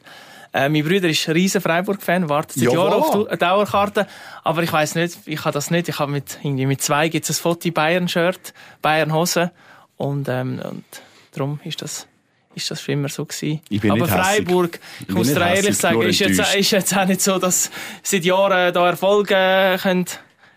Äh, 0.54 0.68
mein 0.68 0.84
Bruder 0.84 1.08
ist 1.08 1.28
ein 1.28 1.32
riesen 1.32 1.60
Freiburg-Fan, 1.60 2.28
wartet 2.28 2.60
seit 2.60 2.72
Jahren 2.72 2.92
auf 2.92 3.28
die 3.28 3.36
Dauerkarte. 3.36 4.06
Aber 4.44 4.62
ich 4.62 4.72
weiß 4.72 4.94
nicht, 4.94 5.18
ich 5.26 5.44
habe 5.44 5.52
das 5.52 5.72
nicht. 5.72 5.88
Ich 5.88 5.98
habe 5.98 6.12
mit, 6.12 6.38
irgendwie 6.44 6.66
mit 6.66 6.80
zwei 6.80 7.08
gibt's 7.08 7.28
ein 7.28 7.34
Foto 7.34 7.72
Bayern-Shirt, 7.72 8.54
Bayern-Hose. 8.80 9.50
Und, 9.96 10.28
ähm, 10.28 10.60
und 10.62 10.84
darum 11.32 11.58
ist 11.64 11.82
das, 11.82 12.06
ist 12.54 12.70
das 12.70 12.80
schon 12.80 12.94
immer 12.94 13.08
so 13.08 13.24
gewesen. 13.24 13.62
Ich 13.68 13.80
bin 13.80 13.90
Aber 13.90 14.06
Freiburg, 14.06 14.78
ich, 15.00 15.08
ich 15.08 15.14
muss 15.14 15.34
dir 15.34 15.40
ehrlich 15.40 15.76
sagen, 15.76 16.02
ist 16.02 16.20
jetzt, 16.20 16.54
ist 16.54 16.70
jetzt 16.70 16.96
auch 16.96 17.06
nicht 17.06 17.20
so, 17.20 17.40
dass 17.40 17.72
seit 18.04 18.24
Jahren 18.24 18.72
da 18.72 18.86
Erfolge 18.86 19.76
können, 19.82 20.06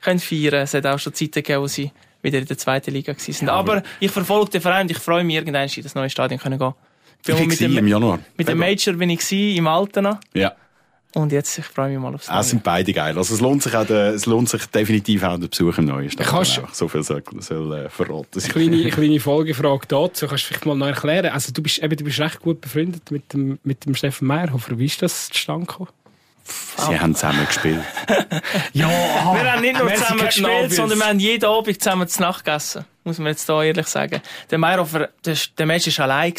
können 0.02 0.20
feiern. 0.20 0.62
Es 0.62 0.76
hat 0.76 0.86
auch 0.86 1.00
schon 1.00 1.16
Zeiten 1.16 1.32
gegeben, 1.34 1.64
wo 1.64 1.68
sie 1.68 1.92
wieder 2.22 2.38
in 2.38 2.46
der 2.46 2.58
zweiten 2.60 2.92
Liga 2.92 3.14
waren. 3.14 3.48
Ja, 3.48 3.54
aber, 3.54 3.78
aber 3.78 3.84
ich 4.00 4.12
verfolge 4.12 4.52
den 4.52 4.62
Verein 4.62 4.84
und 4.84 4.92
ich 4.92 5.00
freue 5.00 5.24
mich, 5.24 5.38
irgendwann 5.38 5.68
in 5.68 5.84
das 5.84 5.96
neue 5.96 6.12
Stadion 6.12 6.40
können 6.40 6.60
gehen 6.60 6.74
ich 7.30 7.48
mit 7.48 7.60
dem, 7.60 7.78
im 7.78 7.88
Januar. 7.88 8.20
Mit 8.38 8.48
dem 8.48 8.58
Major 8.58 8.94
bin 8.96 9.10
ich 9.10 9.32
im 9.32 9.68
Alten 9.68 10.18
Ja. 10.34 10.54
Und 11.14 11.32
jetzt, 11.32 11.58
ich 11.58 11.66
freue 11.66 11.90
mich 11.90 12.00
mal 12.00 12.14
aufs 12.14 12.28
Neue. 12.28 12.40
Es 12.40 12.50
sind 12.50 12.64
beide 12.64 12.94
geil. 12.94 13.18
Also 13.18 13.34
es 13.34 13.42
lohnt 13.42 13.64
sich 13.64 13.74
auch, 13.74 13.88
der, 13.88 14.14
es 14.14 14.26
lohnt 14.26 14.50
sich 14.50 14.66
definitiv 14.68 15.24
auch 15.24 15.40
der 15.40 15.48
Besuch 15.48 15.78
im 15.80 15.86
neuen 15.86 16.12
Stadion. 16.12 16.36
Kannst 16.36 16.62
so 16.74 16.88
viel 16.88 17.02
soll, 17.02 17.24
soll 17.40 17.74
äh, 17.74 17.90
verraten. 17.90 18.40
Kleine, 18.40 18.90
kleine 18.90 19.20
Folgefrage 19.20 19.88
dazu. 19.88 20.28
Kannst 20.28 20.44
du 20.44 20.48
vielleicht 20.50 20.66
mal 20.66 20.76
noch 20.76 20.88
erklären? 20.88 21.32
Also 21.32 21.52
du 21.54 21.64
bist, 21.64 21.80
eben, 21.80 21.96
du 21.96 22.04
bist 22.04 22.20
recht 22.20 22.40
gut 22.40 22.62
befreundet 22.62 23.10
mit 23.10 23.34
dem, 23.34 23.58
mit 23.64 23.86
dem 23.86 23.96
Steffen 23.96 24.28
Meyerhofer. 24.28 24.78
Wie 24.78 24.86
ist 24.86 25.02
das 25.02 25.30
zustande 25.30 25.66
gekommen? 25.66 25.90
Sie 26.44 26.84
oh. 26.84 27.00
haben 27.00 27.16
zusammen 27.16 27.46
gespielt. 27.48 27.82
ja, 28.74 28.88
wir 28.88 29.52
haben 29.52 29.62
nicht 29.62 29.80
nur 29.80 29.94
zusammen 29.94 30.26
gespielt, 30.26 30.74
sondern 30.74 31.00
wir 31.00 31.08
haben 31.08 31.20
jeden 31.20 31.46
Abend 31.46 31.82
zusammen 31.82 32.08
zu 32.08 32.22
Nacht 32.22 32.46
gegessen. 32.46 32.86
Muss 33.04 33.18
man 33.18 33.28
jetzt 33.28 33.50
da 33.50 33.64
ehrlich 33.64 33.88
sagen. 33.88 34.22
Der 34.52 34.58
Meyerhofer, 34.58 35.10
der, 35.26 35.38
der 35.58 35.66
Mensch 35.66 35.98
war 35.98 36.06
allein 36.06 36.34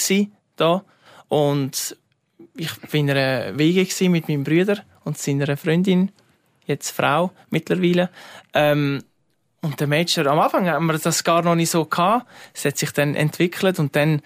da. 0.61 0.85
Und 1.29 1.97
ich 2.57 2.71
war 2.83 2.95
in 2.95 3.11
einer 3.11 3.59
Wege 3.59 4.09
mit 4.09 4.29
meinem 4.29 4.45
Bruder 4.45 4.79
und 5.05 5.19
seiner 5.19 5.57
Freundin, 5.57 6.13
jetzt 6.67 6.91
Frau 6.91 7.33
mittlerweile. 7.51 8.11
Ähm, 8.55 9.03
und 9.61 9.81
der 9.81 9.89
Major, 9.89 10.27
am 10.27 10.39
Anfang 10.39 10.69
haben 10.69 10.87
wir 10.87 10.99
das 10.99 11.25
gar 11.25 11.43
noch 11.43 11.55
nicht 11.55 11.71
so 11.71 11.85
gehabt. 11.85 12.27
Es 12.55 12.65
hat 12.65 12.79
sich 12.79 12.93
dann 12.93 13.15
entwickelt 13.15 13.79
und 13.79 13.97
dann, 13.97 14.23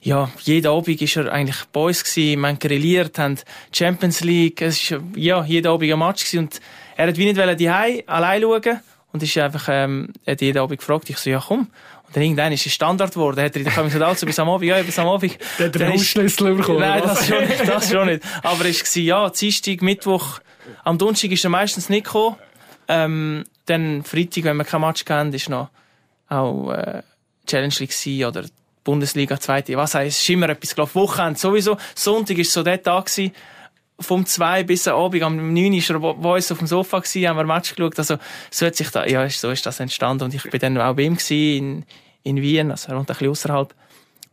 ja, 0.00 0.30
jeden 0.42 0.68
Abend 0.68 1.00
war 1.00 1.24
er 1.24 1.32
eigentlich 1.32 1.64
bei 1.72 1.80
uns 1.80 2.04
gewesen. 2.04 2.40
Wir 2.40 2.48
haben 2.48 2.58
grilliert, 2.58 3.18
haben 3.18 3.38
Champions 3.72 4.20
League, 4.20 4.62
es 4.62 4.92
war, 4.92 5.00
ja, 5.16 5.44
jeden 5.44 5.66
Abend 5.66 5.90
ein 5.90 5.98
Match 5.98 6.24
gewesen. 6.24 6.44
und 6.44 6.60
er 6.96 7.08
hat 7.08 7.16
wie 7.16 7.32
nicht 7.32 7.60
die 7.60 7.68
allein 7.68 8.42
schauen 8.42 8.80
und 9.12 9.22
ist 9.22 9.38
einfach, 9.38 9.68
ähm, 9.70 10.12
hat 10.26 10.40
jeden 10.40 10.58
Abend 10.58 10.78
gefragt. 10.78 11.10
Ich 11.10 11.18
so, 11.18 11.30
ja, 11.30 11.42
komm. 11.44 11.68
Dann 12.16 12.22
irgendwann 12.22 12.50
ist 12.50 12.64
es 12.64 12.72
Standard 12.72 13.12
geworden. 13.12 13.44
Hat 13.44 13.54
er 13.56 13.64
dann 13.64 13.84
gesagt, 13.84 14.02
also 14.02 14.24
bis 14.24 14.38
am 14.38 14.48
Abend, 14.48 14.66
ja, 14.66 14.82
bis 14.82 14.98
am 14.98 15.06
Abend. 15.06 15.36
Der 15.58 15.66
hat 15.66 15.74
den 15.74 15.92
Hausschlüssel 15.92 16.54
bekommen. 16.54 16.80
Nein, 16.80 17.02
das 17.02 17.26
schon 17.26 17.46
nicht, 17.46 17.68
das 17.68 17.90
schon 17.90 18.06
nicht. 18.06 18.24
Aber 18.42 18.64
es 18.64 18.96
war, 18.96 19.02
ja, 19.02 19.28
Dienstag, 19.28 19.82
Mittwoch, 19.82 20.40
am 20.82 20.96
Donnerstag 20.96 21.32
ist 21.32 21.44
er 21.44 21.50
meistens 21.50 21.90
nicht 21.90 22.06
gekommen. 22.06 22.36
Ähm, 22.88 23.44
dann 23.66 24.02
Freitag, 24.02 24.44
wenn 24.44 24.56
wir 24.56 24.64
kein 24.64 24.80
Match 24.80 25.04
kennen, 25.04 25.30
ist 25.34 25.50
noch 25.50 25.68
auch, 26.30 26.70
äh, 26.70 27.02
Challenge 27.46 27.74
League 27.80 28.26
oder 28.26 28.46
Bundesliga, 28.82 29.38
zweite, 29.38 29.76
was 29.76 29.94
heisst, 29.94 30.16
es 30.16 30.22
ist 30.22 30.30
immer 30.30 30.48
etwas 30.48 30.74
gelaufen. 30.74 30.94
Wochenende 30.94 31.38
sowieso. 31.38 31.76
Sonntag 31.94 32.38
war 32.38 32.44
so 32.44 32.62
der 32.62 32.82
Tag 32.82 33.04
gewesen, 33.04 33.34
vom 34.00 34.24
2 34.24 34.64
bis 34.64 34.88
am 34.88 34.96
Abend, 34.96 35.22
am 35.22 35.52
9 35.52 35.72
war 35.74 35.96
er 35.96 36.14
bei 36.14 36.34
uns 36.36 36.50
auf 36.50 36.58
dem 36.58 36.66
Sofa, 36.66 37.00
gewesen, 37.00 37.28
haben 37.28 37.36
wir 37.36 37.42
ein 37.42 37.46
Match 37.46 37.74
geschaut. 37.74 37.98
Also, 37.98 38.16
so 38.50 38.64
hat 38.64 38.74
sich 38.74 38.88
da, 38.88 39.04
ja, 39.04 39.28
so 39.28 39.50
ist 39.50 39.66
das 39.66 39.80
entstanden. 39.80 40.24
Und 40.24 40.34
ich 40.34 40.44
bin 40.44 40.60
dann 40.60 40.78
auch 40.78 40.94
bei 40.94 41.02
ihm 41.02 41.16
gewesen, 41.16 41.34
in, 41.34 41.84
in 42.26 42.42
Wien, 42.42 42.70
also 42.70 42.92
rund 42.92 43.02
ein 43.02 43.06
bisschen 43.06 43.30
außerhalb. 43.30 43.74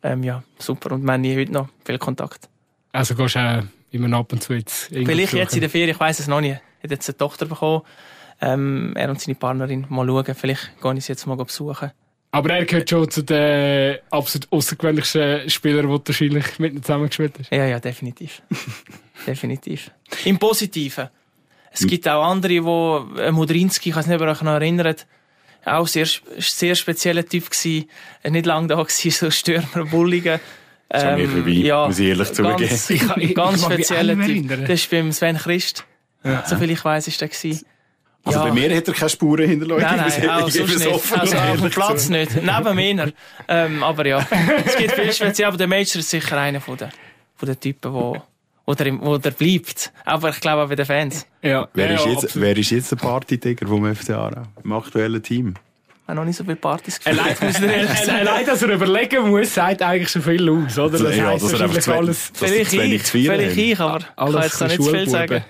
Ähm, 0.02 0.24
ja, 0.24 0.44
super. 0.60 0.91
Und 0.91 1.04
wir 1.04 1.14
haben 1.14 1.24
heute 1.24 1.52
noch 1.52 1.70
viel 1.86 1.98
Kontakt. 1.98 2.50
Also, 2.91 3.16
gehst 3.16 3.36
du 3.36 3.68
wie 3.91 4.00
man 4.00 4.14
ab 4.16 4.34
und 4.34 4.41
zu 4.41 4.54
jetzt 4.54 4.88
Vielleicht 4.88 5.34
jetzt 5.34 5.54
in 5.54 5.62
der 5.62 5.70
Ferien, 5.70 5.91
ich 5.91 6.00
weiß 6.00 6.20
es 6.20 6.28
noch 6.28 6.41
nicht. 6.41 6.60
Er 6.80 6.84
hat 6.84 6.91
jetzt 6.91 7.08
eine 7.08 7.18
Tochter 7.18 7.46
bekommen. 7.46 7.84
Ähm, 8.41 8.94
er 8.96 9.10
und 9.10 9.22
seine 9.22 9.36
Partnerin 9.36 9.86
mal 9.89 10.06
schauen. 10.08 10.36
Vielleicht 10.36 10.82
gehe 10.82 10.94
ich 10.96 11.06
sie 11.06 11.12
jetzt 11.14 11.26
mal 11.28 11.36
besuchen. 11.36 11.91
Aber 12.32 12.50
er 12.50 12.66
gehört 12.66 12.89
schon 12.89 13.10
zu 13.12 13.22
den 13.22 14.00
absolut 14.10 14.52
außergewöhnlichsten 14.52 15.48
Spielern, 15.52 15.88
die 15.88 15.94
du 15.94 16.02
wahrscheinlich 16.08 16.58
mit 16.58 16.74
ihm 16.74 16.82
zusammengespielt 16.82 17.36
hast. 17.38 17.52
Ja, 17.52 17.68
ja, 17.68 17.80
definitiv. 17.80 18.41
definitiv. 19.28 19.91
Im 20.26 20.39
Positiven. 20.39 21.10
Es 21.72 21.86
gibt 21.86 22.08
auch 22.08 22.24
andere, 22.24 22.64
wo 22.66 23.06
äh, 23.18 23.32
Modrinski, 23.32 23.89
ich 23.89 23.96
weiß 23.96 24.08
nicht, 24.08 24.16
ob 24.16 24.22
ihr 24.22 24.32
euch 24.32 24.41
noch 24.41 24.54
erinnert, 24.54 25.06
auch 25.66 25.88
sehr, 25.88 26.07
sehr 26.38 26.76
spezieller 26.76 27.26
Typ 27.26 27.49
gewesen. 27.49 27.89
Er 28.22 28.32
nicht 28.32 28.45
lange 28.45 28.68
da 28.68 28.76
gewesen, 28.82 29.11
so 29.11 29.32
Stürmer, 29.32 29.86
Bulliger. 29.89 30.39
Ist 30.93 31.03
an 31.05 31.18
mir 31.20 31.28
vorbei, 31.30 31.49
ja, 31.51 31.88
muss 31.88 31.97
ich 31.99 32.07
ehrlich 32.09 32.32
zugeben. 32.34 32.57
ganz, 32.57 32.89
Ich 33.18 33.36
ganz 33.36 33.64
spezieller 33.64 34.20
Typ. 34.26 34.47
Das 34.68 34.70
ist 34.82 34.89
beim 34.91 35.11
Sven 35.11 35.38
Christ. 35.38 35.86
Soviel 36.45 36.72
ich 36.72 36.86
weiss, 36.86 37.07
ist 37.07 37.20
der 37.20 37.28
gewesen. 37.30 37.66
Also 38.26 38.39
Ja. 38.39 38.45
bei 38.45 38.51
mir 38.53 38.74
hat 38.78 38.88
er 38.88 38.93
keine 38.93 39.09
Spuren 39.09 39.49
hinterlassen. 39.49 39.82
Nein, 39.97 40.05
Ich 40.07 40.18
nein, 40.20 40.30
auch 40.30 40.49
sonst 40.49 40.80
nicht. 40.80 40.88
offen 40.88 41.20
Also 41.20 41.36
auf 41.38 41.59
dem 41.59 41.70
Platz 41.72 42.07
nicht. 42.09 42.32
Neben 42.41 42.76
mir. 42.76 43.14
Ähm, 43.49 43.84
aber 43.84 44.05
ja, 44.07 44.26
es 44.66 44.78
gibt 44.78 44.93
viel 44.93 45.11
speziell. 45.11 45.47
Aber 45.49 45.57
der 45.57 45.68
Major 45.68 45.97
ist 45.99 46.09
sicher 46.09 46.38
einer 46.39 46.61
von 46.61 46.78
den, 46.78 46.89
von 47.36 47.47
den 47.47 47.59
Typen, 47.59 47.91
wo, 47.93 48.22
wo, 48.66 48.74
der, 48.74 48.88
im- 48.88 49.01
wo 49.01 49.18
der 49.18 49.32
bleibt. 49.32 49.91
Aber 50.05 50.30
ich 50.30 50.39
glaube 50.39 50.64
auch 50.64 50.70
bei 50.70 50.76
den 50.76 50.86
Fans. 50.86 51.26
Ja, 51.41 51.68
Wer, 51.74 51.88
ja, 51.88 51.93
ist 51.95 52.05
ja, 52.05 52.11
jetzt, 52.11 52.24
absolut. 52.26 52.47
wer 52.47 52.57
ist 52.57 52.70
jetzt 52.70 52.91
der 52.91 52.95
Partytiger 52.97 53.68
vom 53.68 53.95
FC 53.95 54.11
Aarau? 54.11 54.43
Im 54.64 54.72
aktuellen 54.72 55.22
Team? 55.22 55.53
Ich 56.03 56.07
habe 56.09 56.16
noch 56.20 56.26
nicht 56.26 56.36
so 56.36 56.43
viele 56.43 56.57
Partys. 56.57 56.99
Allein, 57.05 57.36
er 57.39 57.64
ehrlich 57.64 57.89
sagen. 57.99 58.28
Allein, 58.28 58.45
dass 58.45 58.61
er 58.61 58.70
überlegen 58.70 59.30
muss, 59.30 59.53
sagt 59.53 59.82
eigentlich 59.82 60.09
schon 60.09 60.22
viel 60.22 60.49
aus, 60.49 60.78
oder? 60.78 60.99
Das 60.99 61.16
ja, 61.16 61.28
heisst 61.28 61.49
wahrscheinlich 61.49 61.80
zu, 61.82 61.93
alles, 61.93 62.32
Vielleicht 62.34 62.74
ich, 62.74 63.03
vielleicht 63.03 63.57
ich, 63.57 63.80
aber 63.80 64.05
ich 64.05 64.11
kann 64.18 64.41
jetzt 64.41 64.59
noch 64.61 64.68
nicht 64.68 64.84
zu 64.84 64.89
viel 64.91 65.09
sagen. 65.09 65.43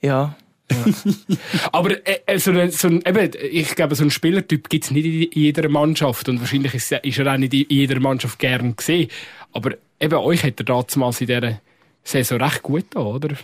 Ja. 0.00 0.34
Aber 1.72 1.90
äh, 2.06 2.20
äh, 2.26 2.38
so 2.38 2.50
ein, 2.50 2.70
so 2.70 2.88
ein, 2.88 3.02
eben, 3.06 3.30
ich 3.50 3.74
glaube, 3.74 3.94
so 3.94 4.02
einen 4.02 4.10
Spielertyp 4.10 4.68
gibt 4.68 4.84
es 4.84 4.90
nicht 4.90 5.04
in 5.34 5.42
jeder 5.42 5.68
Mannschaft. 5.68 6.28
Und 6.28 6.40
wahrscheinlich 6.40 6.74
ist, 6.74 6.92
ist 6.92 7.18
er 7.18 7.32
auch 7.32 7.38
nicht 7.38 7.54
in 7.54 7.66
jeder 7.68 7.98
Mannschaft 8.00 8.38
gern 8.38 8.76
gesehen. 8.76 9.08
Aber 9.52 9.72
eben 9.98 10.14
euch 10.14 10.44
hat 10.44 10.60
er 10.60 10.64
damals 10.64 11.20
in 11.20 11.26
dieser 11.26 11.60
Saison 12.08 12.40
recht 12.40 12.62
gut 12.62 12.86
da, 12.90 13.00
oder? 13.00 13.36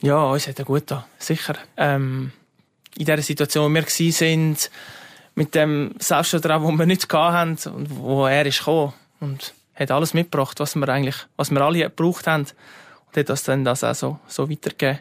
Ja, 0.00 0.24
uns 0.24 0.46
hat 0.46 0.58
er 0.58 0.64
gut 0.64 0.84
da, 0.90 1.06
sicher. 1.18 1.56
Ähm, 1.76 2.32
in 2.96 3.04
der 3.04 3.20
Situation, 3.22 3.70
wo 3.70 3.74
wir 3.74 3.82
gsi 3.82 4.12
sind, 4.12 4.70
mit 5.34 5.54
dem 5.54 5.94
Selbstvertrauen, 5.98 6.62
wo 6.62 6.70
wir 6.70 6.86
nicht 6.86 7.08
gehabt 7.08 7.34
haben 7.34 7.74
und 7.74 7.96
wo 7.96 8.26
er 8.26 8.46
ist 8.46 8.58
gekommen 8.58 8.92
und 9.20 9.54
hat 9.74 9.90
alles 9.90 10.14
mitgebracht, 10.14 10.58
was 10.60 10.74
wir 10.74 10.88
eigentlich, 10.88 11.16
was 11.36 11.50
wir 11.50 11.60
alle 11.60 11.80
gebraucht 11.80 12.26
haben 12.26 12.46
und 13.06 13.16
hat 13.16 13.28
das 13.28 13.44
dann 13.44 13.64
das 13.64 13.84
auch 13.84 13.94
so, 13.94 14.18
so 14.26 14.50
weitergegeben. 14.50 15.00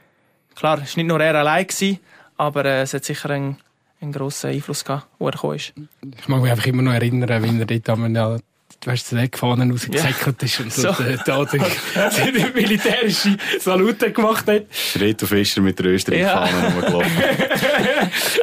Klar, 0.56 0.82
es 0.84 0.96
war 0.96 1.04
nicht 1.04 1.08
nur 1.08 1.22
er 1.22 1.36
allein 1.36 1.68
gewesen, 1.68 2.00
aber 2.38 2.66
äh, 2.66 2.82
es 2.82 2.94
hat 2.94 3.06
sicher 3.06 3.30
einen, 3.30 3.58
einen 4.02 4.12
grossen 4.12 4.52
Einfluss 4.52 4.84
gehabt, 4.84 5.08
wo 5.20 5.28
er 5.28 5.34
gekommen 5.34 5.56
ist. 5.56 5.74
Ich 6.20 6.28
mag 6.28 6.42
mich 6.42 6.52
einfach 6.52 6.66
immer 6.66 6.82
noch 6.82 6.94
erinnern, 6.94 7.44
wie 7.44 7.60
er 7.60 7.66
dort 7.66 7.90
ja, 8.88 8.94
du 8.94 9.00
hast 9.00 9.12
den 9.12 9.18
Eckfahnen 9.20 9.72
rausgesäckelt 9.72 10.44
ist 10.44 10.60
und 10.60 10.74
so, 10.74 10.82
So. 10.82 10.94
so. 10.94 11.04
da, 11.26 11.46
da, 11.46 12.12
seine 12.12 12.50
militärische 12.54 13.38
Salute 13.60 14.12
gemacht 14.12 14.48
hat. 14.48 14.64
Reto 15.00 15.26
Fischer 15.26 15.62
mit 15.62 15.78
der 15.80 15.88
Österreich-Fahne 15.88 16.74
rumgelaufen. 16.74 17.12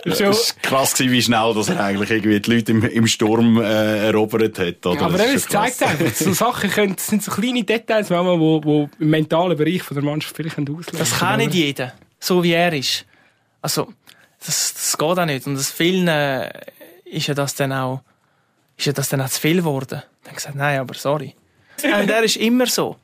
Es 0.06 0.20
war 0.20 0.36
krass, 0.62 0.98
wie 1.00 1.22
schnell 1.22 1.54
dass 1.54 1.68
er 1.70 1.82
eigentlich 1.82 2.10
irgendwie 2.10 2.38
die 2.38 2.50
Leute 2.54 2.72
im, 2.72 2.82
im 2.84 3.06
Sturm 3.06 3.60
äh, 3.60 4.06
erobert 4.08 4.58
hat. 4.58 4.84
Oder? 4.84 5.00
Aber 5.02 5.16
Das 5.16 5.26
eben, 5.26 5.36
ist 5.36 5.44
es 5.46 5.48
zeigt 5.48 5.82
einfach, 5.82 6.14
so 6.14 6.32
Sachen 6.32 6.70
können, 6.70 6.94
das 6.96 7.06
sind 7.06 7.22
so 7.22 7.30
kleine 7.32 7.64
Details, 7.64 8.10
manchmal, 8.10 8.38
wo, 8.38 8.62
wo 8.62 8.90
im 8.98 9.10
mentalen 9.10 9.56
Bereich 9.56 9.82
von 9.82 9.94
der 9.94 10.04
Mannschaft 10.04 10.36
vielleicht 10.36 10.58
auslösen 10.58 10.98
Das 10.98 11.18
kann 11.18 11.38
nicht 11.38 11.54
jeder, 11.54 11.94
so 12.20 12.42
wie 12.42 12.52
er 12.52 12.72
ist. 12.74 13.06
Also, 13.62 13.92
das, 14.44 14.74
das 14.74 14.98
geht 14.98 15.18
auch 15.18 15.24
nicht. 15.24 15.46
Und 15.46 15.54
das 15.54 15.70
vielen 15.70 16.06
äh, 16.06 16.50
ist 17.04 17.26
ja 17.26 17.34
das 17.34 17.54
dann 17.54 17.72
auch, 17.72 18.02
ist 18.76 18.86
ja 18.86 18.92
das 18.92 19.08
dann 19.08 19.20
auch 19.20 19.28
zu 19.28 19.40
viel 19.40 19.56
geworden. 19.56 20.02
Dann 20.24 20.34
gesagt, 20.34 20.56
nein, 20.56 20.80
aber 20.80 20.94
sorry. 20.94 21.34
Und 21.82 22.10
er 22.10 22.22
ist 22.22 22.36
immer 22.36 22.66
so. 22.66 22.96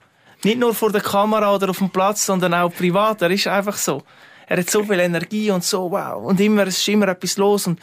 Nicht 0.42 0.58
nur 0.58 0.74
vor 0.74 0.90
der 0.90 1.02
Kamera 1.02 1.54
oder 1.54 1.70
auf 1.70 1.78
dem 1.78 1.90
Platz, 1.90 2.24
sondern 2.24 2.54
auch 2.54 2.72
privat. 2.72 3.20
Er 3.22 3.30
ist 3.30 3.46
einfach 3.46 3.76
so. 3.76 4.02
Er 4.46 4.58
hat 4.58 4.70
so 4.70 4.82
viel 4.82 4.98
Energie 4.98 5.50
und 5.50 5.62
so, 5.62 5.90
wow. 5.90 6.24
Und 6.24 6.40
immer, 6.40 6.66
es 6.66 6.78
ist 6.78 6.88
immer 6.88 7.08
etwas 7.08 7.36
los. 7.36 7.66
Und 7.66 7.78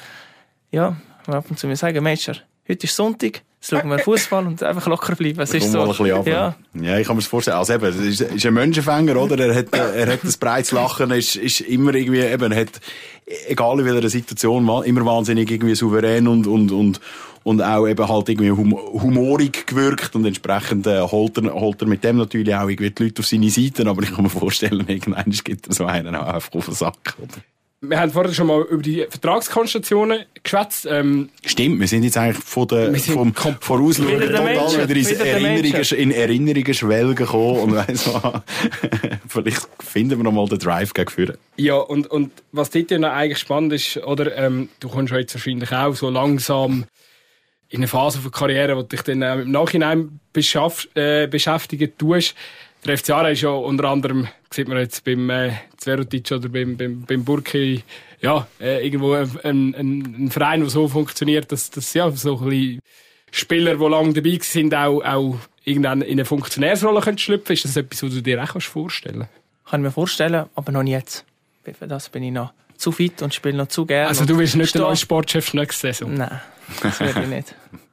ja, 0.72 0.98
ab 1.28 1.46
und 1.50 1.58
zu 1.58 1.68
mir 1.68 1.76
sagen, 1.76 2.04
Major, 2.04 2.36
heute 2.68 2.86
ist 2.86 2.96
Sonntag, 2.96 3.42
schauen 3.68 3.90
wir 3.90 4.00
Fußball 4.00 4.46
und 4.48 4.64
einfach 4.64 4.88
locker 4.88 5.16
bleiben. 5.16 5.40
Es 5.42 5.54
ist 5.54 5.72
so. 5.72 5.80
mal 5.80 5.84
ein 5.84 5.90
bisschen 5.90 6.26
ja. 6.26 6.56
ja, 6.74 7.00
ich 7.00 7.08
kann 7.08 7.16
mir 7.16 7.22
das 7.22 7.30
vorstellen. 7.30 7.58
Also 7.58 7.74
eben, 7.74 7.86
es 7.86 7.96
ist, 7.98 8.22
ist 8.22 8.46
ein 8.46 8.54
Menschenfänger, 8.54 9.16
oder? 9.16 9.38
Er 9.40 9.56
hat, 9.56 9.74
er 9.74 10.14
hat 10.14 10.24
ein 10.24 10.34
breites 10.40 10.72
Lachen, 10.72 11.12
ist, 11.12 11.36
ist 11.36 11.62
immer 11.62 11.94
irgendwie, 11.94 12.22
eben, 12.22 12.52
er 12.52 12.62
hat, 12.62 12.82
egal 13.48 13.80
in 13.80 13.86
welcher 13.86 14.10
Situation, 14.10 14.68
immer 14.84 15.06
wahnsinnig 15.06 15.50
irgendwie 15.52 15.76
souverän 15.76 16.28
und, 16.28 16.48
und, 16.48 16.72
und, 16.72 17.00
und 17.44 17.62
auch 17.62 17.88
eben 17.88 18.08
halt 18.08 18.30
irgendwie 18.30 18.52
hum 18.52 18.74
humorig 18.74 19.68
gewirkt 19.68 20.16
und 20.16 20.26
entsprechend 20.26 20.86
äh, 20.88 21.02
holt, 21.02 21.38
er, 21.38 21.54
holt 21.54 21.82
er 21.82 21.88
mit 21.88 22.04
dem 22.04 22.18
natürlich 22.18 22.54
auch 22.56 22.68
irgendwie 22.68 22.92
die 22.92 23.04
Leute 23.04 23.22
auf 23.22 23.28
seine 23.28 23.50
Seite, 23.50 23.88
aber 23.88 24.04
ich 24.04 24.14
kann 24.14 24.24
mir 24.24 24.30
vorstellen, 24.30 24.86
irgendwann 24.88 25.32
gibt 25.44 25.68
er 25.68 25.74
so 25.74 25.86
einen 25.86 26.16
auch 26.16 26.28
einfach 26.28 26.54
auf 26.54 26.66
den 26.66 26.74
Sack. 26.74 27.16
Oder? 27.22 27.42
Wir 27.80 28.00
haben 28.00 28.12
vorher 28.12 28.34
schon 28.34 28.48
mal 28.48 28.64
über 28.64 28.82
die 28.82 29.06
Vertragskonstellationen 29.08 30.26
geschwätzt. 30.42 30.88
Ähm, 30.90 31.30
Stimmt, 31.46 31.80
wir 31.80 31.88
sind 31.88 32.04
jetzt 32.04 32.18
eigentlich 32.18 32.44
von 32.44 32.68
der, 32.68 32.96
vom 32.96 33.36
Vorausschauen 33.36 34.20
der 34.20 34.30
total 34.32 34.46
Menschen, 34.46 34.90
wieder 34.90 34.96
wieder 34.96 35.24
der 35.24 35.34
Erinnerungen, 35.34 35.84
in 35.96 36.12
Erinnerungen 36.12 36.74
schwelgen 36.74 37.16
gekommen 37.16 37.60
und 37.60 37.76
weiss 37.76 38.10
vielleicht 39.28 39.68
finden 39.80 40.18
wir 40.18 40.24
noch 40.24 40.32
mal 40.32 40.48
den 40.48 40.58
Drive 40.58 40.92
gegen 40.96 41.10
vorne. 41.10 41.38
ja, 41.58 41.76
und, 41.76 42.08
und 42.08 42.32
was 42.52 42.72
dort 42.72 42.90
ja 42.90 42.98
noch 42.98 43.12
eigentlich 43.12 43.38
spannend 43.38 43.74
ist, 43.74 43.98
oder, 43.98 44.36
ähm, 44.36 44.70
du 44.80 44.90
kommst 44.90 45.14
ja 45.14 45.20
jetzt 45.20 45.36
wahrscheinlich 45.36 45.72
auch 45.72 45.94
so 45.94 46.10
langsam 46.10 46.86
in 47.70 47.80
eine 47.80 47.88
Phase 47.88 48.20
von 48.20 48.32
Karriere, 48.32 48.76
wo 48.76 48.82
du 48.82 48.88
dich 48.88 49.02
dann 49.04 49.22
im 49.22 49.52
Nachhinein 49.52 50.20
beschaff, 50.34 50.88
äh, 50.96 51.28
beschäftigen 51.28 51.92
tust. 51.98 52.34
Der 52.86 52.98
FC 52.98 53.10
Aarau 53.10 53.30
ist 53.30 53.42
ja 53.42 53.50
unter 53.50 53.86
anderem, 53.86 54.28
sieht 54.50 54.68
man 54.68 54.78
jetzt 54.78 55.04
beim 55.04 55.30
äh, 55.30 55.52
Zverotic 55.78 56.32
oder 56.32 56.50
beim, 56.50 56.78
beim, 56.78 57.02
beim 57.02 57.24
Burki, 57.26 57.84
ja, 58.22 58.48
äh, 58.62 58.86
irgendwo 58.86 59.14
ein, 59.14 59.30
ein, 59.44 59.76
ein 59.76 60.16
ein 60.20 60.32
Verein, 60.32 60.62
der 60.62 60.70
so 60.70 60.88
funktioniert, 60.88 61.52
dass, 61.52 61.70
dass 61.70 61.94
ja, 61.94 62.10
so 62.12 62.38
ein 62.40 62.50
bisschen 62.50 62.80
Spieler, 63.32 63.76
die 63.76 63.86
lange 63.86 64.14
dabei 64.14 64.40
sind, 64.42 64.74
auch, 64.74 65.02
auch 65.04 65.38
irgendwann 65.64 66.02
in 66.02 66.14
eine 66.14 66.26
Funktionärsrolle 66.26 67.02
können 67.02 67.18
schlüpfen 67.18 67.54
Ist 67.54 67.66
das 67.66 67.76
etwas, 67.76 68.02
was 68.04 68.14
du 68.14 68.22
dir 68.22 68.42
auch 68.42 68.54
kannst 68.54 68.68
vorstellen 68.68 69.28
Kann 69.70 69.82
ich 69.82 69.86
mir 69.86 69.92
vorstellen, 69.92 70.46
aber 70.56 70.72
noch 70.72 70.84
nicht 70.84 70.94
jetzt. 70.94 71.26
Für 71.78 71.88
das 71.88 72.08
bin 72.08 72.24
ich 72.24 72.32
noch 72.32 72.54
zu 72.78 72.94
fit 72.94 73.22
und 73.22 73.34
spiele 73.34 73.58
noch 73.58 73.68
zu 73.68 73.86
gerne. 73.86 74.08
Also 74.08 74.24
du 74.24 74.38
willst 74.38 74.56
nicht 74.56 74.74
der 74.74 74.84
neue 74.84 74.96
Sportchef 74.96 75.54
nächste 75.54 75.88
Saison? 75.88 76.14
Nein, 76.14 76.40
das 76.82 77.00
will 77.02 77.10
ich 77.10 77.28
nicht. 77.28 77.56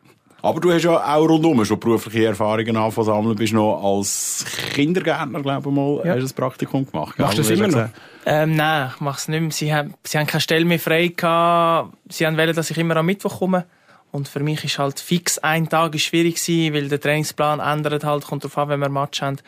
Aber 0.45 0.61
du 0.61 0.71
hast 0.73 0.83
ja 0.83 1.03
auch 1.17 1.27
rundum 1.27 1.65
schon 1.65 1.81
berufliche 1.81 2.27
Erfahrungen 2.27 2.77
angefangen 2.77 2.93
zu 2.93 3.03
sammeln. 3.05 3.35
Bist 3.35 3.55
noch 3.55 3.83
als 3.83 4.45
Kindergärtner, 4.75 5.41
glaube 5.41 5.71
ich 5.71 5.75
mal, 5.75 6.03
Ja. 6.05 6.15
hast 6.15 6.21
du 6.21 6.27
ein 6.27 6.37
Praktikum 6.37 6.85
gemacht. 6.91 7.19
Machst 7.19 7.39
du 7.39 7.43
das 7.43 7.51
immer 7.51 7.69
noch? 7.69 7.89
Ähm, 8.27 8.55
nein, 8.55 8.91
ich 8.95 9.01
mache 9.01 9.19
es 9.19 9.29
nicht 9.29 9.41
mehr. 9.41 9.51
Sie 9.51 9.75
haben, 9.75 9.95
sie 10.05 10.19
haben 10.19 10.27
keine 10.27 10.43
Stelle 10.43 10.67
mehr 10.67 10.79
frei 10.79 11.09
gehabt. 11.09 11.97
Sie 12.11 12.27
haben 12.27 12.37
wollen, 12.37 12.55
dass 12.55 12.71
ich 12.71 12.77
immer 12.77 12.95
am 12.97 13.07
Mittwoch 13.07 13.39
komme. 13.39 13.65
Und 14.13 14.29
für 14.29 14.41
mich 14.41 14.63
ist 14.65 14.79
halt 14.79 15.01
fix 15.01 15.39
ein 15.39 15.69
Tag 15.71 15.95
ist 15.95 16.03
schwierig 16.03 16.35
gewesen, 16.35 16.75
weil 16.75 16.89
der 16.89 17.01
Trainingsplan 17.01 17.61
ändert 17.61 18.05
halt, 18.05 18.27
kommt 18.27 18.45
darauf 18.45 18.59
an, 18.59 18.69
wenn 18.69 18.81
wir 18.81 18.91
Match 18.91 19.23
haben. 19.23 19.39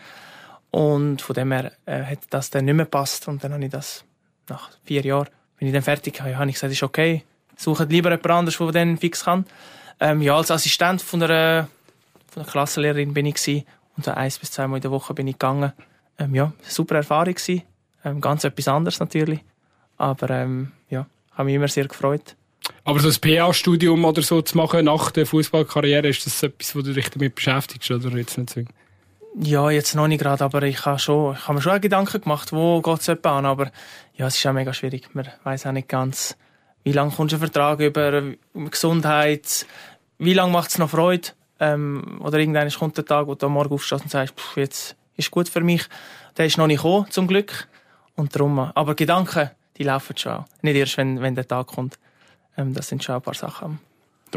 Und 0.70 1.20
von 1.20 1.34
dem 1.34 1.52
her 1.52 1.72
äh, 1.84 2.04
hat 2.04 2.20
das 2.30 2.48
dann 2.50 2.64
nicht 2.64 2.74
mehr 2.74 2.86
gepasst. 2.86 3.28
Und 3.28 3.44
dann 3.44 3.52
habe 3.52 3.64
ich 3.64 3.70
das 3.70 4.02
nach 4.48 4.70
vier 4.84 5.02
Jahren, 5.02 5.28
bin 5.58 5.68
ich 5.68 5.74
dann 5.74 5.82
fertig, 5.82 6.20
habe 6.22 6.30
ich 6.48 6.54
gesagt, 6.54 6.72
ist 6.72 6.82
okay. 6.82 7.22
Sucht 7.56 7.90
lieber 7.90 8.10
jemand 8.10 8.30
anderes, 8.30 8.56
der 8.58 8.72
dann 8.72 8.96
fix 8.96 9.24
kann. 9.24 9.44
Ähm, 10.00 10.22
ja, 10.22 10.36
als 10.36 10.50
Assistent 10.50 11.02
von 11.02 11.20
der, 11.20 11.68
von 12.30 12.42
der 12.42 12.52
Klassenlehrerin 12.52 13.14
bin 13.14 13.26
ich 13.26 13.34
gewesen. 13.34 13.66
Und 13.96 14.06
dann 14.06 14.14
eins 14.14 14.38
bis 14.38 14.52
zweimal 14.52 14.78
in 14.78 14.82
der 14.82 14.90
Woche 14.90 15.14
bin 15.14 15.26
ich 15.26 15.34
gegangen. 15.34 15.72
Ähm, 16.18 16.34
ja, 16.34 16.52
super 16.62 16.96
Erfahrung 16.96 17.34
gewesen. 17.34 17.62
Ähm, 18.04 18.20
ganz 18.20 18.44
etwas 18.44 18.68
anderes 18.68 19.00
natürlich. 19.00 19.40
Aber 19.96 20.30
ähm, 20.30 20.72
ja, 20.90 21.06
habe 21.32 21.44
mich 21.44 21.54
immer 21.54 21.68
sehr 21.68 21.88
gefreut. 21.88 22.36
Aber 22.84 23.00
so 23.00 23.08
ein 23.08 23.20
PA-Studium 23.20 24.04
oder 24.04 24.22
so 24.22 24.42
zu 24.42 24.56
machen 24.56 24.84
nach 24.84 25.10
der 25.10 25.26
Fußballkarriere, 25.26 26.08
ist 26.08 26.26
das 26.26 26.42
etwas, 26.42 26.74
wo 26.74 26.82
du 26.82 26.92
dich 26.92 27.10
damit 27.10 27.34
beschäftigst 27.34 27.90
oder 27.90 28.10
jetzt 28.16 28.36
nicht 28.38 28.50
zwingend? 28.50 28.72
Ja, 29.38 29.70
jetzt 29.70 29.94
noch 29.94 30.08
nicht 30.08 30.20
gerade, 30.20 30.42
aber 30.44 30.62
ich 30.62 30.86
habe 30.86 30.98
schon, 30.98 31.34
ich 31.34 31.42
habe 31.42 31.54
mir 31.54 31.62
schon 31.62 31.80
Gedanken 31.80 32.22
gemacht, 32.22 32.52
wo 32.52 32.80
geht 32.80 33.00
es 33.00 33.08
an. 33.08 33.44
Aber 33.44 33.70
ja, 34.14 34.26
es 34.26 34.36
ist 34.36 34.46
auch 34.46 34.52
mega 34.52 34.72
schwierig. 34.72 35.14
Man 35.14 35.28
weiß 35.44 35.66
auch 35.66 35.72
nicht 35.72 35.88
ganz, 35.88 36.36
wie 36.86 36.92
lange 36.92 37.10
kommst 37.10 37.32
du 37.32 37.36
einen 37.36 37.50
Vertrag 37.50 37.80
über 37.80 38.22
Gesundheit, 38.54 39.66
wie 40.18 40.34
lange 40.34 40.52
macht 40.52 40.70
es 40.70 40.78
noch 40.78 40.88
Freude. 40.88 41.30
Ähm, 41.58 42.20
oder 42.22 42.38
irgendwann 42.38 42.70
kommt 42.70 42.96
der 42.96 43.04
Tag, 43.04 43.26
wo 43.26 43.34
du 43.34 43.46
am 43.46 43.54
Morgen 43.54 43.74
aufstehst 43.74 44.04
und 44.04 44.08
sagst, 44.08 44.38
pff, 44.38 44.56
jetzt 44.56 44.94
ist 45.16 45.32
gut 45.32 45.48
für 45.48 45.62
mich. 45.62 45.82
Der 46.36 46.46
ist 46.46 46.58
noch 46.58 46.68
nicht 46.68 46.82
gekommen, 46.84 47.10
zum 47.10 47.26
Glück. 47.26 47.66
Und 48.14 48.36
darum, 48.36 48.60
aber 48.60 48.94
Gedanken, 48.94 49.50
die 49.76 49.82
laufen 49.82 50.16
schon 50.16 50.32
auch. 50.32 50.44
Nicht 50.62 50.76
erst, 50.76 50.96
wenn, 50.96 51.20
wenn 51.20 51.34
der 51.34 51.48
Tag 51.48 51.66
kommt. 51.66 51.98
Ähm, 52.56 52.72
das 52.72 52.86
sind 52.86 53.02
schon 53.02 53.16
ein 53.16 53.22
paar 53.22 53.34
Sachen. 53.34 53.80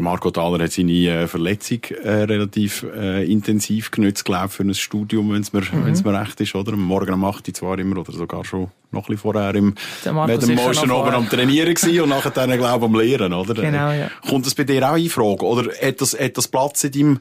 Der 0.00 0.04
Marco 0.04 0.30
Thaler 0.30 0.64
hat 0.64 0.72
seine 0.72 0.92
äh, 0.92 1.26
Verletzung 1.26 1.80
äh, 2.02 2.22
relativ 2.22 2.86
äh, 2.96 3.30
intensiv 3.30 3.90
genutzt, 3.90 4.24
glaube 4.24 4.48
für 4.48 4.62
ein 4.62 4.72
Studium, 4.72 5.30
wenn 5.34 5.42
es 5.42 5.52
mir, 5.52 5.60
Mhm. 5.60 5.84
wenn's 5.84 6.02
mir 6.02 6.18
recht 6.18 6.40
ist, 6.40 6.54
oder? 6.54 6.72
Am 6.72 6.80
Morgen 6.80 7.12
um 7.12 7.22
8 7.22 7.46
Uhr 7.48 7.52
zwar 7.54 7.78
immer, 7.78 7.98
oder 7.98 8.10
sogar 8.12 8.42
schon 8.46 8.68
noch 8.92 9.00
ein 9.02 9.02
bisschen 9.02 9.18
vorher 9.18 9.54
im 9.54 9.66
mit 9.66 9.76
dem 10.06 10.54
noch 10.88 11.02
oben 11.02 11.14
am 11.14 11.28
Trainieren 11.28 11.74
gewesen 11.74 12.00
und 12.00 12.08
nachher 12.08 12.30
dann, 12.30 12.50
glaube 12.56 12.86
am 12.86 12.94
Lehren, 12.98 13.34
oder? 13.34 13.52
Genau, 13.52 13.90
ja. 13.92 14.10
Kommt 14.26 14.46
das 14.46 14.54
bei 14.54 14.64
dir 14.64 14.90
auch 14.90 14.96
in 14.96 15.10
Frage? 15.10 15.44
Oder 15.44 15.70
hat 15.82 16.00
das, 16.00 16.18
hat 16.18 16.38
das 16.38 16.48
Platz 16.48 16.82
in 16.84 16.92
deinem, 16.92 17.20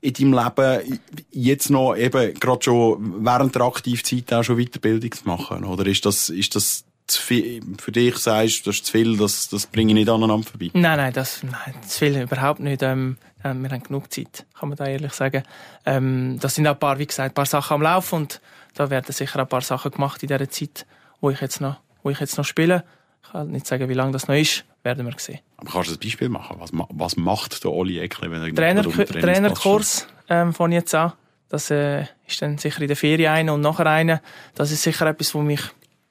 in 0.00 0.12
deinem 0.12 0.32
Leben 0.32 1.00
jetzt 1.32 1.68
noch 1.68 1.96
eben 1.96 2.34
gerade 2.34 2.62
schon 2.62 3.24
während 3.24 3.56
der 3.56 3.62
Aktivzeit 3.62 4.32
auch 4.32 4.44
schon 4.44 4.56
Weiterbildung 4.56 5.10
zu 5.10 5.24
machen? 5.26 5.64
Oder 5.64 5.84
ist 5.88 6.06
das, 6.06 6.28
ist 6.28 6.54
das 6.54 6.84
viel, 7.18 7.62
für 7.78 7.92
dich 7.92 8.16
sagst, 8.16 8.66
das 8.66 8.76
ist 8.76 8.86
zu 8.86 8.92
viel, 8.92 9.16
das, 9.16 9.48
das 9.48 9.66
bringe 9.66 9.90
ich 9.90 9.94
nicht 9.94 10.08
aneinander 10.08 10.48
vorbei? 10.48 10.70
Nein, 10.72 10.96
nein, 10.96 11.12
das, 11.12 11.42
nein, 11.42 11.74
das 11.82 12.00
will 12.00 12.16
überhaupt 12.20 12.60
nicht. 12.60 12.82
Ähm, 12.82 13.16
ähm, 13.44 13.62
wir 13.62 13.70
haben 13.70 13.82
genug 13.82 14.12
Zeit, 14.12 14.46
kann 14.58 14.68
man 14.68 14.76
da 14.76 14.86
ehrlich 14.86 15.12
sagen. 15.12 15.42
Ähm, 15.86 16.38
das 16.40 16.54
sind 16.54 16.66
auch 16.66 16.74
ein 16.74 16.78
paar, 16.78 16.98
wie 16.98 17.06
gesagt, 17.06 17.32
ein 17.32 17.34
paar 17.34 17.46
Sachen 17.46 17.74
am 17.74 17.82
Laufen 17.82 18.16
und 18.16 18.40
da 18.74 18.90
werden 18.90 19.12
sicher 19.12 19.40
ein 19.40 19.48
paar 19.48 19.62
Sachen 19.62 19.90
gemacht 19.90 20.22
in 20.22 20.28
dieser 20.28 20.48
Zeit, 20.50 20.86
wo 21.20 21.30
ich 21.30 21.40
jetzt 21.40 21.60
noch, 21.60 21.76
wo 22.02 22.10
ich 22.10 22.20
jetzt 22.20 22.36
noch 22.36 22.44
spiele. 22.44 22.84
Ich 23.22 23.32
kann 23.32 23.50
nicht 23.50 23.66
sagen, 23.66 23.88
wie 23.88 23.94
lange 23.94 24.12
das 24.12 24.28
noch 24.28 24.34
ist, 24.34 24.64
werden 24.82 25.06
wir 25.06 25.14
sehen. 25.18 25.40
Aber 25.56 25.70
kannst 25.70 25.90
du 25.90 25.94
ein 25.94 25.98
Beispiel 25.98 26.28
machen? 26.28 26.56
Was, 26.58 26.70
was 26.72 27.16
macht 27.16 27.64
der 27.64 27.72
Oli 27.72 27.98
Eckli, 27.98 28.30
wenn 28.30 28.42
er 28.42 28.54
Trainer, 28.54 28.82
Trainerkurs 28.82 30.06
ähm, 30.28 30.52
von 30.54 30.72
jetzt 30.72 30.94
an. 30.94 31.12
Das 31.48 31.70
äh, 31.70 32.06
ist 32.26 32.40
dann 32.40 32.58
sicher 32.58 32.80
in 32.80 32.86
der 32.86 32.96
Ferien 32.96 33.32
eine 33.32 33.52
und 33.52 33.60
nachher 33.60 33.86
eine. 33.86 34.22
Das 34.54 34.70
ist 34.70 34.82
sicher 34.82 35.06
etwas, 35.06 35.34
was 35.34 35.42
mich 35.42 35.62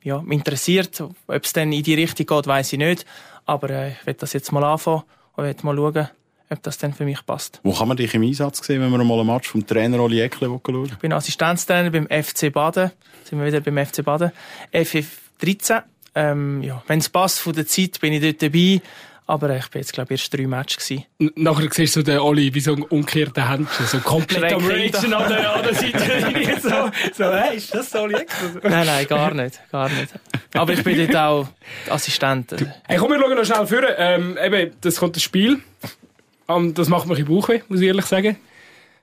ja, 0.03 0.23
interessiert. 0.29 1.01
Ob 1.01 1.43
es 1.43 1.53
dann 1.53 1.71
in 1.71 1.83
die 1.83 1.93
Richtung 1.93 2.25
geht, 2.25 2.47
weiß 2.47 2.73
ich 2.73 2.79
nicht. 2.79 3.05
Aber 3.45 3.69
äh, 3.69 3.91
ich 3.91 4.05
werde 4.05 4.19
das 4.19 4.33
jetzt 4.33 4.51
mal 4.51 4.63
anfangen 4.63 5.03
und 5.35 5.43
werde 5.43 5.65
mal 5.65 5.75
schauen, 5.75 6.09
ob 6.49 6.63
das 6.63 6.77
dann 6.77 6.93
für 6.93 7.05
mich 7.05 7.25
passt. 7.25 7.59
Wo 7.63 7.73
kann 7.73 7.87
man 7.87 7.97
dich 7.97 8.13
im 8.13 8.23
Einsatz 8.23 8.65
sehen, 8.65 8.81
wenn 8.81 8.91
man 8.91 9.05
mal 9.05 9.19
ein 9.19 9.27
Match 9.27 9.49
vom 9.49 9.65
Trainer 9.65 9.99
Oli 9.99 10.21
Eckli 10.21 10.47
schauen 10.47 10.85
Ich 10.85 10.97
bin 10.97 11.13
Assistenztrainer 11.13 11.91
beim 11.91 12.07
FC 12.07 12.51
Baden. 12.51 12.91
Jetzt 13.19 13.29
sind 13.29 13.39
wir 13.39 13.45
wieder 13.45 13.61
beim 13.61 13.85
FC 13.85 14.03
Baden. 14.03 14.31
FF13. 14.73 15.83
Ähm, 16.15 16.63
ja, 16.63 16.81
wenn 16.87 16.99
es 16.99 17.09
passt 17.09 17.39
von 17.39 17.53
der 17.53 17.67
Zeit, 17.67 17.99
bin 18.01 18.13
ich 18.13 18.21
dort 18.21 18.41
dabei. 18.41 18.81
Aber 19.29 19.55
ich 19.55 19.67
bin 19.69 19.81
jetzt, 19.81 19.93
glaube 19.93 20.15
ich, 20.15 20.21
erst 20.21 20.33
drei 20.33 20.47
Matches 20.47 20.91
Nachher 21.35 21.67
siehst 21.71 21.95
du 21.95 22.01
den 22.01 22.17
Oli 22.17 22.51
wie 22.51 22.61
so 22.61 22.73
ein 22.73 22.81
umgekehrter 22.81 23.47
Händchen, 23.47 23.85
so 23.85 23.99
komplett 23.99 24.53
am. 24.53 24.65
Ragen 24.65 25.13
an 25.13 25.29
der 25.29 25.53
anderen 25.53 25.75
Seite. 25.75 26.59
so, 26.59 26.69
so, 27.13 27.31
hey, 27.31 27.57
ist 27.57 27.71
das 27.71 27.91
so 27.91 27.99
Oli? 27.99 28.25
Nein, 28.63 28.87
nein, 28.87 29.05
gar 29.05 29.31
nicht. 29.35 29.61
Gar 29.71 29.89
nicht. 29.89 30.13
Aber 30.55 30.73
ich 30.73 30.83
bin 30.83 30.97
dort 30.97 31.15
auch 31.15 31.47
Assistent. 31.91 32.55
Hey, 32.87 32.97
komm, 32.97 33.11
wir 33.11 33.19
schauen 33.19 33.35
noch 33.35 33.45
schnell 33.45 33.67
vor. 33.67 33.97
Ähm, 33.99 34.35
eben, 34.43 34.71
das 34.81 34.95
kommt 34.95 35.15
das 35.15 35.21
Spiel. 35.21 35.59
Um, 36.47 36.73
das 36.73 36.89
macht 36.89 37.05
mir 37.05 37.15
ein 37.15 37.25
Bauchweh, 37.25 37.61
muss 37.67 37.81
ich 37.81 37.85
ehrlich 37.85 38.05
sagen. 38.05 38.35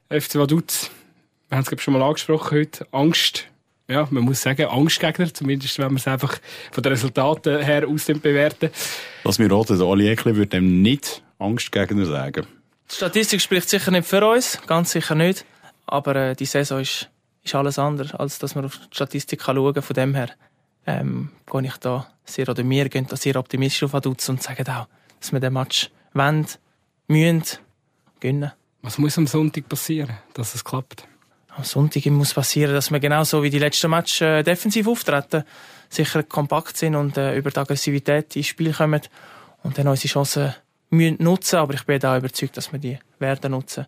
FC 0.08 0.34
Vaduz, 0.34 0.90
wir 1.48 1.56
haben 1.56 1.62
es 1.62 1.68
glaub 1.68 1.78
ich, 1.78 1.84
schon 1.84 1.94
mal 1.94 2.02
angesprochen 2.02 2.58
heute. 2.58 2.84
Angst. 2.90 3.46
Ja, 3.88 4.08
man 4.10 4.24
muss 4.24 4.42
sagen, 4.42 4.66
Angstgegner, 4.66 5.32
zumindest 5.32 5.78
wenn 5.78 5.86
man 5.86 5.96
es 5.96 6.08
einfach 6.08 6.38
von 6.72 6.82
den 6.82 6.92
Resultaten 6.92 7.62
her 7.62 7.86
aus 7.86 8.06
dem 8.06 8.20
bewerten. 8.20 8.70
Lass 9.22 9.38
mich 9.38 9.50
raten, 9.50 9.78
der 9.78 9.86
Oli 9.86 10.08
Eckli 10.08 10.34
würde 10.34 10.48
dem 10.48 10.82
nicht 10.82 11.22
Angstgegner 11.38 12.04
sagen. 12.04 12.46
Die 12.90 12.94
Statistik 12.94 13.40
spricht 13.40 13.68
sicher 13.68 13.90
nicht 13.92 14.06
für 14.06 14.26
uns, 14.26 14.60
ganz 14.66 14.90
sicher 14.90 15.14
nicht. 15.14 15.44
Aber 15.86 16.16
äh, 16.16 16.34
die 16.34 16.46
Saison 16.46 16.80
ist, 16.80 17.08
ist 17.44 17.54
alles 17.54 17.78
anders, 17.78 18.12
als 18.14 18.40
dass 18.40 18.56
man 18.56 18.64
auf 18.64 18.76
die 18.76 18.94
Statistik 18.94 19.40
kann 19.40 19.56
schauen 19.56 19.74
kann. 19.74 19.82
Von 19.82 19.94
dem 19.94 20.14
her 20.14 20.30
ähm, 20.86 21.30
gehe 21.50 21.66
ich 21.66 21.76
da 21.76 22.08
sehr, 22.24 22.48
oder 22.48 22.68
wir 22.68 22.88
gehen 22.88 23.06
da 23.08 23.16
sehr 23.16 23.36
optimistisch 23.36 23.84
auf 23.84 23.94
Aduz 23.94 24.28
und 24.28 24.42
sagen 24.42 24.66
auch, 24.68 24.88
dass 25.20 25.32
wir 25.32 25.38
den 25.38 25.52
Match 25.52 25.90
wollen, 26.12 26.46
müssen, 27.06 27.42
gewinnen. 28.18 28.52
Was 28.82 28.98
muss 28.98 29.16
am 29.18 29.26
Sonntag 29.26 29.68
passieren, 29.68 30.16
dass 30.34 30.54
es 30.54 30.64
klappt? 30.64 31.06
Am 31.56 31.64
Sonntag 31.64 32.04
muss 32.06 32.34
passieren, 32.34 32.74
dass 32.74 32.90
wir 32.90 33.00
genauso 33.00 33.42
wie 33.42 33.48
die 33.48 33.58
letzten 33.58 33.90
Match 33.90 34.20
äh, 34.20 34.42
defensiv 34.42 34.86
auftreten, 34.88 35.42
sicher 35.88 36.22
kompakt 36.22 36.76
sind 36.76 36.94
und 36.94 37.16
äh, 37.16 37.34
über 37.34 37.50
die 37.50 37.58
Aggressivität 37.58 38.36
ins 38.36 38.48
Spiel 38.48 38.74
kommen 38.74 39.00
und 39.62 39.78
dann 39.78 39.88
unsere 39.88 40.12
Chancen 40.12 40.54
müssen 40.90 41.16
nutzen. 41.22 41.56
Aber 41.56 41.72
ich 41.72 41.86
bin 41.86 41.98
da 41.98 42.18
überzeugt, 42.18 42.58
dass 42.58 42.72
wir 42.72 42.78
die 42.78 42.98
werden 43.18 43.52
nutzen 43.52 43.86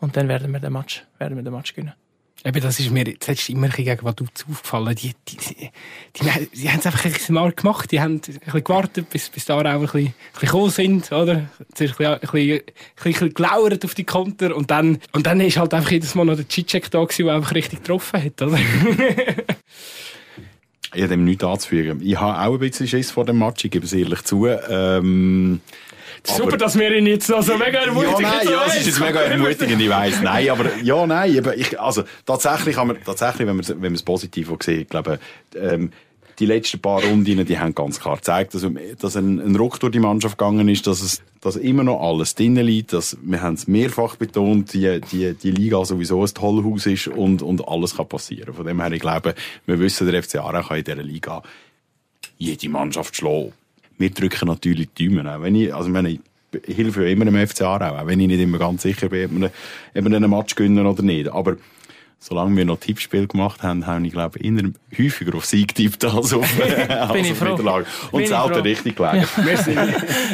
und 0.00 0.16
dann 0.16 0.28
werden 0.28 0.50
wir 0.50 0.60
den 0.60 0.72
Match, 0.72 1.04
werden 1.18 1.36
wir 1.36 1.42
den 1.42 1.52
Match 1.52 1.74
gewinnen. 1.74 1.92
Eben, 2.42 2.60
das 2.62 2.80
ist 2.80 2.90
mir 2.90 3.04
zuletzt 3.20 3.50
immer 3.50 3.68
gegen 3.68 4.02
Vaduz 4.02 4.46
aufgefallen. 4.50 4.94
Die, 4.94 5.12
die, 5.28 5.36
die, 5.36 5.70
die, 6.16 6.46
die 6.54 6.70
haben 6.70 6.78
es 6.78 6.86
einfach 6.86 7.04
ein 7.04 7.34
mal 7.34 7.52
gemacht. 7.52 7.92
Die 7.92 8.00
haben 8.00 8.14
ein 8.14 8.20
bisschen 8.20 8.64
gewartet, 8.64 9.10
bis, 9.10 9.28
bis 9.28 9.44
da 9.44 9.58
auch 9.58 9.64
ein 9.64 9.80
bisschen, 9.80 10.06
ein 10.06 10.14
bisschen 10.32 10.48
gekommen 10.48 10.70
sind, 10.70 11.12
oder? 11.12 11.50
Sind 11.74 12.00
ein 12.00 12.18
bisschen, 12.20 12.52
ein 12.52 12.62
bisschen, 13.02 13.34
gelauert 13.34 13.84
auf 13.84 13.94
die 13.94 14.04
Konter. 14.04 14.56
Und 14.56 14.70
dann, 14.70 14.98
und 15.12 15.26
dann 15.26 15.40
ist 15.40 15.58
halt 15.58 15.74
einfach 15.74 15.90
jedes 15.90 16.14
Mal 16.14 16.24
noch 16.24 16.36
der 16.36 16.48
Cicek 16.48 16.90
da 16.90 17.04
gewesen, 17.04 17.26
der 17.26 17.34
einfach 17.34 17.54
richtig 17.54 17.80
getroffen 17.80 18.22
hat, 18.22 18.40
oder? 18.40 18.58
Ich 20.92 21.02
habe 21.02 21.10
dem 21.10 21.24
nichts 21.24 21.44
anzufügen. 21.44 22.00
Ich 22.02 22.18
habe 22.18 22.40
auch 22.40 22.54
ein 22.54 22.58
bisschen 22.58 22.88
Schiss 22.88 23.12
vor 23.12 23.24
dem 23.24 23.38
Match, 23.38 23.64
ich 23.64 23.70
gebe 23.70 23.84
es 23.86 23.92
ehrlich 23.92 24.22
zu. 24.22 24.46
Ähm, 24.46 25.60
Super, 26.24 26.48
aber- 26.48 26.56
dass 26.58 26.78
wir 26.78 26.96
ihn 26.96 27.06
jetzt 27.06 27.26
so 27.26 27.36
mega 27.56 27.72
Ja, 27.80 27.86
ermutigen. 27.86 28.22
nein, 28.22 28.40
so 28.44 28.50
ja, 28.52 28.64
es 28.66 28.76
ist 28.76 28.86
jetzt 28.86 29.00
mega 29.00 29.20
ermutigend, 29.20 29.80
ich 29.80 29.88
weiss. 29.88 30.20
Nein, 30.22 30.50
aber, 30.50 30.66
ja, 30.82 31.06
nein, 31.06 31.34
eben, 31.34 31.52
ich, 31.58 31.80
also, 31.80 32.04
tatsächlich 32.26 32.76
haben 32.76 32.90
wir, 32.90 33.02
tatsächlich, 33.02 33.46
wenn 33.48 33.56
wir, 33.56 33.68
wenn 33.68 33.92
wir 33.92 33.96
es 33.96 34.02
positiv 34.02 34.50
sehen, 34.62 34.82
ich 34.82 34.88
glaube, 34.88 35.18
ähm, 35.56 35.92
die 36.38 36.46
letzten 36.46 36.80
paar 36.80 37.02
Runden, 37.02 37.44
die 37.44 37.58
haben 37.58 37.74
ganz 37.74 38.00
klar 38.00 38.16
gezeigt, 38.16 38.54
dass, 38.54 38.64
dass 38.98 39.16
ein, 39.16 39.38
ein 39.40 39.56
Ruck 39.56 39.78
durch 39.78 39.92
die 39.92 39.98
Mannschaft 40.00 40.38
gegangen 40.38 40.68
ist, 40.68 40.86
dass 40.86 41.02
es, 41.02 41.20
dass 41.42 41.56
immer 41.56 41.84
noch 41.84 42.00
alles 42.00 42.34
drinnen 42.34 42.64
liegt, 42.64 42.94
dass, 42.94 43.18
wir 43.20 43.42
haben 43.42 43.54
es 43.54 43.68
mehrfach 43.68 44.16
betont, 44.16 44.72
die, 44.72 45.02
die, 45.12 45.34
die 45.34 45.50
Liga 45.50 45.84
sowieso 45.84 46.22
ein 46.22 46.32
Tollhaus 46.32 46.86
ist 46.86 47.08
und, 47.08 47.42
und 47.42 47.68
alles 47.68 47.96
kann 47.96 48.08
passieren. 48.08 48.54
Von 48.54 48.64
dem 48.66 48.80
her, 48.80 48.90
ich 48.90 49.00
glaube, 49.00 49.34
wir 49.66 49.78
wissen, 49.80 50.10
der 50.10 50.22
FC 50.22 50.36
Aarau 50.36 50.62
kann 50.62 50.78
in 50.78 50.84
dieser 50.84 51.02
Liga 51.02 51.42
jede 52.38 52.68
Mannschaft 52.70 53.14
schlagen. 53.16 53.52
Wir 54.00 54.10
drücken 54.10 54.48
natürlich 54.48 54.88
die 54.96 55.08
Daumen. 55.08 55.42
Wenn 55.42 55.54
ich, 55.54 55.74
also 55.74 55.90
meine, 55.90 56.08
ich 56.08 56.20
helfe 56.76 57.04
ja 57.04 57.10
immer 57.10 57.26
dem 57.26 57.36
FC 57.36 57.60
auch 57.62 58.06
wenn 58.06 58.18
ich 58.18 58.28
nicht 58.28 58.40
immer 58.40 58.56
ganz 58.56 58.80
sicher 58.80 59.10
bin, 59.10 59.26
ob 59.26 59.40
wir, 59.40 59.50
ob 59.94 60.04
wir 60.08 60.16
einen 60.16 60.30
Match 60.30 60.54
gewinnen 60.54 60.86
oder 60.86 61.02
nicht. 61.02 61.28
Aber 61.28 61.56
solange 62.22 62.54
wir 62.54 62.66
noch 62.66 62.78
Tippspiel 62.78 63.26
gemacht 63.26 63.62
haben, 63.62 63.86
habe 63.86 64.06
ich, 64.06 64.12
glaube 64.12 64.38
ich, 64.38 64.52
häufiger 64.98 65.34
auf 65.34 65.46
Sieg 65.46 65.74
getippt 65.74 66.04
als 66.04 66.34
auf, 66.34 66.46
als 66.88 67.12
Bin 67.12 67.24
ich 67.24 67.32
froh. 67.32 67.52
Niederlage. 67.52 67.86
Und 68.12 68.26
selten 68.28 68.60
richtig 68.60 68.96
gelegen. 68.96 69.26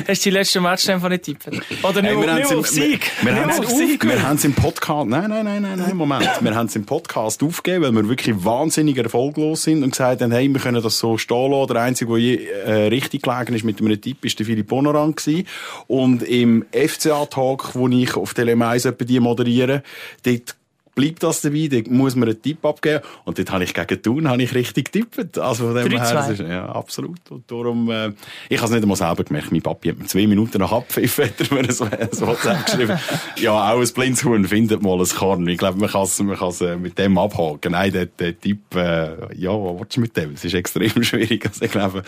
Hast 0.09 0.25
du 0.27 0.31
die 0.31 0.31
letzten 0.31 0.63
Match 0.65 0.89
einfach 0.89 1.09
nicht 1.09 1.23
tippen? 1.23 1.63
Oder 1.83 2.03
Hey, 2.03 2.15
nur, 2.15 2.27
wir 2.27 2.51
nur 2.51 2.59
auf 2.59 2.67
Sieg? 2.67 3.11
Wir, 3.23 3.35
wir 3.35 3.41
haben 3.41 3.51
auf 3.51 3.71
Sieg? 3.71 4.05
es 4.05 4.11
wir 4.11 4.45
im 4.45 4.55
Podcast, 4.55 5.09
nein, 5.09 5.31
nein, 5.31 5.45
nein, 5.45 5.63
nein, 5.63 5.79
nein, 5.79 5.97
Moment. 5.97 6.29
Wir 6.41 6.55
haben 6.57 6.67
es 6.67 6.75
im 6.75 6.85
Podcast 6.85 7.41
aufgegeben, 7.45 7.85
weil 7.85 7.93
wir 7.93 8.09
wirklich 8.09 8.45
wahnsinnig 8.45 8.99
erfolglos 8.99 9.63
sind 9.63 9.85
und 9.85 9.91
gesagt 9.91 10.23
haben, 10.23 10.33
hey, 10.33 10.53
wir 10.53 10.61
können 10.61 10.83
das 10.83 10.99
so 10.99 11.17
stehen 11.17 11.53
lassen. 11.53 11.73
Der 11.73 11.83
Einzige, 11.83 12.11
der 12.11 12.19
je, 12.19 12.35
äh, 12.37 12.73
richtig 12.89 13.23
gelegen 13.23 13.55
ist 13.55 13.65
mit 13.65 13.81
einem 13.81 14.01
Tipp, 14.01 14.25
ist 14.25 14.37
der 14.41 14.47
Philipp 14.47 14.67
Bonoran 14.67 15.15
gewesen. 15.15 15.47
Und 15.87 16.25
im 16.25 16.65
FCA-Talk, 16.73 17.77
wo 17.77 17.87
ich 17.87 18.17
auf 18.17 18.35
Tele 18.35 18.53
1 18.53 18.87
etwa 18.87 19.05
die 19.05 19.21
moderiere, 19.21 19.85
dort 20.25 20.57
bleibt 20.97 21.23
das 21.23 21.43
dabei, 21.43 21.69
dort 21.71 21.89
muss 21.89 22.17
man 22.17 22.29
einen 22.29 22.43
Tipp 22.43 22.65
abgeben. 22.65 23.05
Und 23.25 23.39
dort 23.39 23.53
habe 23.53 23.63
ich 23.63 23.75
gegen 23.75 24.03
Thun 24.03 24.29
habe 24.29 24.43
ich 24.43 24.55
richtig 24.55 24.91
getippt. 24.91 25.39
Also 25.39 25.67
von 25.67 25.75
dem 25.77 25.93
her, 25.93 26.01
3-2. 26.01 26.13
das 26.15 26.29
ist, 26.31 26.41
ja, 26.41 26.67
absolut. 26.67 27.31
Und 27.31 27.49
darum, 27.49 27.89
äh, 27.91 28.13
ich 28.49 28.57
habe 28.57 28.67
es 28.67 28.71
nicht 28.71 28.83
einmal 28.83 28.97
selber 28.97 29.23
gemerkt. 29.23 29.53
Mein 29.53 29.63
Papi 29.63 29.91
hat 29.91 29.99
mir 29.99 30.07
zwei 30.07 30.27
Minuten 30.27 30.59
nach 30.59 30.73
Abpfiff 30.73 31.19
hat 31.19 31.39
er 31.39 31.55
mir 31.55 31.61
ein, 31.61 31.69
ein 31.69 32.21
WhatsApp 32.21 32.67
geschrieben. 32.67 32.99
ja, 33.37 33.53
auch 33.53 33.81
ein 33.81 33.89
Blindshuhn 33.95 34.45
findet 34.47 34.83
mal 34.83 34.99
ein 34.99 35.07
Korn. 35.07 35.47
Ich 35.47 35.59
glaube, 35.59 35.79
man 35.79 35.91
kann 35.91 36.03
es 36.03 36.19
man 36.21 36.37
kann's, 36.37 36.63
äh, 36.63 36.77
mit 36.77 36.99
dem 36.99 37.19
abhaken. 37.19 37.73
Nein, 37.73 37.93
der, 37.93 38.07
der 38.07 38.41
Tipp, 38.41 38.75
äh, 38.75 39.35
ja, 39.37 39.51
was 39.51 39.79
willst 39.79 39.97
du 39.97 40.01
mit 40.01 40.17
dem? 40.17 40.33
Es 40.33 40.45
ist 40.45 40.55
extrem 40.55 41.03
schwierig. 41.03 41.45
Also 41.47 41.63
ich 41.63 41.71
glaube, 41.71 42.05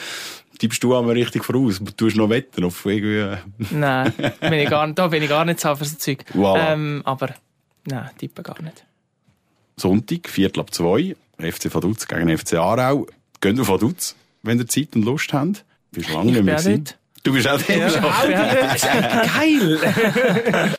tippst 0.58 0.82
du 0.82 0.96
einmal 0.96 1.14
richtig 1.14 1.44
voraus. 1.44 1.78
Du 1.78 1.92
tust 1.92 2.16
noch 2.16 2.30
wetten 2.30 2.64
auf 2.64 2.86
irgendwie, 2.86 3.18
äh, 3.18 3.36
Nein, 3.70 4.14
bin 4.40 4.54
ich 4.54 4.70
gar, 4.70 4.90
da 4.92 5.08
bin 5.08 5.22
ich 5.22 5.28
gar 5.28 5.44
nicht 5.44 5.60
so 5.60 5.74
für 5.76 5.84
so 5.84 5.96
Zeug. 5.96 6.24
Voilà. 6.34 6.72
Ähm, 6.72 7.02
aber 7.04 7.34
nein, 7.88 8.10
tippen 8.18 8.42
gar 8.44 8.60
nicht. 8.62 8.84
Sonntag, 9.76 10.28
Viertel 10.28 10.60
ab 10.60 10.72
zwei, 10.74 11.14
FC 11.38 11.72
Vaduz 11.72 12.06
gegen 12.08 12.36
FC 12.36 12.54
Aarau. 12.54 13.06
Geht 13.40 13.60
auf 13.60 13.68
Vaduz, 13.68 14.16
wenn 14.42 14.58
ihr 14.58 14.66
Zeit 14.66 14.88
und 14.94 15.04
Lust 15.04 15.32
habt. 15.32 15.64
Bist 15.92 16.10
lange 16.10 16.30
Ich 16.30 16.42
nicht 16.42 16.44
bin 16.44 16.44
mehr 16.46 16.62
dort. 16.62 16.98
Du 17.24 17.32
bist 17.32 17.48
auch 17.48 17.60
dort. 17.60 18.02
Geil! 19.38 19.78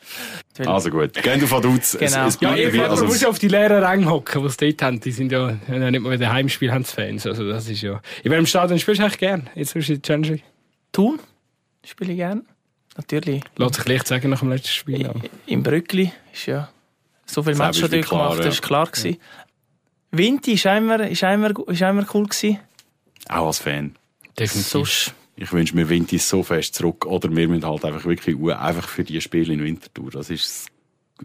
Also 0.66 0.90
gut, 0.90 1.14
geht 1.14 1.42
auf 1.42 1.50
Vaduz. 1.52 1.94
Es, 1.94 2.12
Genau. 2.12 2.26
es 2.26 2.38
Ja, 2.40 2.54
ich 2.54 2.70
wie- 2.74 2.80
also, 2.80 2.90
also, 2.90 3.02
du 3.04 3.08
musst 3.08 3.22
es- 3.22 3.28
auf 3.28 3.38
die 3.38 3.48
leeren 3.48 3.82
Ränge 3.82 4.10
hocken, 4.10 4.42
die 4.42 4.46
es 4.46 4.56
dort 4.58 4.82
haben. 4.82 5.00
Die 5.00 5.12
sind 5.12 5.32
ja, 5.32 5.56
ja 5.68 5.90
nicht 5.90 6.00
mal 6.02 6.12
wieder 6.12 6.30
Heimspiel, 6.30 6.70
haben 6.70 6.84
Fans. 6.84 7.24
Also, 7.26 7.48
das 7.48 7.66
ist 7.70 7.80
ja. 7.80 8.02
In 8.24 8.30
welchem 8.30 8.44
Stadion 8.44 8.78
spielst 8.78 8.98
du 9.00 9.04
eigentlich 9.04 9.18
gern? 9.18 9.48
Jetzt 9.54 9.72
bist 9.72 9.88
du 9.88 9.94
in 9.94 10.02
Changing. 10.02 10.42
Thun 10.92 11.18
spiele 11.82 12.12
ich 12.12 12.18
gerne. 12.18 12.42
Natürlich. 12.96 13.42
Lass 13.56 13.76
sich 13.76 13.86
leicht 13.88 14.06
sagen 14.06 14.28
nach 14.28 14.40
dem 14.40 14.50
letzten 14.50 14.68
Spiel. 14.68 15.00
Ja. 15.00 15.14
Im 15.46 15.62
Brückli 15.62 16.12
ist 16.30 16.44
ja 16.44 16.68
so 17.32 17.42
viel 17.42 17.52
Das 17.52 17.58
Match 17.58 17.78
schon 17.80 17.90
dort 17.90 18.04
klar, 18.06 18.22
gemacht, 18.22 18.38
ja. 18.38 18.44
das 18.46 18.62
war 18.62 18.66
klar. 18.68 18.86
Gewesen. 18.86 19.16
Winti 20.12 20.52
ist 20.52 20.66
einmal, 20.66 21.00
ist 21.00 21.24
einmal, 21.24 21.54
ist 21.66 21.82
einmal 21.82 22.06
cool 22.14 22.26
gewesen. 22.26 22.58
auch 23.28 23.46
als 23.46 23.58
Fan. 23.58 23.94
Definitiv. 24.38 24.68
Sonst 24.68 25.14
ich 25.40 25.52
wünsche 25.52 25.74
mir 25.74 25.88
Winti 25.88 26.18
so 26.18 26.42
fest 26.42 26.74
zurück. 26.74 27.06
Oder 27.06 27.34
wir 27.34 27.48
müssen 27.48 27.66
halt 27.66 27.84
einfach 27.84 28.04
wirklich 28.04 28.36
einfach 28.52 28.86
für 28.86 29.04
die 29.04 29.20
Spiele 29.22 29.54
in 29.54 29.64
Winterthur. 29.64 30.10
Das 30.10 30.28
ist 30.28 30.66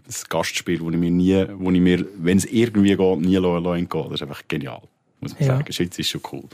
das 0.06 0.26
Gastspiel, 0.26 0.80
wo 0.80 0.90
ich 0.90 0.96
mir 0.96 1.10
nie, 1.10 1.44
wo 1.54 1.70
ich 1.70 1.80
mir, 1.80 2.06
wenn 2.16 2.38
es 2.38 2.46
irgendwie 2.46 2.96
geht, 2.96 3.20
nie 3.20 3.36
entgehen 3.36 3.88
Das 4.04 4.12
ist 4.12 4.22
einfach 4.22 4.42
genial. 4.48 4.80
Muss 5.20 5.34
man 5.34 5.40
ja. 5.42 5.56
sagen. 5.58 5.70
Schweiz 5.70 5.98
ist 5.98 6.08
schon 6.08 6.22
cool. 6.32 6.44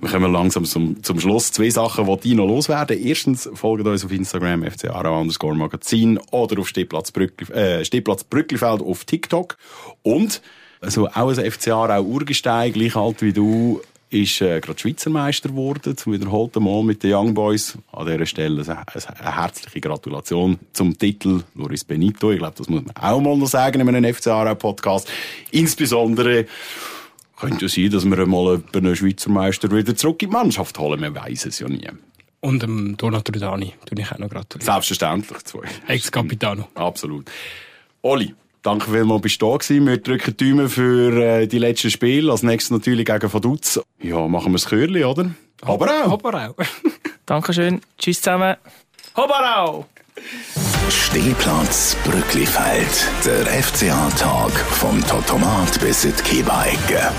Wir 0.00 0.08
kommen 0.08 0.32
langsam 0.32 0.64
zum, 0.64 1.02
zum 1.02 1.20
Schluss. 1.20 1.52
Zwei 1.52 1.68
Sachen, 1.68 2.06
die 2.06 2.20
die 2.20 2.34
noch 2.34 2.46
loswerden. 2.46 2.98
Erstens, 2.98 3.50
folgt 3.52 3.86
uns 3.86 4.02
auf 4.02 4.10
Instagram, 4.10 4.64
FC 4.64 4.88
Aarau 4.88 5.20
underscore 5.20 5.54
Magazin 5.54 6.18
oder 6.30 6.58
auf 6.58 6.68
Stehplatz, 6.68 7.12
Brückli, 7.12 7.52
äh, 7.52 7.84
Stehplatz 7.84 8.24
Brücklifeld 8.24 8.80
auf 8.80 9.04
TikTok. 9.04 9.58
Und, 10.02 10.40
also 10.80 11.06
auch 11.08 11.36
ein 11.36 11.50
FC 11.50 11.68
Aarau 11.68 12.02
Urgestein, 12.02 12.72
gleich 12.72 12.96
alt 12.96 13.20
wie 13.20 13.34
du, 13.34 13.82
ist 14.08 14.40
äh, 14.40 14.60
gerade 14.60 14.78
Schweizer 14.78 15.10
Meister 15.10 15.50
geworden, 15.50 15.94
zum 15.96 16.14
wiederholten 16.14 16.64
Mal 16.64 16.82
mit 16.82 17.02
den 17.02 17.12
Young 17.12 17.34
Boys. 17.34 17.76
An 17.92 18.06
dieser 18.06 18.24
Stelle 18.24 18.62
eine, 18.62 18.84
eine 19.20 19.36
herzliche 19.36 19.80
Gratulation 19.82 20.58
zum 20.72 20.96
Titel 20.96 21.42
Loris 21.54 21.84
Benito. 21.84 22.32
Ich 22.32 22.38
glaube, 22.38 22.54
das 22.56 22.70
muss 22.70 22.82
man 22.84 22.96
auch 22.96 23.20
mal 23.20 23.36
noch 23.36 23.46
sagen 23.46 23.80
in 23.80 23.94
einem 23.94 24.14
FC 24.14 24.28
Aarau 24.28 24.54
Podcast. 24.54 25.08
Insbesondere 25.50 26.46
könnte 27.40 27.66
ja 27.66 27.68
sein, 27.68 27.90
dass 27.90 28.04
wir 28.04 28.26
mal 28.26 28.62
einen 28.74 28.96
Schweizer 28.96 29.30
Meister 29.30 29.70
wieder 29.70 29.96
zurück 29.96 30.22
in 30.22 30.30
die 30.30 30.32
Mannschaft 30.34 30.78
holen. 30.78 31.00
Man 31.00 31.14
weiß 31.14 31.46
es 31.46 31.58
ja 31.58 31.68
nie. 31.68 31.88
Und 32.40 32.62
dem 32.62 32.96
Donat 32.96 33.28
Rudani 33.28 33.74
tue 33.86 34.00
ich 34.00 34.12
auch 34.12 34.18
noch 34.18 34.30
gratulieren. 34.30 34.64
Selbstverständlich, 34.64 35.44
zwei. 35.44 35.60
Ex-Capitano. 35.88 36.68
Absolut. 36.74 37.30
Oli, 38.02 38.34
danke 38.62 38.90
vielmals, 38.90 39.22
bist 39.22 39.42
du 39.42 39.50
da 39.50 39.56
gewesen. 39.58 39.86
Wir 39.86 39.98
drücken 39.98 40.36
die 40.36 40.50
Daumen 40.50 40.68
für 40.68 41.22
äh, 41.22 41.46
die 41.46 41.58
letzten 41.58 41.90
Spiele. 41.90 42.32
Als 42.32 42.42
nächstes 42.42 42.70
natürlich 42.70 43.04
gegen 43.04 43.32
Vaduz. 43.32 43.80
Ja, 44.00 44.26
machen 44.26 44.52
wir 44.52 44.58
das 44.58 44.68
Chörli, 44.68 45.04
oder? 45.04 45.30
Hobarau. 45.66 46.10
Hobarau. 46.10 46.54
Dankeschön. 47.26 47.82
Tschüss 47.98 48.22
zusammen. 48.22 48.56
Hobarau. 49.16 49.86
Stehplatz 50.88 51.96
Brücklifeld. 52.04 53.08
Der 53.24 53.62
FCA-Tag 53.62 54.52
vom 54.52 55.04
Totomat 55.06 55.80
bis 55.80 56.04
in 56.04 56.14
die 56.16 56.22
Kiebeigge. 56.22 57.10